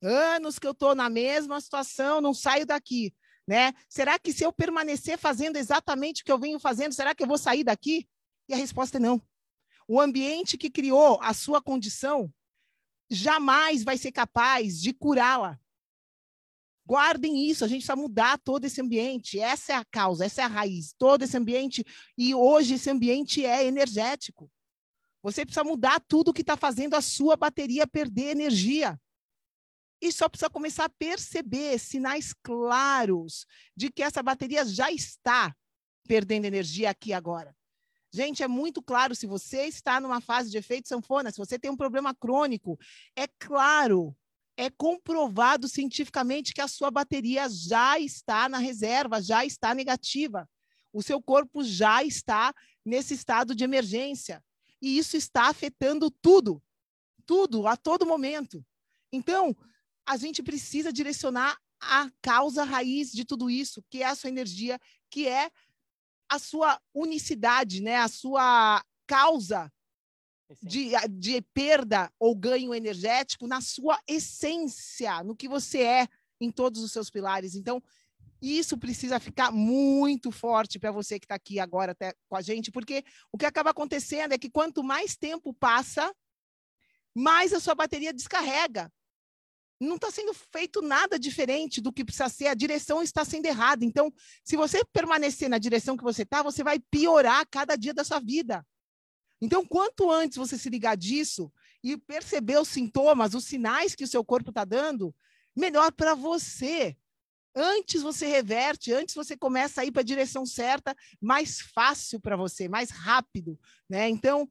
anos 0.00 0.58
que 0.58 0.66
eu 0.66 0.70
estou 0.70 0.94
na 0.94 1.08
mesma 1.08 1.60
situação, 1.60 2.20
não 2.20 2.32
saio 2.32 2.64
daqui. 2.64 3.12
Né? 3.46 3.72
Será 3.88 4.18
que 4.18 4.32
se 4.32 4.44
eu 4.44 4.52
permanecer 4.52 5.18
fazendo 5.18 5.56
exatamente 5.56 6.22
o 6.22 6.24
que 6.24 6.30
eu 6.30 6.38
venho 6.38 6.60
fazendo, 6.60 6.92
será 6.92 7.14
que 7.14 7.22
eu 7.22 7.26
vou 7.26 7.38
sair 7.38 7.64
daqui? 7.64 8.06
E 8.48 8.54
a 8.54 8.56
resposta 8.56 8.98
é 8.98 9.00
não. 9.00 9.20
O 9.88 10.00
ambiente 10.00 10.58
que 10.58 10.70
criou 10.70 11.18
a 11.22 11.32
sua 11.32 11.62
condição 11.62 12.32
jamais 13.10 13.82
vai 13.82 13.96
ser 13.96 14.12
capaz 14.12 14.80
de 14.80 14.92
curá-la. 14.92 15.58
Guardem 16.88 17.46
isso, 17.46 17.66
a 17.66 17.68
gente 17.68 17.80
precisa 17.80 17.94
mudar 17.94 18.38
todo 18.38 18.64
esse 18.64 18.80
ambiente. 18.80 19.38
Essa 19.38 19.74
é 19.74 19.76
a 19.76 19.84
causa, 19.84 20.24
essa 20.24 20.40
é 20.40 20.44
a 20.44 20.48
raiz. 20.48 20.94
Todo 20.96 21.22
esse 21.22 21.36
ambiente, 21.36 21.84
e 22.16 22.34
hoje 22.34 22.76
esse 22.76 22.88
ambiente 22.88 23.44
é 23.44 23.66
energético. 23.66 24.50
Você 25.22 25.44
precisa 25.44 25.62
mudar 25.62 26.00
tudo 26.08 26.32
que 26.32 26.40
está 26.40 26.56
fazendo 26.56 26.94
a 26.94 27.02
sua 27.02 27.36
bateria 27.36 27.86
perder 27.86 28.30
energia 28.30 28.98
e 30.00 30.10
só 30.10 30.30
precisa 30.30 30.48
começar 30.48 30.86
a 30.86 30.88
perceber 30.88 31.78
sinais 31.78 32.32
claros 32.42 33.44
de 33.76 33.92
que 33.92 34.02
essa 34.02 34.22
bateria 34.22 34.64
já 34.64 34.90
está 34.90 35.54
perdendo 36.06 36.46
energia 36.46 36.88
aqui 36.88 37.12
agora. 37.12 37.54
Gente, 38.10 38.42
é 38.42 38.48
muito 38.48 38.80
claro, 38.80 39.14
se 39.14 39.26
você 39.26 39.64
está 39.66 40.00
numa 40.00 40.22
fase 40.22 40.50
de 40.50 40.56
efeito 40.56 40.88
sanfona, 40.88 41.30
se 41.30 41.36
você 41.36 41.58
tem 41.58 41.70
um 41.70 41.76
problema 41.76 42.14
crônico, 42.14 42.78
é 43.14 43.26
claro, 43.38 44.16
é 44.58 44.68
comprovado 44.68 45.68
cientificamente 45.68 46.52
que 46.52 46.60
a 46.60 46.66
sua 46.66 46.90
bateria 46.90 47.48
já 47.48 47.96
está 47.96 48.48
na 48.48 48.58
reserva, 48.58 49.22
já 49.22 49.46
está 49.46 49.72
negativa. 49.72 50.50
O 50.92 51.00
seu 51.00 51.22
corpo 51.22 51.62
já 51.62 52.02
está 52.02 52.52
nesse 52.84 53.14
estado 53.14 53.54
de 53.54 53.62
emergência. 53.62 54.44
E 54.82 54.98
isso 54.98 55.16
está 55.16 55.44
afetando 55.44 56.10
tudo, 56.10 56.60
tudo, 57.24 57.68
a 57.68 57.76
todo 57.76 58.04
momento. 58.04 58.66
Então, 59.12 59.56
a 60.04 60.16
gente 60.16 60.42
precisa 60.42 60.92
direcionar 60.92 61.56
a 61.80 62.10
causa 62.20 62.64
raiz 62.64 63.12
de 63.12 63.24
tudo 63.24 63.48
isso, 63.48 63.80
que 63.88 64.02
é 64.02 64.06
a 64.06 64.16
sua 64.16 64.28
energia, 64.28 64.76
que 65.08 65.28
é 65.28 65.52
a 66.28 66.38
sua 66.40 66.80
unicidade, 66.92 67.80
né? 67.80 67.98
a 67.98 68.08
sua 68.08 68.84
causa 69.06 69.72
de, 70.62 70.90
de 71.10 71.40
perda 71.54 72.10
ou 72.18 72.34
ganho 72.34 72.74
energético 72.74 73.46
na 73.46 73.60
sua 73.60 73.98
essência, 74.06 75.22
no 75.22 75.36
que 75.36 75.48
você 75.48 75.82
é 75.82 76.08
em 76.40 76.50
todos 76.50 76.82
os 76.82 76.92
seus 76.92 77.10
pilares. 77.10 77.54
Então, 77.54 77.82
isso 78.40 78.78
precisa 78.78 79.18
ficar 79.18 79.50
muito 79.50 80.30
forte 80.30 80.78
para 80.78 80.92
você 80.92 81.18
que 81.18 81.24
está 81.24 81.34
aqui 81.34 81.58
agora 81.58 81.92
até 81.92 82.14
com 82.28 82.36
a 82.36 82.42
gente, 82.42 82.70
porque 82.70 83.04
o 83.32 83.38
que 83.38 83.46
acaba 83.46 83.70
acontecendo 83.70 84.32
é 84.32 84.38
que 84.38 84.50
quanto 84.50 84.82
mais 84.82 85.16
tempo 85.16 85.52
passa, 85.52 86.14
mais 87.14 87.52
a 87.52 87.60
sua 87.60 87.74
bateria 87.74 88.12
descarrega 88.12 88.90
não 89.80 89.94
está 89.96 90.10
sendo 90.10 90.34
feito 90.34 90.82
nada 90.82 91.18
diferente 91.18 91.80
do 91.80 91.92
que 91.92 92.04
precisa 92.04 92.28
ser, 92.28 92.48
a 92.48 92.54
direção 92.54 93.02
está 93.02 93.24
sendo 93.24 93.46
errada. 93.46 93.84
Então, 93.84 94.12
se 94.42 94.56
você 94.56 94.84
permanecer 94.92 95.48
na 95.48 95.58
direção 95.58 95.96
que 95.96 96.02
você 96.02 96.22
está, 96.22 96.42
você 96.42 96.64
vai 96.64 96.80
piorar 96.90 97.46
cada 97.48 97.76
dia 97.76 97.94
da 97.94 98.02
sua 98.02 98.18
vida. 98.18 98.66
Então, 99.40 99.64
quanto 99.64 100.10
antes 100.10 100.36
você 100.36 100.58
se 100.58 100.68
ligar 100.68 100.96
disso 100.96 101.52
e 101.82 101.96
perceber 101.96 102.58
os 102.58 102.68
sintomas, 102.68 103.34
os 103.34 103.44
sinais 103.44 103.94
que 103.94 104.04
o 104.04 104.08
seu 104.08 104.24
corpo 104.24 104.50
está 104.50 104.64
dando, 104.64 105.14
melhor 105.56 105.92
para 105.92 106.14
você. 106.14 106.96
Antes 107.54 108.02
você 108.02 108.26
reverte, 108.26 108.92
antes 108.92 109.14
você 109.14 109.36
começa 109.36 109.80
a 109.80 109.84
ir 109.84 109.92
para 109.92 110.02
a 110.02 110.04
direção 110.04 110.44
certa, 110.44 110.94
mais 111.20 111.60
fácil 111.60 112.20
para 112.20 112.36
você, 112.36 112.68
mais 112.68 112.90
rápido, 112.90 113.58
né? 113.88 114.08
Então, 114.08 114.48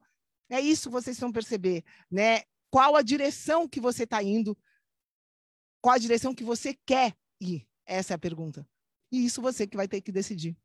é 0.50 0.60
isso 0.60 0.90
que 0.90 0.94
vocês 0.94 1.20
vão 1.20 1.32
perceber, 1.32 1.84
né? 2.10 2.44
Qual 2.70 2.96
a 2.96 3.02
direção 3.02 3.68
que 3.68 3.80
você 3.80 4.04
está 4.04 4.22
indo, 4.22 4.58
qual 5.82 5.96
a 5.96 6.00
direção 6.00 6.34
que 6.34 6.44
você 6.44 6.78
quer 6.86 7.16
ir? 7.40 7.66
Essa 7.86 8.14
é 8.14 8.16
a 8.16 8.20
pergunta. 8.20 8.68
E 9.12 9.26
isso 9.26 9.42
você 9.42 9.66
que 9.66 9.78
vai 9.78 9.88
ter 9.88 10.02
que 10.02 10.12
decidir. 10.12 10.58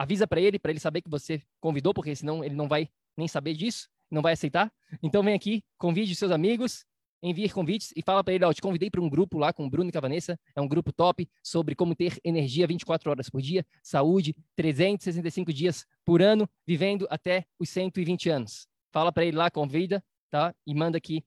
Avisa 0.02 0.26
para 0.26 0.41
ele, 0.41 0.58
para 0.58 0.72
ele 0.72 0.80
saber 0.80 1.04
que 1.04 1.10
você 1.12 1.43
convidou, 1.60 1.93
porque 1.93 2.16
senão 2.16 2.43
ele 2.43 2.56
não 2.56 2.68
vai 2.68 2.89
nem 3.16 3.28
saber 3.28 3.54
disso, 3.54 3.88
não 4.10 4.20
vai 4.20 4.34
aceitar. 4.34 4.74
Então 5.04 5.22
vem 5.22 5.36
aqui, 5.36 5.64
convide 5.78 6.16
seus 6.16 6.32
amigos, 6.32 6.84
envie 7.22 7.47
convites 7.49 7.93
e 7.95 8.02
fala 8.02 8.24
para 8.24 8.34
ele, 8.34 8.43
ó, 8.43 8.52
te 8.52 8.64
convidei 8.64 8.89
para 8.89 8.99
um 8.99 9.08
grupo 9.08 9.38
lá 9.38 9.54
com 9.54 9.64
o 9.64 9.70
Bruno 9.70 9.89
e 9.89 9.91
com 9.91 9.99
a 9.99 10.02
Vanessa, 10.02 10.39
é 10.56 10.60
um 10.60 10.68
grupo 10.68 10.91
top 10.91 11.30
sobre 11.43 11.76
como 11.76 11.93
ter 11.93 12.20
energia 12.24 12.66
24 12.66 13.12
horas 13.12 13.30
por 13.30 13.43
dia, 13.43 13.64
saúde, 13.84 14.36
365 14.56 15.54
dias 15.54 15.86
por 16.04 16.20
ano, 16.20 16.49
vivendo 16.66 17.06
até 17.12 17.45
os 17.60 17.70
120 17.70 18.28
anos. 18.28 18.68
Fala 18.91 19.12
para 19.12 19.24
ele 19.24 19.38
lá, 19.38 19.52
convida, 19.52 20.04
tá? 20.32 20.52
E 20.66 20.74
manda 20.74 20.97
aqui, 20.97 21.24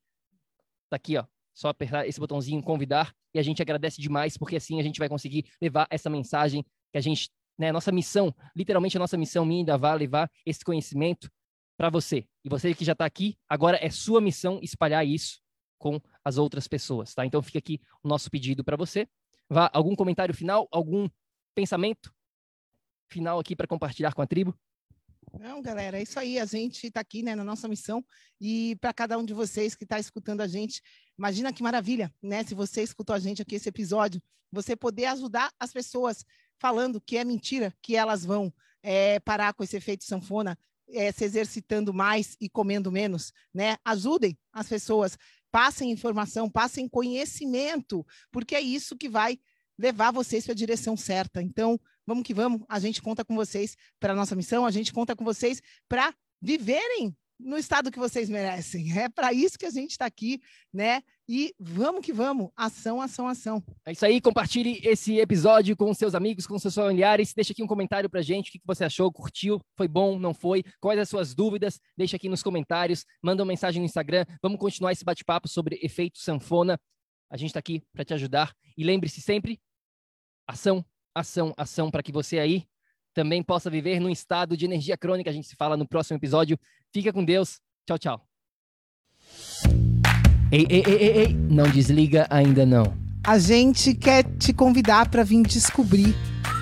tá 0.91 0.97
aqui, 0.97 1.16
ó, 1.16 1.25
só 1.55 1.68
apertar 1.68 2.09
esse 2.09 2.18
botãozinho 2.18 2.61
convidar 2.61 3.14
e 3.33 3.39
a 3.39 3.43
gente 3.43 3.62
agradece 3.62 4.03
demais 4.03 4.37
porque 4.37 4.57
assim 4.57 4.81
a 4.81 4.83
gente 4.83 4.99
vai 4.99 5.09
conseguir 5.09 5.45
levar 5.62 5.87
essa 5.89 6.11
mensagem 6.11 6.66
que 6.91 6.99
a 6.99 7.01
gente, 7.01 7.31
né, 7.59 7.73
nossa 7.73 7.93
missão, 7.93 8.35
literalmente 8.55 8.97
a 8.97 9.01
nossa 9.01 9.17
missão 9.17 9.45
minha 9.45 9.77
vai 9.79 9.97
levar 9.97 10.31
esse 10.45 10.65
conhecimento 10.65 11.31
para 11.77 11.91
você. 11.91 12.27
E 12.45 12.49
você 12.49 12.75
que 12.75 12.85
já 12.85 12.93
está 12.93 13.05
aqui, 13.05 13.37
agora 13.49 13.79
é 13.81 13.91
sua 13.91 14.21
missão 14.21 14.59
espalhar 14.63 15.07
isso 15.07 15.41
com 15.79 16.01
as 16.25 16.39
outras 16.39 16.67
pessoas, 16.67 17.15
tá? 17.15 17.27
Então 17.27 17.43
fica 17.43 17.59
aqui 17.59 17.81
o 18.03 18.09
nosso 18.09 18.31
pedido 18.31 18.65
para 18.65 18.77
você. 18.77 19.07
Vá, 19.49 19.71
algum 19.73 19.95
comentário 19.95 20.35
final, 20.35 20.67
algum 20.71 21.09
pensamento 21.55 22.13
final 23.09 23.39
aqui 23.39 23.55
para 23.55 23.67
compartilhar 23.67 24.13
com 24.13 24.23
a 24.23 24.27
tribo? 24.27 24.57
Não, 25.39 25.61
galera, 25.61 25.99
é 25.99 26.03
isso 26.03 26.18
aí. 26.18 26.39
A 26.39 26.45
gente 26.45 26.87
está 26.87 27.01
aqui 27.01 27.22
né, 27.22 27.35
na 27.35 27.45
nossa 27.45 27.68
missão. 27.68 28.05
E 28.41 28.76
para 28.80 28.93
cada 28.93 29.18
um 29.18 29.24
de 29.24 29.35
vocês 29.35 29.74
que 29.74 29.85
está 29.85 29.99
escutando 29.99 30.41
a 30.41 30.47
gente, 30.47 30.82
imagina 31.18 31.53
que 31.53 31.62
maravilha, 31.62 32.12
né? 32.22 32.45
Se 32.45 32.55
você 32.55 32.82
escutou 32.82 33.14
a 33.14 33.18
gente 33.18 33.43
aqui 33.43 33.57
esse 33.57 33.68
episódio, 33.68 34.22
você 34.51 34.76
poder 34.76 35.07
ajudar 35.07 35.53
as 35.59 35.72
pessoas 35.72 36.24
falando 36.59 37.01
que 37.01 37.16
é 37.16 37.24
mentira, 37.24 37.74
que 37.82 37.97
elas 37.97 38.24
vão 38.24 38.53
é, 38.82 39.18
parar 39.20 39.53
com 39.55 39.64
esse 39.64 39.76
efeito 39.76 40.05
sanfona, 40.05 40.57
é, 40.89 41.11
se 41.11 41.24
exercitando 41.24 41.93
mais 41.93 42.37
e 42.41 42.49
comendo 42.49 42.93
menos, 42.93 43.32
né? 43.53 43.76
Ajudem 43.85 44.39
as 44.53 44.68
pessoas 44.68 45.18
passem 45.51 45.91
informação, 45.91 46.51
passem 46.51 46.89
conhecimento, 46.89 48.05
porque 48.32 48.57
é 48.57 48.61
isso 48.61 48.97
que 48.97 49.09
vai 49.09 49.39
levar 49.79 50.12
vocês 50.12 50.45
para 50.45 50.53
a 50.53 50.57
direção 50.57 50.97
certa. 50.97 51.43
Então, 51.43 51.79
vamos 52.07 52.25
que 52.25 52.35
vamos, 52.35 52.62
a 52.68 52.79
gente 52.79 53.03
conta 53.03 53.25
com 53.25 53.35
vocês 53.35 53.77
para 53.99 54.12
a 54.12 54.16
nossa 54.16 54.37
missão, 54.37 54.66
a 54.66 54.70
gente 54.70 54.93
conta 54.93 55.16
com 55.16 55.25
vocês 55.25 55.61
para 55.89 56.14
viverem 56.41 57.16
no 57.39 57.59
estado 57.59 57.91
que 57.91 57.99
vocês 57.99 58.29
merecem. 58.29 58.97
É 58.99 59.09
para 59.09 59.33
isso 59.33 59.59
que 59.59 59.66
a 59.66 59.70
gente 59.70 59.93
está 59.93 60.07
aqui, 60.07 60.41
né? 60.72 61.03
E 61.29 61.55
vamos 61.59 62.05
que 62.05 62.12
vamos, 62.12 62.51
ação, 62.57 63.01
ação, 63.01 63.27
ação. 63.27 63.62
É 63.87 63.93
isso 63.93 64.05
aí, 64.05 64.20
compartilhe 64.20 64.81
esse 64.85 65.18
episódio 65.18 65.77
com 65.77 65.93
seus 65.95 66.14
amigos, 66.14 66.47
com 66.47 66.59
seus 66.59 66.75
familiares. 66.75 67.33
Deixa 67.35 67.53
aqui 67.53 67.62
um 67.62 67.66
comentário 67.66 68.09
pra 68.11 68.22
gente, 68.22 68.51
o 68.51 68.53
que 68.53 68.61
você 68.64 68.85
achou, 68.85 69.11
curtiu, 69.11 69.61
foi 69.77 69.89
bom, 69.89 70.18
não 70.18 70.35
foi? 70.35 70.62
Quais 70.81 70.99
as 70.99 71.09
suas 71.09 71.35
dúvidas? 71.35 71.81
Deixa 71.97 72.16
aqui 72.16 72.29
nos 72.29 72.43
comentários, 72.43 73.05
manda 73.22 73.43
uma 73.43 73.49
mensagem 73.49 73.81
no 73.81 73.87
Instagram. 73.87 74.25
Vamos 74.43 74.59
continuar 74.59 74.93
esse 74.93 75.05
bate-papo 75.05 75.49
sobre 75.49 75.79
efeito 75.83 76.18
sanfona. 76.18 76.79
A 77.35 77.37
gente 77.37 77.49
está 77.49 77.59
aqui 77.59 77.82
para 77.93 78.05
te 78.05 78.14
ajudar. 78.14 78.55
E 78.78 78.85
lembre-se 78.85 79.20
sempre, 79.20 79.61
ação, 80.47 80.85
ação, 81.12 81.53
ação, 81.57 81.91
para 81.91 82.01
que 82.01 82.12
você 82.12 82.39
aí 82.39 82.64
também 83.12 83.43
possa 83.43 83.68
viver 83.68 83.99
num 83.99 84.09
estado 84.09 84.57
de 84.57 84.64
energia 84.64 84.97
crônica. 84.97 85.28
A 85.28 85.32
gente 85.32 85.49
se 85.49 85.57
fala 85.57 85.76
no 85.76 85.85
próximo 85.85 86.16
episódio. 86.16 86.57
Fica 86.93 87.12
com 87.12 87.24
Deus. 87.24 87.61
Tchau, 87.89 87.99
tchau. 87.99 88.28
Ei, 90.53 90.64
ei, 90.70 90.85
ei, 90.87 90.95
ei, 90.95 91.18
ei, 91.22 91.35
não 91.35 91.68
desliga 91.68 92.28
ainda 92.30 92.64
não. 92.64 92.97
A 93.26 93.37
gente 93.37 93.97
quer 93.97 94.22
te 94.39 94.53
convidar 94.53 95.11
para 95.11 95.24
vir 95.24 95.43
descobrir 95.43 96.14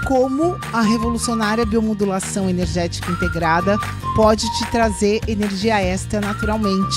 como 0.08 0.54
a 0.72 0.80
revolucionária 0.80 1.66
biomodulação 1.66 2.48
energética 2.48 3.12
integrada 3.12 3.76
pode 4.16 4.46
te 4.56 4.70
trazer 4.70 5.20
energia 5.28 5.82
extra 5.82 6.18
naturalmente, 6.18 6.96